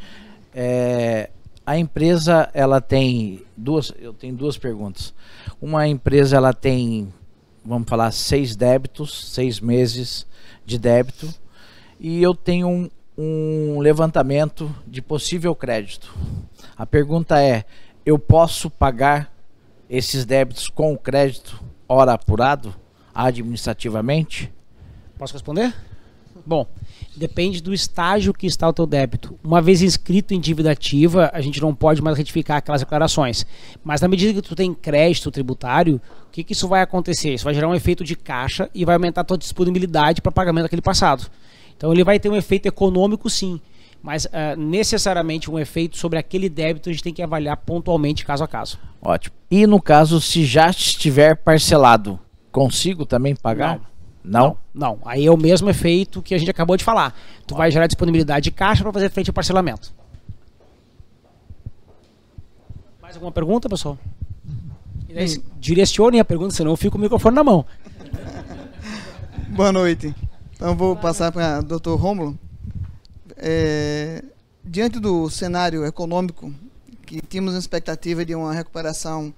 É, 0.53 1.29
a 1.65 1.77
empresa 1.77 2.49
ela 2.53 2.79
tem 2.79 3.43
duas, 3.57 3.91
eu 3.99 4.13
tenho 4.13 4.35
duas 4.35 4.57
perguntas. 4.57 5.13
Uma 5.61 5.87
empresa 5.87 6.37
ela 6.37 6.53
tem, 6.53 7.11
vamos 7.63 7.89
falar, 7.89 8.11
seis 8.11 8.55
débitos, 8.55 9.33
seis 9.33 9.59
meses 9.59 10.25
de 10.65 10.77
débito, 10.77 11.33
e 11.99 12.21
eu 12.21 12.33
tenho 12.33 12.67
um, 12.67 12.89
um 13.17 13.79
levantamento 13.79 14.73
de 14.85 15.01
possível 15.01 15.55
crédito. 15.55 16.15
A 16.77 16.85
pergunta 16.85 17.41
é: 17.41 17.65
eu 18.05 18.19
posso 18.19 18.69
pagar 18.69 19.33
esses 19.89 20.25
débitos 20.25 20.69
com 20.69 20.93
o 20.93 20.97
crédito 20.97 21.61
hora 21.87 22.13
apurado 22.13 22.73
administrativamente? 23.13 24.51
Posso 25.17 25.33
responder? 25.33 25.73
Bom, 26.45 26.67
depende 27.15 27.61
do 27.61 27.73
estágio 27.73 28.33
que 28.33 28.45
está 28.45 28.67
o 28.67 28.73
teu 28.73 28.85
débito. 28.85 29.39
Uma 29.43 29.61
vez 29.61 29.81
inscrito 29.81 30.33
em 30.33 30.39
dívida 30.39 30.71
ativa, 30.71 31.31
a 31.33 31.41
gente 31.41 31.59
não 31.61 31.73
pode 31.73 32.01
mais 32.01 32.17
retificar 32.17 32.57
aquelas 32.57 32.81
declarações. 32.81 33.45
Mas 33.83 34.01
na 34.01 34.07
medida 34.07 34.33
que 34.33 34.47
tu 34.47 34.55
tem 34.55 34.73
crédito 34.73 35.31
tributário, 35.31 35.99
o 36.27 36.31
que, 36.31 36.43
que 36.43 36.53
isso 36.53 36.67
vai 36.67 36.81
acontecer? 36.81 37.33
Isso 37.33 37.45
vai 37.45 37.53
gerar 37.53 37.67
um 37.67 37.73
efeito 37.73 38.03
de 38.03 38.15
caixa 38.15 38.69
e 38.75 38.85
vai 38.85 38.95
aumentar 38.95 39.21
a 39.21 39.23
tua 39.23 39.37
disponibilidade 39.37 40.21
para 40.21 40.31
pagamento 40.31 40.63
daquele 40.63 40.81
passado. 40.81 41.31
Então 41.75 41.91
ele 41.91 42.03
vai 42.03 42.19
ter 42.19 42.29
um 42.29 42.35
efeito 42.35 42.67
econômico 42.67 43.29
sim, 43.29 43.59
mas 44.05 44.25
uh, 44.25 44.29
necessariamente 44.55 45.49
um 45.49 45.57
efeito 45.57 45.97
sobre 45.97 46.19
aquele 46.19 46.47
débito 46.47 46.89
a 46.89 46.91
gente 46.93 47.01
tem 47.01 47.11
que 47.11 47.23
avaliar 47.23 47.57
pontualmente 47.57 48.23
caso 48.23 48.43
a 48.43 48.47
caso. 48.47 48.77
Ótimo. 49.01 49.35
E 49.49 49.65
no 49.65 49.81
caso, 49.81 50.21
se 50.21 50.45
já 50.45 50.69
estiver 50.69 51.35
parcelado, 51.35 52.19
consigo 52.51 53.03
também 53.03 53.35
pagar? 53.35 53.79
Não. 54.23 54.57
Não. 54.75 54.95
não. 54.95 54.99
Aí 55.05 55.25
é 55.25 55.31
o 55.31 55.35
mesmo 55.35 55.71
efeito 55.71 56.21
que 56.21 56.35
a 56.35 56.37
gente 56.37 56.51
acabou 56.51 56.77
de 56.77 56.83
falar. 56.83 57.15
Tu 57.47 57.55
vai 57.55 57.71
gerar 57.71 57.87
disponibilidade 57.87 58.43
de 58.43 58.51
caixa 58.51 58.83
para 58.83 58.93
fazer 58.93 59.09
frente 59.09 59.31
ao 59.31 59.33
parcelamento. 59.33 59.91
Mais 63.01 63.15
alguma 63.15 63.31
pergunta, 63.31 63.67
pessoal? 63.67 63.97
Hum. 64.47 65.41
Direcione 65.59 66.19
a 66.19 66.25
pergunta, 66.25 66.53
senão 66.53 66.69
eu 66.69 66.77
fico 66.77 66.91
com 66.91 66.99
o 66.99 67.01
microfone 67.01 67.35
na 67.35 67.43
mão. 67.43 67.65
Boa 69.49 69.71
noite. 69.71 70.13
Então 70.53 70.75
vou 70.75 70.95
passar 70.95 71.31
para 71.31 71.59
o 71.59 71.63
Dr. 71.63 71.95
Rômulo. 71.95 72.37
É, 73.37 74.23
diante 74.63 74.99
do 74.99 75.29
cenário 75.29 75.85
econômico 75.85 76.53
que 77.05 77.21
tínhamos 77.21 77.53
a 77.53 77.59
expectativa 77.59 78.25
de 78.25 78.33
uma 78.33 78.53
recuperação 78.53 79.33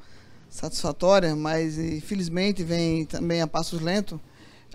satisfatória, 0.50 1.36
mas 1.36 1.78
infelizmente 1.78 2.64
vem 2.64 3.06
também 3.06 3.42
a 3.42 3.48
passos 3.48 3.82
lentos. 3.82 4.20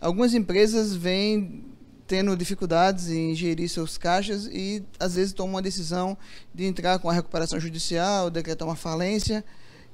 Algumas 0.01 0.35
empresas 0.35 0.95
vêm 0.95 1.65
tendo 2.07 2.37
dificuldades 2.37 3.09
em 3.09 3.35
gerir 3.35 3.69
seus 3.69 3.97
caixas 3.97 4.47
e 4.47 4.85
às 5.01 5.15
vezes 5.15 5.33
tomam 5.33 5.55
uma 5.55 5.63
decisão 5.63 6.17
de 6.55 6.65
entrar 6.65 6.99
com 6.99 7.09
a 7.09 7.13
recuperação 7.13 7.59
judicial, 7.59 8.29
decretar 8.29 8.69
uma 8.69 8.77
falência. 8.77 9.45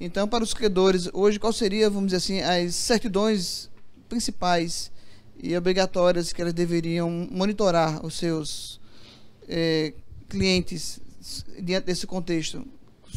Então, 0.01 0.27
para 0.27 0.43
os 0.43 0.55
credores, 0.55 1.09
hoje 1.13 1.39
qual 1.39 1.53
seria, 1.53 1.89
vamos 1.91 2.13
dizer 2.13 2.17
assim, 2.17 2.41
as 2.41 2.75
certidões 2.75 3.71
principais 4.09 4.91
e 5.41 5.57
obrigatórias 5.57 6.33
que 6.33 6.41
elas 6.41 6.55
deveriam 6.55 7.29
monitorar 7.31 8.05
os 8.05 8.15
seus 8.15 8.78
eh, 9.49 9.95
clientes 10.29 11.01
diante 11.61 11.87
desse 11.87 12.07
contexto? 12.07 12.65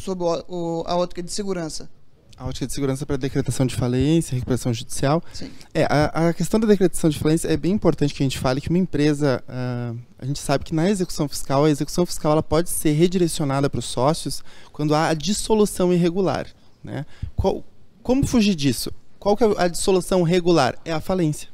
sob 0.02 0.24
o, 0.24 0.44
o, 0.48 0.84
a 0.86 0.96
ótica 0.96 1.22
de 1.22 1.32
segurança. 1.32 1.88
A 2.36 2.46
ótica 2.46 2.66
de 2.66 2.72
segurança 2.72 3.06
para 3.06 3.16
decretação 3.16 3.64
de 3.66 3.76
falência, 3.76 4.34
recuperação 4.34 4.74
judicial. 4.74 5.22
Sim. 5.32 5.50
É, 5.72 5.84
a, 5.84 6.28
a, 6.28 6.34
questão 6.34 6.58
da 6.58 6.66
decretação 6.66 7.08
de 7.08 7.18
falência 7.18 7.46
é 7.46 7.56
bem 7.56 7.72
importante 7.72 8.12
que 8.12 8.22
a 8.22 8.26
gente 8.26 8.38
fale 8.38 8.60
que 8.60 8.68
uma 8.68 8.78
empresa, 8.78 9.42
uh, 9.48 9.96
a 10.18 10.26
gente 10.26 10.40
sabe 10.40 10.64
que 10.64 10.74
na 10.74 10.90
execução 10.90 11.28
fiscal, 11.28 11.64
a 11.64 11.70
execução 11.70 12.04
fiscal 12.04 12.32
ela 12.32 12.42
pode 12.42 12.70
ser 12.70 12.92
redirecionada 12.92 13.70
para 13.70 13.78
os 13.78 13.84
sócios 13.84 14.42
quando 14.72 14.94
há 14.94 15.08
a 15.08 15.14
dissolução 15.14 15.92
irregular. 15.92 16.46
Né? 16.82 17.06
Qual, 17.36 17.64
como 18.02 18.26
fugir 18.26 18.56
disso? 18.56 18.90
Qual 19.20 19.36
que 19.36 19.44
é 19.44 19.54
a 19.56 19.68
dissolução 19.68 20.22
regular? 20.22 20.76
É 20.84 20.92
a 20.92 21.00
falência. 21.00 21.51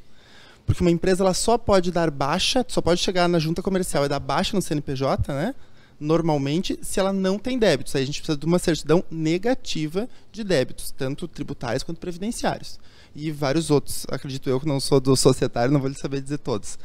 Porque 0.69 0.83
uma 0.83 0.91
empresa 0.91 1.25
ela 1.25 1.33
só 1.33 1.57
pode 1.57 1.91
dar 1.91 2.11
baixa, 2.11 2.63
só 2.69 2.83
pode 2.83 3.01
chegar 3.01 3.27
na 3.27 3.39
junta 3.39 3.63
comercial 3.63 4.05
e 4.05 4.09
dar 4.09 4.21
baixa 4.21 4.55
no 4.55 4.61
CNPJ, 4.61 5.33
né? 5.33 5.55
normalmente 5.99 6.79
se 6.83 7.01
ela 7.01 7.11
não 7.11 7.39
tem 7.39 7.59
débitos. 7.59 7.97
Aí 7.97 8.03
a 8.03 8.07
gente 8.07 8.21
precisa 8.21 8.37
de 8.37 8.45
uma 8.45 8.59
certidão 8.59 9.03
negativa 9.11 10.07
de 10.31 10.45
débitos, 10.45 10.91
tanto 10.91 11.27
tributários 11.27 11.83
quanto 11.83 11.99
previdenciários. 11.99 12.79
E 13.15 13.31
vários 13.33 13.71
outros. 13.71 14.07
Acredito 14.11 14.51
eu 14.51 14.61
que 14.61 14.67
não 14.67 14.79
sou 14.79 15.01
do 15.01 15.17
societário, 15.17 15.73
não 15.73 15.81
vou 15.81 15.89
lhe 15.89 15.97
saber 15.97 16.21
dizer 16.21 16.39
todos. 16.39 16.79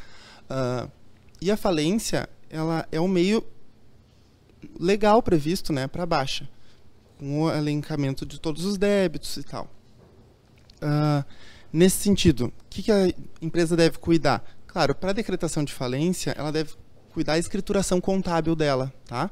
Uh, 0.50 0.90
e 1.42 1.52
a 1.52 1.58
falência, 1.58 2.30
ela 2.50 2.88
é 2.90 3.02
um 3.02 3.08
meio 3.08 3.44
legal 4.80 5.22
previsto 5.22 5.74
né, 5.74 5.88
para 5.88 6.06
baixa, 6.06 6.48
com 7.20 7.44
o 7.44 7.52
elencamento 7.52 8.26
de 8.26 8.40
todos 8.40 8.64
os 8.64 8.78
débitos 8.78 9.36
e 9.36 9.44
tal. 9.44 9.70
Uh, 10.82 11.24
Nesse 11.74 11.98
sentido, 11.98 12.46
o 12.46 12.52
que, 12.70 12.84
que 12.84 12.92
a 12.92 13.12
empresa 13.42 13.76
deve 13.76 13.98
cuidar? 13.98 14.46
Claro, 14.68 14.94
para 14.94 15.10
a 15.10 15.14
decretação 15.14 15.64
de 15.64 15.74
falência, 15.74 16.36
ela 16.38 16.52
deve 16.52 16.74
cuidar 17.12 17.34
da 17.34 17.40
escrituração 17.40 18.00
contábil 18.00 18.56
dela, 18.56 18.94
tá? 19.08 19.32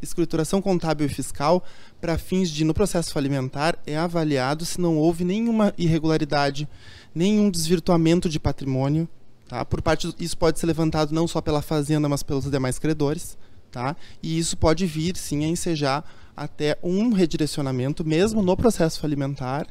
Escrituração 0.00 0.62
contábil 0.62 1.06
e 1.06 1.08
fiscal 1.08 1.64
para 2.00 2.16
fins 2.16 2.50
de 2.50 2.64
no 2.64 2.72
processo 2.72 3.12
falimentar 3.12 3.76
é 3.84 3.96
avaliado 3.96 4.64
se 4.64 4.80
não 4.80 4.96
houve 4.96 5.24
nenhuma 5.24 5.74
irregularidade, 5.76 6.68
nenhum 7.12 7.50
desvirtuamento 7.50 8.28
de 8.28 8.38
patrimônio, 8.38 9.08
tá? 9.48 9.64
Por 9.64 9.82
parte 9.82 10.14
isso 10.20 10.38
pode 10.38 10.60
ser 10.60 10.66
levantado 10.66 11.12
não 11.12 11.26
só 11.26 11.40
pela 11.40 11.62
fazenda, 11.62 12.08
mas 12.08 12.22
pelos 12.22 12.48
demais 12.48 12.78
credores, 12.78 13.36
tá? 13.72 13.96
E 14.22 14.38
isso 14.38 14.56
pode 14.56 14.86
vir 14.86 15.16
sim 15.16 15.44
a 15.44 15.48
ensejar 15.48 16.04
até 16.36 16.78
um 16.80 17.12
redirecionamento 17.12 18.04
mesmo 18.04 18.40
no 18.40 18.56
processo 18.56 19.00
falimentar 19.00 19.66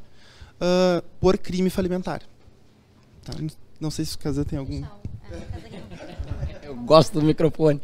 uh, 0.61 1.03
por 1.19 1.37
crime 1.37 1.69
falimentar. 1.69 2.21
Tá? 3.23 3.33
Não 3.79 3.91
sei 3.91 4.05
se 4.05 4.15
o 4.15 4.19
Casa 4.19 4.45
tem 4.45 4.57
algum 4.59 4.83
eu 6.63 6.75
gosto 6.75 7.19
do 7.19 7.25
microfone. 7.25 7.81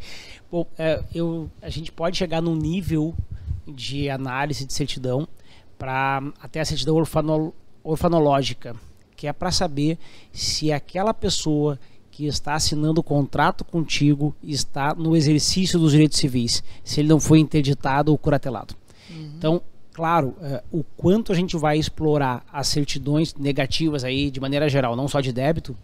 Bom, 0.51 0.65
é, 0.77 1.03
eu, 1.13 1.49
a 1.61 1.69
gente 1.69 1.91
pode 1.91 2.17
chegar 2.17 2.41
num 2.41 2.55
nível 2.55 3.15
de 3.67 4.09
análise 4.09 4.65
de 4.65 4.73
certidão 4.73 5.27
para 5.77 6.21
até 6.41 6.59
a 6.59 6.65
certidão 6.65 6.95
orfanol, 6.95 7.53
orfanológica, 7.83 8.75
que 9.15 9.27
é 9.27 9.33
para 9.33 9.51
saber 9.51 9.97
se 10.31 10.71
aquela 10.71 11.13
pessoa 11.13 11.79
que 12.09 12.25
está 12.25 12.55
assinando 12.55 12.99
o 12.99 13.03
contrato 13.03 13.63
contigo 13.63 14.35
está 14.43 14.93
no 14.93 15.15
exercício 15.15 15.79
dos 15.79 15.91
direitos 15.93 16.17
civis, 16.17 16.63
se 16.83 16.99
ele 16.99 17.07
não 17.07 17.19
foi 17.19 17.39
interditado 17.39 18.11
ou 18.11 18.17
curatelado. 18.17 18.75
Uhum. 19.09 19.33
Então, 19.37 19.61
claro, 19.93 20.35
é, 20.41 20.63
o 20.71 20.83
quanto 20.83 21.31
a 21.31 21.35
gente 21.35 21.57
vai 21.57 21.77
explorar 21.77 22.43
as 22.51 22.67
certidões 22.67 23.33
negativas 23.35 24.03
aí 24.03 24.31
de 24.31 24.39
maneira 24.39 24.69
geral, 24.69 24.95
não 24.95 25.07
só 25.07 25.21
de 25.21 25.31
débito, 25.31 25.75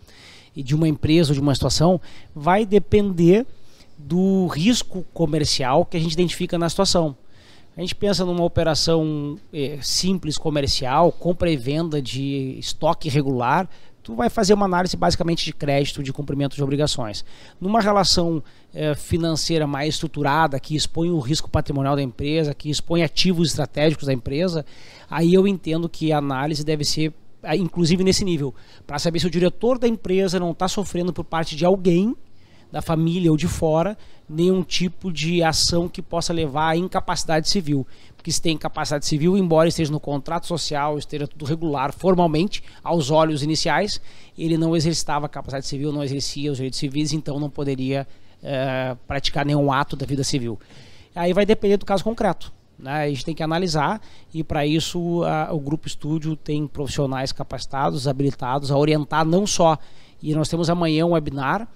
e 0.55 0.63
de 0.63 0.75
uma 0.75 0.87
empresa 0.87 1.31
ou 1.31 1.35
de 1.35 1.39
uma 1.39 1.53
situação 1.53 2.01
vai 2.35 2.65
depender 2.65 3.45
do 3.97 4.47
risco 4.47 5.05
comercial 5.13 5.85
que 5.85 5.97
a 5.97 5.99
gente 5.99 6.13
identifica 6.13 6.57
na 6.57 6.69
situação. 6.69 7.15
A 7.77 7.81
gente 7.81 7.93
pensa 7.93 8.25
numa 8.25 8.43
operação 8.43 9.37
eh, 9.53 9.77
simples 9.83 10.35
comercial, 10.35 11.11
compra 11.11 11.47
e 11.47 11.55
venda 11.55 12.01
de 12.01 12.57
estoque 12.57 13.07
regular, 13.07 13.69
tu 14.01 14.15
vai 14.15 14.31
fazer 14.31 14.55
uma 14.55 14.65
análise 14.65 14.97
basicamente 14.97 15.45
de 15.45 15.53
crédito, 15.53 16.01
de 16.01 16.11
cumprimento 16.11 16.55
de 16.55 16.63
obrigações. 16.63 17.23
Numa 17.61 17.79
relação 17.79 18.43
eh, 18.73 18.95
financeira 18.95 19.67
mais 19.67 19.93
estruturada, 19.93 20.59
que 20.59 20.75
expõe 20.75 21.11
o 21.11 21.19
risco 21.19 21.51
patrimonial 21.51 21.95
da 21.95 22.01
empresa, 22.01 22.51
que 22.55 22.67
expõe 22.67 23.03
ativos 23.03 23.49
estratégicos 23.49 24.07
da 24.07 24.13
empresa, 24.13 24.65
aí 25.07 25.31
eu 25.35 25.47
entendo 25.47 25.87
que 25.87 26.11
a 26.11 26.17
análise 26.17 26.65
deve 26.65 26.83
ser 26.83 27.13
inclusive 27.55 28.03
nesse 28.03 28.25
nível, 28.25 28.53
para 28.87 28.97
saber 28.97 29.19
se 29.19 29.27
o 29.27 29.29
diretor 29.29 29.77
da 29.77 29.87
empresa 29.87 30.39
não 30.39 30.51
está 30.51 30.67
sofrendo 30.67 31.13
por 31.13 31.23
parte 31.23 31.55
de 31.55 31.63
alguém 31.63 32.15
da 32.71 32.81
família 32.81 33.31
ou 33.31 33.37
de 33.37 33.47
fora 33.47 33.97
nenhum 34.29 34.61
tipo 34.61 35.11
de 35.11 35.41
ação 35.41 35.87
que 35.87 36.01
possa 36.01 36.33
levar 36.33 36.69
à 36.69 36.75
incapacidade 36.75 37.49
civil. 37.49 37.87
Porque 38.15 38.31
se 38.31 38.41
tem 38.41 38.55
incapacidade 38.55 39.05
civil, 39.05 39.37
embora 39.37 39.69
esteja 39.69 39.91
no 39.91 39.99
contrato 39.99 40.45
social, 40.45 40.97
esteja 40.97 41.27
tudo 41.27 41.45
regular 41.45 41.93
formalmente, 41.93 42.61
aos 42.83 43.09
olhos 43.09 43.41
iniciais, 43.41 44.01
ele 44.37 44.57
não 44.57 44.75
exercitava 44.75 45.27
a 45.27 45.29
capacidade 45.29 45.65
civil, 45.65 45.93
não 45.93 46.03
exercia 46.03 46.51
os 46.51 46.57
direitos 46.57 46.77
civis, 46.77 47.13
então 47.13 47.39
não 47.39 47.49
poderia 47.49 48.05
é, 48.43 48.95
praticar 49.07 49.45
nenhum 49.45 49.71
ato 49.71 49.95
da 49.95 50.05
vida 50.05 50.23
civil. 50.23 50.59
Aí 51.15 51.31
vai 51.31 51.45
depender 51.45 51.77
do 51.77 51.85
caso 51.85 52.03
concreto. 52.03 52.51
Né? 52.77 52.91
A 52.91 53.09
gente 53.09 53.23
tem 53.25 53.33
que 53.33 53.41
analisar 53.41 54.01
e 54.33 54.43
para 54.43 54.65
isso 54.65 55.23
a, 55.23 55.53
o 55.53 55.59
grupo 55.59 55.87
estúdio 55.87 56.35
tem 56.35 56.67
profissionais 56.67 57.31
capacitados, 57.31 58.07
habilitados 58.07 58.71
a 58.71 58.77
orientar 58.77 59.25
não 59.25 59.47
só. 59.47 59.77
E 60.21 60.35
nós 60.35 60.49
temos 60.49 60.69
amanhã 60.69 61.05
um 61.05 61.11
webinar 61.11 61.67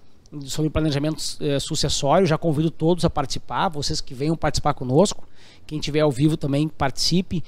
sobre 0.41 0.69
planejamento 0.69 1.21
eh, 1.39 1.59
sucessório. 1.59 2.25
Já 2.25 2.37
convido 2.37 2.71
todos 2.71 3.03
a 3.05 3.09
participar, 3.09 3.69
vocês 3.69 3.99
que 3.99 4.13
venham 4.13 4.35
participar 4.35 4.73
conosco. 4.73 5.27
Quem 5.67 5.79
tiver 5.79 6.01
ao 6.01 6.11
vivo 6.11 6.37
também 6.37 6.67
participe. 6.67 7.43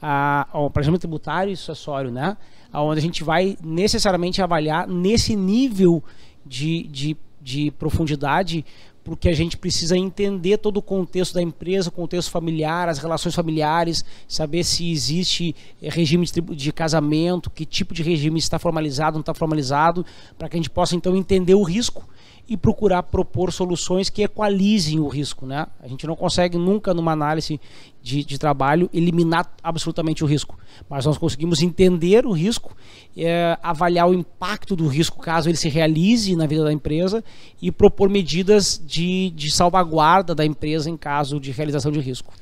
Ah, 0.00 0.46
o 0.52 0.70
planejamento 0.70 1.00
tributário 1.00 1.52
e 1.52 1.56
sucessório, 1.56 2.10
né? 2.10 2.36
Onde 2.72 2.98
a 2.98 3.02
gente 3.02 3.24
vai 3.24 3.56
necessariamente 3.62 4.40
avaliar 4.40 4.86
nesse 4.86 5.34
nível 5.34 6.02
de, 6.46 6.84
de, 6.84 7.16
de 7.40 7.70
profundidade 7.72 8.64
porque 9.08 9.30
a 9.30 9.34
gente 9.34 9.56
precisa 9.56 9.96
entender 9.96 10.58
todo 10.58 10.76
o 10.76 10.82
contexto 10.82 11.32
da 11.32 11.40
empresa, 11.40 11.88
o 11.88 11.92
contexto 11.92 12.30
familiar, 12.30 12.90
as 12.90 12.98
relações 12.98 13.34
familiares, 13.34 14.04
saber 14.28 14.62
se 14.62 14.90
existe 14.90 15.56
eh, 15.80 15.88
regime 15.88 16.26
de, 16.26 16.40
de 16.42 16.72
casamento, 16.72 17.48
que 17.48 17.64
tipo 17.64 17.94
de 17.94 18.02
regime 18.02 18.38
está 18.38 18.58
formalizado, 18.58 19.14
não 19.14 19.20
está 19.20 19.32
formalizado, 19.32 20.04
para 20.36 20.46
que 20.46 20.56
a 20.56 20.58
gente 20.58 20.68
possa 20.68 20.94
então 20.94 21.16
entender 21.16 21.54
o 21.54 21.62
risco 21.62 22.06
e 22.48 22.56
procurar 22.56 23.02
propor 23.02 23.52
soluções 23.52 24.08
que 24.08 24.22
equalizem 24.22 24.98
o 24.98 25.06
risco. 25.06 25.44
Né? 25.44 25.66
A 25.82 25.86
gente 25.86 26.06
não 26.06 26.16
consegue 26.16 26.56
nunca, 26.56 26.94
numa 26.94 27.12
análise 27.12 27.60
de, 28.02 28.24
de 28.24 28.38
trabalho, 28.38 28.88
eliminar 28.92 29.52
absolutamente 29.62 30.24
o 30.24 30.26
risco, 30.26 30.58
mas 30.88 31.04
nós 31.04 31.18
conseguimos 31.18 31.60
entender 31.60 32.24
o 32.24 32.32
risco, 32.32 32.74
é, 33.14 33.58
avaliar 33.62 34.08
o 34.08 34.14
impacto 34.14 34.74
do 34.74 34.88
risco 34.88 35.20
caso 35.20 35.50
ele 35.50 35.58
se 35.58 35.68
realize 35.68 36.34
na 36.34 36.46
vida 36.46 36.64
da 36.64 36.72
empresa 36.72 37.22
e 37.60 37.70
propor 37.70 38.08
medidas 38.08 38.80
de, 38.82 39.30
de 39.30 39.50
salvaguarda 39.50 40.34
da 40.34 40.46
empresa 40.46 40.88
em 40.88 40.96
caso 40.96 41.38
de 41.38 41.50
realização 41.50 41.92
de 41.92 42.00
risco. 42.00 42.32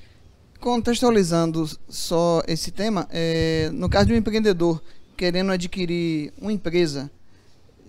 Contextualizando 0.60 1.68
só 1.88 2.42
esse 2.46 2.70
tema, 2.70 3.08
é, 3.10 3.70
no 3.72 3.88
caso 3.88 4.06
de 4.06 4.14
um 4.14 4.16
empreendedor 4.16 4.80
querendo 5.16 5.50
adquirir 5.50 6.32
uma 6.40 6.52
empresa, 6.52 7.10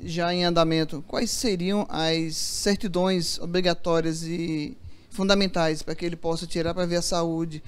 já 0.04 0.34
em 0.34 0.45
andamento, 0.45 1.04
quais 1.08 1.32
seriam 1.32 1.86
as 1.89 2.36
certidões 2.36 3.39
obrigatórias 3.39 4.24
e 4.24 4.78
fundamentais 5.10 5.82
para 5.82 5.95
que 5.95 6.06
ele 6.06 6.16
possa 6.16 6.45
tirar 6.45 6.74
para 6.74 6.86
ver 6.86 6.98
a 6.98 7.02
saúde 7.02 7.64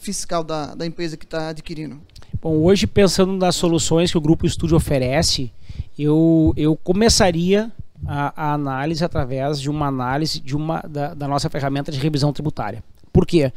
fiscal 0.00 0.42
da, 0.42 0.74
da 0.74 0.86
empresa 0.86 1.16
que 1.16 1.24
está 1.24 1.48
adquirindo? 1.48 2.00
Bom, 2.40 2.56
hoje 2.62 2.86
pensando 2.86 3.32
nas 3.34 3.56
soluções 3.56 4.10
que 4.10 4.18
o 4.18 4.20
Grupo 4.20 4.46
Estúdio 4.46 4.76
oferece, 4.76 5.52
eu, 5.98 6.52
eu 6.56 6.76
começaria 6.76 7.72
a, 8.06 8.50
a 8.50 8.52
análise 8.54 9.04
através 9.04 9.60
de 9.60 9.70
uma 9.70 9.86
análise 9.86 10.40
de 10.40 10.56
uma, 10.56 10.80
da, 10.80 11.14
da 11.14 11.28
nossa 11.28 11.48
ferramenta 11.48 11.90
de 11.90 11.98
revisão 11.98 12.32
tributária. 12.32 12.82
Por 13.12 13.26
quê? 13.26 13.52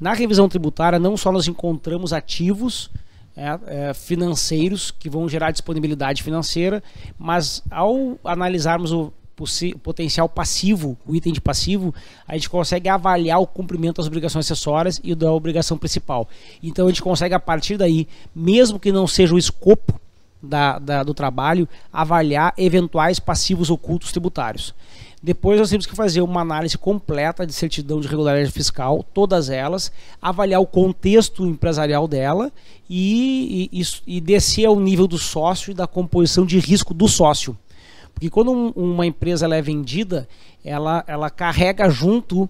Na 0.00 0.12
revisão 0.12 0.48
tributária 0.48 0.98
não 0.98 1.16
só 1.16 1.30
nós 1.30 1.46
encontramos 1.46 2.12
ativos 2.12 2.90
é, 3.36 3.58
é, 3.66 3.94
financeiros 3.94 4.90
que 4.90 5.10
vão 5.10 5.28
gerar 5.28 5.50
disponibilidade 5.50 6.22
financeira, 6.22 6.82
mas 7.18 7.62
ao 7.70 8.18
analisarmos 8.24 8.92
o 8.92 9.12
potencial 9.82 10.28
passivo, 10.28 10.96
o 11.04 11.14
item 11.14 11.32
de 11.32 11.40
passivo, 11.40 11.92
a 12.26 12.34
gente 12.34 12.48
consegue 12.48 12.88
avaliar 12.88 13.40
o 13.40 13.46
cumprimento 13.46 13.96
das 13.96 14.06
obrigações 14.06 14.46
acessórias 14.46 15.00
e 15.02 15.14
da 15.14 15.32
obrigação 15.32 15.76
principal. 15.76 16.28
Então 16.62 16.86
a 16.86 16.88
gente 16.88 17.02
consegue 17.02 17.34
a 17.34 17.40
partir 17.40 17.76
daí, 17.76 18.06
mesmo 18.34 18.78
que 18.78 18.92
não 18.92 19.06
seja 19.08 19.34
o 19.34 19.38
escopo 19.38 20.00
da, 20.40 20.78
da, 20.78 21.02
do 21.02 21.12
trabalho, 21.12 21.68
avaliar 21.92 22.54
eventuais 22.56 23.18
passivos 23.18 23.70
ocultos 23.70 24.12
tributários. 24.12 24.74
Depois 25.24 25.58
nós 25.58 25.70
temos 25.70 25.86
que 25.86 25.96
fazer 25.96 26.20
uma 26.20 26.42
análise 26.42 26.76
completa 26.76 27.46
de 27.46 27.54
certidão 27.54 27.98
de 27.98 28.06
regularidade 28.06 28.52
fiscal, 28.52 29.02
todas 29.14 29.48
elas, 29.48 29.90
avaliar 30.20 30.60
o 30.60 30.66
contexto 30.66 31.46
empresarial 31.46 32.06
dela 32.06 32.52
e, 32.90 33.70
e, 33.72 33.82
e 34.06 34.20
descer 34.20 34.66
ao 34.66 34.78
nível 34.78 35.06
do 35.06 35.16
sócio 35.16 35.70
e 35.70 35.74
da 35.74 35.86
composição 35.86 36.44
de 36.44 36.58
risco 36.58 36.92
do 36.92 37.08
sócio. 37.08 37.56
Porque 38.12 38.28
quando 38.28 38.52
um, 38.52 38.68
uma 38.76 39.06
empresa 39.06 39.46
é 39.46 39.62
vendida, 39.62 40.28
ela, 40.62 41.02
ela 41.06 41.30
carrega 41.30 41.88
junto 41.88 42.46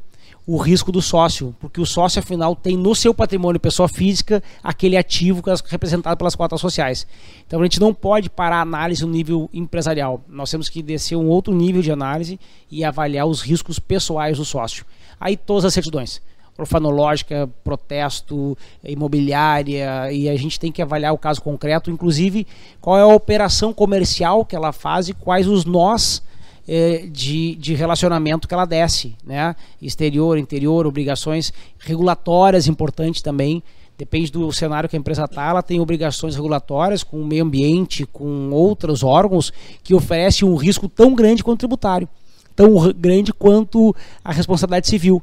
o 0.46 0.58
risco 0.58 0.92
do 0.92 1.00
sócio, 1.00 1.54
porque 1.58 1.80
o 1.80 1.86
sócio 1.86 2.18
afinal 2.18 2.54
tem 2.54 2.76
no 2.76 2.94
seu 2.94 3.14
patrimônio 3.14 3.58
pessoa 3.58 3.88
física 3.88 4.42
aquele 4.62 4.96
ativo 4.96 5.42
é 5.50 5.54
representado 5.68 6.16
pelas 6.16 6.34
cotas 6.34 6.60
sociais. 6.60 7.06
Então 7.46 7.60
a 7.60 7.62
gente 7.64 7.80
não 7.80 7.94
pode 7.94 8.28
parar 8.28 8.58
a 8.58 8.62
análise 8.62 9.04
no 9.04 9.10
nível 9.10 9.48
empresarial. 9.54 10.22
Nós 10.28 10.50
temos 10.50 10.68
que 10.68 10.82
descer 10.82 11.16
um 11.16 11.28
outro 11.28 11.54
nível 11.54 11.80
de 11.80 11.90
análise 11.90 12.38
e 12.70 12.84
avaliar 12.84 13.26
os 13.26 13.40
riscos 13.40 13.78
pessoais 13.78 14.36
do 14.36 14.44
sócio. 14.44 14.84
Aí 15.18 15.36
todas 15.36 15.64
as 15.64 15.72
certidões 15.72 16.20
orfanológica, 16.56 17.48
protesto, 17.64 18.56
imobiliária, 18.84 20.12
e 20.12 20.28
a 20.28 20.36
gente 20.36 20.60
tem 20.60 20.70
que 20.70 20.80
avaliar 20.80 21.12
o 21.12 21.18
caso 21.18 21.42
concreto, 21.42 21.90
inclusive 21.90 22.46
qual 22.80 22.96
é 22.96 23.02
a 23.02 23.06
operação 23.08 23.72
comercial 23.72 24.44
que 24.44 24.54
ela 24.54 24.72
faz 24.72 25.08
e 25.08 25.14
quais 25.14 25.48
os 25.48 25.64
nós 25.64 26.22
eh, 26.66 27.06
de, 27.10 27.54
de 27.56 27.74
relacionamento 27.74 28.48
que 28.48 28.54
ela 28.54 28.64
desce, 28.64 29.14
né? 29.24 29.54
Exterior, 29.80 30.38
interior, 30.38 30.86
obrigações 30.86 31.52
regulatórias 31.78 32.66
importantes 32.66 33.20
também. 33.20 33.62
Depende 33.96 34.32
do 34.32 34.50
cenário 34.52 34.88
que 34.88 34.96
a 34.96 34.98
empresa 34.98 35.24
está, 35.24 35.48
ela 35.50 35.62
tem 35.62 35.78
obrigações 35.78 36.34
regulatórias 36.34 37.04
com 37.04 37.20
o 37.20 37.24
meio 37.24 37.44
ambiente, 37.44 38.04
com 38.06 38.50
outros 38.50 39.04
órgãos 39.04 39.52
que 39.84 39.94
oferecem 39.94 40.48
um 40.48 40.56
risco 40.56 40.88
tão 40.88 41.14
grande 41.14 41.44
quanto 41.44 41.60
tributário, 41.60 42.08
tão 42.56 42.92
grande 42.92 43.32
quanto 43.32 43.94
a 44.24 44.32
responsabilidade 44.32 44.88
civil. 44.88 45.22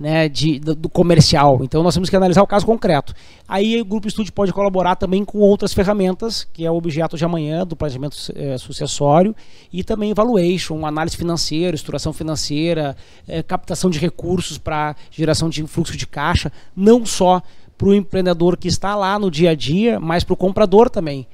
Né, 0.00 0.30
de, 0.30 0.58
do, 0.58 0.74
do 0.74 0.88
comercial. 0.88 1.58
Então 1.62 1.82
nós 1.82 1.92
temos 1.92 2.08
que 2.08 2.16
analisar 2.16 2.42
o 2.42 2.46
caso 2.46 2.64
concreto. 2.64 3.12
Aí 3.46 3.78
o 3.78 3.84
Grupo 3.84 4.08
Estúdio 4.08 4.32
pode 4.32 4.50
colaborar 4.50 4.96
também 4.96 5.22
com 5.22 5.38
outras 5.40 5.74
ferramentas, 5.74 6.48
que 6.54 6.64
é 6.64 6.70
o 6.70 6.74
objeto 6.74 7.18
de 7.18 7.24
amanhã 7.24 7.66
do 7.66 7.76
planejamento 7.76 8.16
é, 8.34 8.56
sucessório, 8.56 9.36
e 9.70 9.84
também 9.84 10.14
valuation, 10.14 10.86
análise 10.86 11.18
financeira, 11.18 11.74
estruturação 11.74 12.14
financeira, 12.14 12.96
é, 13.28 13.42
captação 13.42 13.90
de 13.90 13.98
recursos 13.98 14.56
para 14.56 14.96
geração 15.10 15.50
de 15.50 15.66
fluxo 15.66 15.94
de 15.94 16.06
caixa, 16.06 16.50
não 16.74 17.04
só 17.04 17.42
para 17.76 17.88
o 17.88 17.94
empreendedor 17.94 18.56
que 18.56 18.68
está 18.68 18.96
lá 18.96 19.18
no 19.18 19.30
dia 19.30 19.50
a 19.50 19.54
dia, 19.54 20.00
mas 20.00 20.24
para 20.24 20.34
o 20.34 20.36
comprador 20.36 20.88
também. 20.88 21.26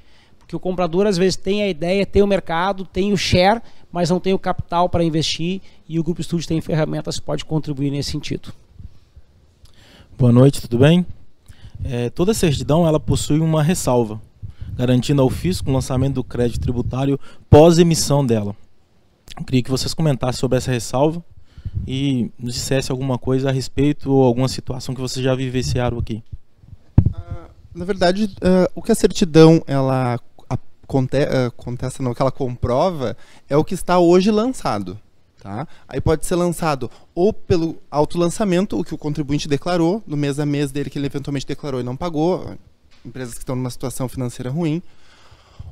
Porque 0.46 0.54
o 0.54 0.60
comprador 0.60 1.08
às 1.08 1.18
vezes 1.18 1.34
tem 1.34 1.64
a 1.64 1.68
ideia, 1.68 2.06
tem 2.06 2.22
o 2.22 2.26
mercado, 2.26 2.84
tem 2.84 3.12
o 3.12 3.16
share, 3.16 3.60
mas 3.90 4.10
não 4.10 4.20
tem 4.20 4.32
o 4.32 4.38
capital 4.38 4.88
para 4.88 5.02
investir 5.02 5.60
e 5.88 5.98
o 5.98 6.04
Grupo 6.04 6.20
Estúdio 6.20 6.46
tem 6.46 6.60
ferramentas 6.60 7.18
que 7.18 7.26
pode 7.26 7.44
contribuir 7.44 7.90
nesse 7.90 8.12
sentido. 8.12 8.52
Boa 10.16 10.30
noite, 10.30 10.60
tudo 10.60 10.78
bem? 10.78 11.04
É, 11.84 12.10
toda 12.10 12.32
certidão 12.32 12.86
ela 12.86 13.00
possui 13.00 13.40
uma 13.40 13.60
ressalva, 13.60 14.20
garantindo 14.76 15.20
ao 15.20 15.28
fisco 15.28 15.68
o 15.68 15.72
lançamento 15.72 16.14
do 16.14 16.24
crédito 16.24 16.60
tributário 16.60 17.18
pós 17.50 17.80
emissão 17.80 18.24
dela. 18.24 18.54
Eu 19.36 19.44
queria 19.44 19.64
que 19.64 19.70
vocês 19.70 19.92
comentassem 19.94 20.38
sobre 20.38 20.58
essa 20.58 20.70
ressalva 20.70 21.24
e 21.88 22.30
nos 22.38 22.54
dissesse 22.54 22.92
alguma 22.92 23.18
coisa 23.18 23.48
a 23.48 23.52
respeito 23.52 24.12
ou 24.12 24.22
alguma 24.22 24.46
situação 24.46 24.94
que 24.94 25.00
vocês 25.00 25.24
já 25.24 25.34
vivenciaram 25.34 25.98
aqui. 25.98 26.22
Uh, 27.08 27.50
na 27.74 27.84
verdade, 27.84 28.24
uh, 28.24 28.70
o 28.76 28.80
que 28.80 28.92
a 28.92 28.94
certidão 28.94 29.60
ela 29.66 30.20
conte, 30.86 31.16
uh, 31.16 31.50
contesta, 31.56 32.02
não, 32.02 32.14
que 32.14 32.22
ela 32.22 32.32
comprova, 32.32 33.16
é 33.48 33.56
o 33.56 33.64
que 33.64 33.74
está 33.74 33.98
hoje 33.98 34.30
lançado. 34.30 34.98
Tá? 35.42 35.68
Aí 35.86 36.00
pode 36.00 36.26
ser 36.26 36.34
lançado 36.34 36.90
ou 37.14 37.32
pelo 37.32 37.78
autolançamento, 37.90 38.78
o 38.78 38.82
que 38.82 38.94
o 38.94 38.98
contribuinte 38.98 39.46
declarou, 39.46 40.02
no 40.06 40.16
mês 40.16 40.40
a 40.40 40.46
mês 40.46 40.72
dele 40.72 40.90
que 40.90 40.98
ele 40.98 41.06
eventualmente 41.06 41.46
declarou 41.46 41.80
e 41.80 41.84
não 41.84 41.96
pagou, 41.96 42.56
empresas 43.04 43.34
que 43.34 43.40
estão 43.40 43.54
numa 43.54 43.70
situação 43.70 44.08
financeira 44.08 44.50
ruim, 44.50 44.82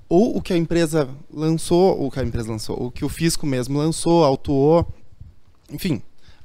ou 0.08 0.36
o 0.36 0.42
que 0.42 0.52
a 0.52 0.56
empresa 0.56 1.08
lançou, 1.32 2.04
o 2.04 2.10
que 2.10 2.20
a 2.20 2.22
empresa 2.22 2.50
lançou, 2.50 2.86
o 2.86 2.90
que 2.90 3.04
o 3.04 3.08
fisco 3.08 3.46
mesmo 3.46 3.78
lançou, 3.78 4.24
autuou, 4.24 4.86
enfim, 5.70 6.00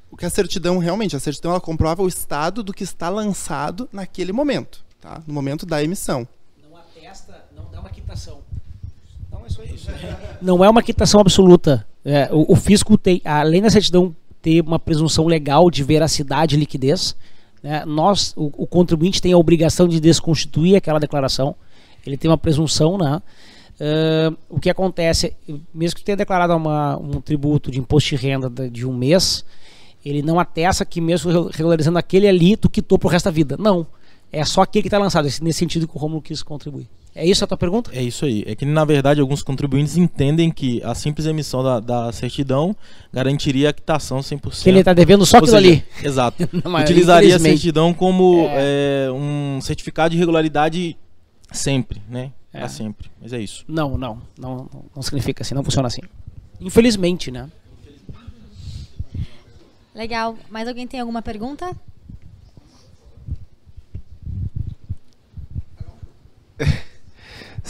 o 0.10 0.18
que 0.18 0.26
a 0.26 0.30
certidão 0.30 0.78
realmente, 0.80 1.16
a 1.16 1.20
certidão 1.20 1.52
ela 1.52 1.62
comprova 1.62 2.02
o 2.02 2.08
estado 2.08 2.64
do 2.64 2.74
que 2.74 2.84
está 2.84 3.10
lançado 3.10 3.88
naquele 3.92 4.32
momento, 4.32 4.84
tá? 5.00 5.22
no 5.28 5.34
momento 5.34 5.66
da 5.66 5.84
emissão. 5.84 6.28
Não 6.64 6.76
atesta, 6.76 7.46
não 7.56 7.70
dá 7.70 7.80
uma 7.80 7.90
quitação. 7.90 8.42
Não 10.42 10.64
é 10.64 10.70
uma 10.70 10.82
quitação 10.82 11.20
absoluta. 11.20 11.86
É, 12.04 12.30
o, 12.32 12.54
o, 12.54 12.56
fisco 12.56 12.98
tem, 12.98 13.22
além 13.26 13.62
da 13.62 13.70
certidão 13.70 14.16
ter 14.42 14.62
uma 14.62 14.80
presunção 14.80 15.26
legal 15.26 15.70
de 15.70 15.84
veracidade 15.84 16.56
e 16.56 16.60
liquidez, 16.60 17.16
né, 17.62 17.84
nós, 17.86 18.34
o, 18.38 18.52
o, 18.64 18.68
contribuinte 18.68 19.22
tem 19.22 19.34
a 19.34 19.38
obrigação 19.38 19.88
de 19.88 20.00
desconstituir 20.00 20.76
aquela 20.76 21.00
declaração. 21.00 21.56
Ele 22.06 22.16
tem 22.16 22.32
uma 22.32 22.38
presunção, 22.38 22.98
né? 22.98 23.22
Uh, 23.80 24.38
o 24.50 24.60
que 24.60 24.70
acontece, 24.70 25.34
mesmo 25.74 25.98
que 25.98 26.04
tenha 26.04 26.18
declarado 26.18 26.54
uma, 26.56 26.98
um 26.98 27.22
tributo 27.22 27.72
de 27.72 27.80
imposto 27.80 28.10
de 28.10 28.16
renda 28.18 28.50
de, 28.50 28.70
de 28.70 28.86
um 28.86 28.94
mês, 28.94 29.46
ele 30.04 30.22
não 30.22 30.40
atesta 30.40 30.86
que 30.86 31.00
mesmo 31.00 31.50
regularizando 31.50 31.98
aquele 31.98 32.28
ali, 32.28 32.58
tu 32.58 32.70
quitou 32.70 32.98
pro 32.98 33.10
resto 33.10 33.26
da 33.26 33.32
vida. 33.32 33.56
Não. 33.58 33.86
É 34.32 34.46
só 34.46 34.62
aquele 34.62 34.84
que 34.84 34.88
está 34.88 34.98
lançado, 34.98 35.26
nesse 35.26 35.54
sentido 35.54 35.88
que 35.88 35.96
o 35.96 36.00
Romulo 36.00 36.22
quis 36.22 36.44
contribuir. 36.44 36.88
É 37.16 37.26
isso 37.26 37.44
a 37.44 37.48
tua 37.48 37.58
pergunta? 37.58 37.92
É 37.94 38.02
isso 38.02 38.24
aí. 38.24 38.44
É 38.46 38.56
que, 38.56 38.66
na 38.66 38.86
verdade, 38.86 39.20
alguns 39.20 39.42
contribuintes 39.42 39.98
entendem 39.98 40.52
que 40.52 40.82
a 40.84 40.94
simples 40.94 41.26
emissão 41.26 41.64
da, 41.64 41.80
da 41.80 42.12
certidão 42.12 42.76
garantiria 43.12 43.70
a 43.70 43.74
quitação 43.74 44.20
100%. 44.20 44.64
Que 44.64 44.70
ele 44.70 44.80
está 44.80 44.94
devendo 44.94 45.26
só 45.26 45.38
aquilo 45.38 45.58
ali. 45.58 45.84
Exato. 46.04 46.48
Não, 46.64 46.80
Utilizaria 46.80 47.36
a 47.36 47.40
certidão 47.40 47.94
como 47.94 48.46
é... 48.52 49.08
É, 49.08 49.12
um 49.12 49.60
certificado 49.62 50.12
de 50.12 50.18
regularidade 50.18 50.96
sempre, 51.52 52.02
né? 52.08 52.32
É. 52.54 52.60
Pra 52.60 52.70
sempre. 52.70 53.10
Mas 53.22 53.34
é 53.34 53.40
isso. 53.40 53.66
Não, 53.68 53.98
não, 53.98 54.22
não. 54.38 54.70
Não 54.96 55.02
significa 55.02 55.44
assim, 55.44 55.54
não 55.54 55.64
funciona 55.64 55.88
assim. 55.88 56.02
Infelizmente, 56.60 57.32
né? 57.32 57.50
Legal. 59.94 60.38
Mais 60.50 60.68
alguém 60.68 60.88
tem 60.88 61.00
alguma 61.00 61.22
pergunta? 61.22 61.76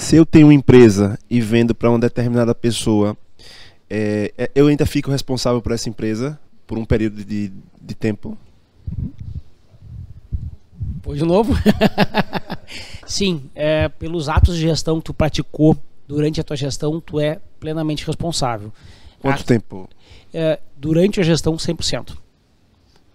Se 0.10 0.16
eu 0.16 0.26
tenho 0.26 0.48
uma 0.48 0.54
empresa 0.56 1.20
e 1.30 1.40
vendo 1.40 1.76
para 1.76 1.88
uma 1.88 2.00
determinada 2.00 2.56
pessoa, 2.56 3.16
é, 3.88 4.34
é, 4.36 4.50
eu 4.56 4.66
ainda 4.66 4.84
fico 4.84 5.12
responsável 5.12 5.62
por 5.62 5.72
essa 5.72 5.88
empresa 5.88 6.40
por 6.66 6.80
um 6.80 6.84
período 6.84 7.24
de, 7.24 7.54
de 7.80 7.94
tempo? 7.94 8.36
Foi 11.04 11.16
de 11.16 11.24
novo? 11.24 11.54
Sim, 13.06 13.52
é, 13.54 13.88
pelos 13.88 14.28
atos 14.30 14.56
de 14.56 14.62
gestão 14.64 14.98
que 14.98 15.04
tu 15.04 15.14
praticou 15.14 15.78
durante 16.08 16.42
a 16.42 16.44
tua 16.44 16.56
gestão, 16.56 17.00
tu 17.00 17.20
é 17.20 17.40
plenamente 17.60 18.04
responsável. 18.04 18.74
Quanto 19.20 19.42
a, 19.42 19.44
tempo? 19.44 19.88
É, 20.34 20.60
durante 20.76 21.20
a 21.20 21.24
gestão, 21.24 21.56
100%. 21.56 22.18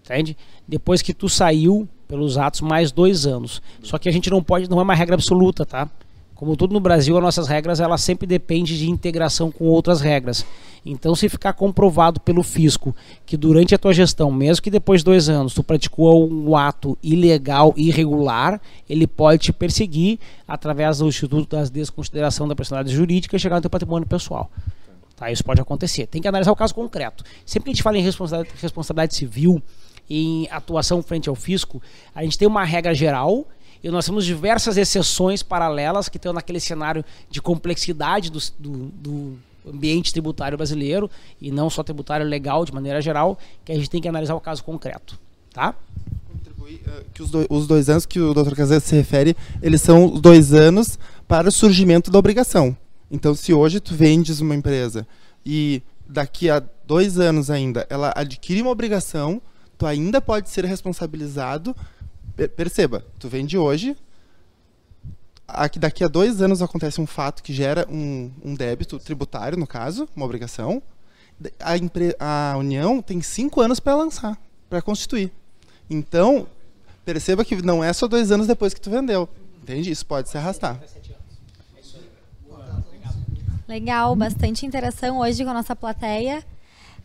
Entende? 0.04 0.36
Depois 0.68 1.02
que 1.02 1.12
tu 1.12 1.28
saiu 1.28 1.88
pelos 2.06 2.38
atos, 2.38 2.60
mais 2.60 2.92
dois 2.92 3.26
anos. 3.26 3.60
Só 3.82 3.98
que 3.98 4.08
a 4.08 4.12
gente 4.12 4.30
não 4.30 4.40
pode, 4.40 4.70
não 4.70 4.78
é 4.78 4.82
uma 4.84 4.94
regra 4.94 5.16
absoluta, 5.16 5.66
tá? 5.66 5.90
Como 6.34 6.56
tudo 6.56 6.74
no 6.74 6.80
Brasil, 6.80 7.16
as 7.16 7.22
nossas 7.22 7.46
regras 7.46 7.78
ela 7.78 7.96
sempre 7.96 8.26
depende 8.26 8.76
de 8.76 8.90
integração 8.90 9.52
com 9.52 9.64
outras 9.66 10.00
regras. 10.00 10.44
Então, 10.84 11.14
se 11.14 11.28
ficar 11.28 11.54
comprovado 11.54 12.20
pelo 12.20 12.42
fisco 12.42 12.94
que 13.24 13.36
durante 13.36 13.74
a 13.74 13.78
tua 13.78 13.94
gestão, 13.94 14.30
mesmo 14.30 14.62
que 14.62 14.70
depois 14.70 15.00
de 15.00 15.06
dois 15.06 15.28
anos, 15.28 15.54
tu 15.54 15.62
praticou 15.62 16.28
um 16.28 16.56
ato 16.56 16.98
ilegal, 17.02 17.72
irregular, 17.76 18.60
ele 18.88 19.06
pode 19.06 19.44
te 19.44 19.52
perseguir 19.52 20.18
através 20.46 20.98
do 20.98 21.08
Instituto 21.08 21.56
das 21.56 21.70
Desconsideração 21.70 22.46
da 22.46 22.54
Personalidade 22.54 22.94
Jurídica 22.94 23.36
e 23.36 23.38
chegar 23.38 23.56
no 23.56 23.62
teu 23.62 23.70
patrimônio 23.70 24.06
pessoal. 24.06 24.50
Tá, 25.16 25.30
isso 25.30 25.44
pode 25.44 25.60
acontecer. 25.60 26.06
Tem 26.06 26.20
que 26.20 26.28
analisar 26.28 26.50
o 26.50 26.56
caso 26.56 26.74
concreto. 26.74 27.24
Sempre 27.46 27.66
que 27.66 27.70
a 27.70 27.74
gente 27.74 27.82
fala 27.82 27.96
em 27.96 28.02
responsabilidade, 28.02 28.60
responsabilidade 28.60 29.14
civil, 29.14 29.62
em 30.10 30.46
atuação 30.50 31.02
frente 31.02 31.28
ao 31.28 31.34
fisco, 31.34 31.80
a 32.14 32.22
gente 32.22 32.36
tem 32.36 32.46
uma 32.46 32.64
regra 32.64 32.92
geral 32.92 33.46
e 33.84 33.90
nós 33.90 34.06
temos 34.06 34.24
diversas 34.24 34.78
exceções 34.78 35.42
paralelas 35.42 36.08
que 36.08 36.16
estão 36.16 36.32
naquele 36.32 36.58
cenário 36.58 37.04
de 37.30 37.42
complexidade 37.42 38.30
do, 38.30 38.38
do, 38.58 38.72
do 38.88 39.38
ambiente 39.68 40.10
tributário 40.10 40.56
brasileiro 40.56 41.10
e 41.38 41.50
não 41.50 41.68
só 41.68 41.82
tributário 41.82 42.24
legal 42.26 42.64
de 42.64 42.72
maneira 42.72 43.02
geral, 43.02 43.38
que 43.62 43.70
a 43.70 43.74
gente 43.74 43.90
tem 43.90 44.00
que 44.00 44.08
analisar 44.08 44.34
o 44.34 44.40
caso 44.40 44.64
concreto, 44.64 45.20
tá? 45.52 45.74
Eh, 46.66 47.04
que 47.12 47.22
os, 47.22 47.30
os 47.50 47.66
dois 47.66 47.90
anos 47.90 48.06
que 48.06 48.18
o 48.18 48.32
Dr. 48.32 48.54
Casé 48.54 48.80
se 48.80 48.96
refere, 48.96 49.36
eles 49.60 49.82
são 49.82 50.14
os 50.14 50.20
dois 50.20 50.54
anos 50.54 50.98
para 51.28 51.50
o 51.50 51.52
surgimento 51.52 52.10
da 52.10 52.18
obrigação. 52.18 52.74
Então, 53.10 53.34
se 53.34 53.52
hoje 53.52 53.80
tu 53.80 53.94
vendes 53.94 54.40
uma 54.40 54.54
empresa 54.54 55.06
e 55.44 55.82
daqui 56.08 56.48
a 56.48 56.62
dois 56.86 57.18
anos 57.20 57.50
ainda 57.50 57.86
ela 57.90 58.14
adquire 58.16 58.62
uma 58.62 58.70
obrigação, 58.70 59.42
tu 59.76 59.84
ainda 59.84 60.22
pode 60.22 60.48
ser 60.48 60.64
responsabilizado 60.64 61.76
perceba, 62.56 63.04
tu 63.18 63.28
vende 63.28 63.56
hoje, 63.56 63.96
aqui, 65.46 65.78
daqui 65.78 66.02
a 66.04 66.08
dois 66.08 66.40
anos 66.42 66.62
acontece 66.62 67.00
um 67.00 67.06
fato 67.06 67.42
que 67.42 67.52
gera 67.52 67.86
um, 67.90 68.30
um 68.44 68.54
débito 68.54 68.98
tributário, 68.98 69.58
no 69.58 69.66
caso, 69.66 70.08
uma 70.14 70.24
obrigação. 70.24 70.82
A, 71.60 72.52
a 72.52 72.56
União 72.56 73.02
tem 73.02 73.20
cinco 73.20 73.60
anos 73.60 73.80
para 73.80 73.96
lançar, 73.96 74.38
para 74.68 74.80
constituir. 74.80 75.30
Então, 75.88 76.46
perceba 77.04 77.44
que 77.44 77.56
não 77.56 77.82
é 77.82 77.92
só 77.92 78.06
dois 78.06 78.30
anos 78.30 78.46
depois 78.46 78.72
que 78.72 78.80
tu 78.80 78.90
vendeu. 78.90 79.28
Entende? 79.62 79.90
Isso 79.90 80.04
pode 80.06 80.28
se 80.28 80.36
arrastar. 80.36 80.80
Legal, 83.66 84.14
bastante 84.14 84.66
interação 84.66 85.18
hoje 85.18 85.42
com 85.42 85.50
a 85.50 85.54
nossa 85.54 85.74
plateia. 85.74 86.44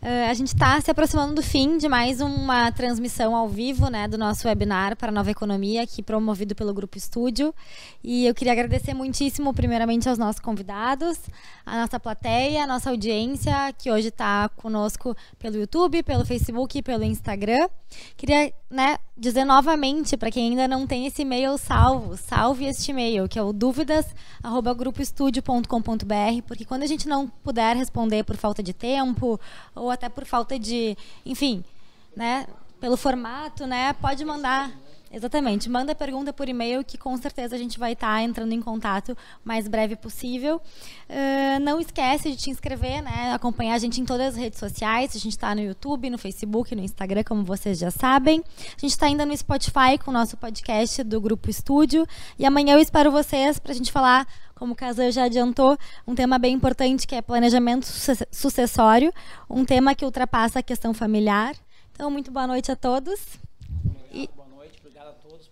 Uh, 0.02 0.30
a 0.30 0.32
gente 0.32 0.48
está 0.48 0.80
se 0.80 0.90
aproximando 0.90 1.34
do 1.34 1.42
fim 1.42 1.76
de 1.76 1.86
mais 1.86 2.22
uma 2.22 2.72
transmissão 2.72 3.36
ao 3.36 3.46
vivo 3.46 3.90
né, 3.90 4.08
do 4.08 4.16
nosso 4.16 4.48
webinar 4.48 4.96
para 4.96 5.10
a 5.10 5.12
Nova 5.12 5.30
Economia, 5.30 5.82
aqui 5.82 6.02
promovido 6.02 6.54
pelo 6.54 6.72
Grupo 6.72 6.96
Estúdio. 6.96 7.54
E 8.02 8.24
eu 8.24 8.34
queria 8.34 8.54
agradecer 8.54 8.94
muitíssimo, 8.94 9.52
primeiramente, 9.52 10.08
aos 10.08 10.16
nossos 10.16 10.40
convidados, 10.40 11.18
a 11.66 11.82
nossa 11.82 12.00
plateia, 12.00 12.64
a 12.64 12.66
nossa 12.66 12.88
audiência, 12.88 13.52
que 13.76 13.90
hoje 13.90 14.08
está 14.08 14.48
conosco 14.56 15.14
pelo 15.38 15.56
YouTube, 15.56 16.02
pelo 16.02 16.24
Facebook 16.24 16.80
pelo 16.80 17.04
Instagram. 17.04 17.68
Queria 18.16 18.54
né, 18.70 18.96
dizer 19.18 19.44
novamente, 19.44 20.16
para 20.16 20.30
quem 20.30 20.50
ainda 20.50 20.66
não 20.66 20.86
tem 20.86 21.06
esse 21.06 21.20
e-mail 21.22 21.58
salvo, 21.58 22.16
salve 22.16 22.64
este 22.64 22.90
e-mail, 22.90 23.28
que 23.28 23.38
é 23.38 23.42
o 23.42 23.52
dúvidas.grupoestudio.com.br, 23.52 26.42
porque 26.46 26.64
quando 26.64 26.84
a 26.84 26.86
gente 26.86 27.06
não 27.06 27.26
puder 27.26 27.76
responder 27.76 28.24
por 28.24 28.36
falta 28.36 28.62
de 28.62 28.72
tempo 28.72 29.38
ou 29.74 29.89
até 29.90 30.08
por 30.08 30.24
falta 30.24 30.58
de, 30.58 30.96
enfim, 31.24 31.64
né, 32.16 32.46
pelo 32.80 32.96
formato, 32.96 33.66
né, 33.66 33.92
pode 33.94 34.24
mandar 34.24 34.70
Exatamente. 35.12 35.68
Manda 35.68 35.92
pergunta 35.92 36.32
por 36.32 36.48
e-mail 36.48 36.84
que 36.84 36.96
com 36.96 37.16
certeza 37.16 37.56
a 37.56 37.58
gente 37.58 37.80
vai 37.80 37.94
estar 37.94 38.14
tá 38.14 38.22
entrando 38.22 38.52
em 38.52 38.62
contato 38.62 39.16
mais 39.44 39.66
breve 39.66 39.96
possível. 39.96 40.60
Uh, 41.08 41.58
não 41.60 41.80
esquece 41.80 42.30
de 42.30 42.36
te 42.36 42.50
inscrever, 42.50 43.02
né? 43.02 43.32
Acompanhar 43.32 43.74
a 43.74 43.78
gente 43.78 44.00
em 44.00 44.04
todas 44.04 44.28
as 44.28 44.36
redes 44.36 44.60
sociais. 44.60 45.16
A 45.16 45.18
gente 45.18 45.32
está 45.32 45.52
no 45.52 45.60
YouTube, 45.60 46.08
no 46.10 46.16
Facebook, 46.16 46.76
no 46.76 46.82
Instagram, 46.82 47.24
como 47.24 47.42
vocês 47.42 47.76
já 47.76 47.90
sabem. 47.90 48.40
A 48.58 48.80
gente 48.80 48.92
está 48.92 49.06
ainda 49.06 49.26
no 49.26 49.36
Spotify 49.36 49.98
com 50.02 50.12
o 50.12 50.14
nosso 50.14 50.36
podcast 50.36 51.02
do 51.02 51.20
Grupo 51.20 51.50
Estúdio. 51.50 52.06
E 52.38 52.46
amanhã 52.46 52.74
eu 52.74 52.78
espero 52.78 53.10
vocês 53.10 53.58
para 53.58 53.72
a 53.72 53.74
gente 53.74 53.90
falar, 53.90 54.28
como 54.60 54.74
o 54.74 54.76
Casan 54.76 55.10
já 55.10 55.24
adiantou, 55.24 55.78
um 56.06 56.14
tema 56.14 56.38
bem 56.38 56.52
importante 56.52 57.06
que 57.06 57.14
é 57.14 57.22
planejamento 57.22 57.86
sucessório, 58.30 59.10
um 59.48 59.64
tema 59.64 59.94
que 59.94 60.04
ultrapassa 60.04 60.58
a 60.58 60.62
questão 60.62 60.92
familiar. 60.92 61.56
Então, 61.94 62.10
muito 62.10 62.30
boa 62.30 62.46
noite 62.46 62.70
a 62.70 62.76
todos. 62.76 63.18
E... 64.12 64.28
Boa 64.36 64.46
noite, 64.48 64.78
obrigado 64.80 65.08
a 65.08 65.12
todos. 65.12 65.50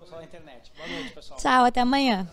pessoal 0.00 0.20
da 0.20 0.24
internet. 0.24 0.72
Boa 0.74 0.88
noite, 0.88 1.12
pessoal. 1.12 1.38
Tchau, 1.38 1.64
até 1.66 1.82
amanhã. 1.82 2.26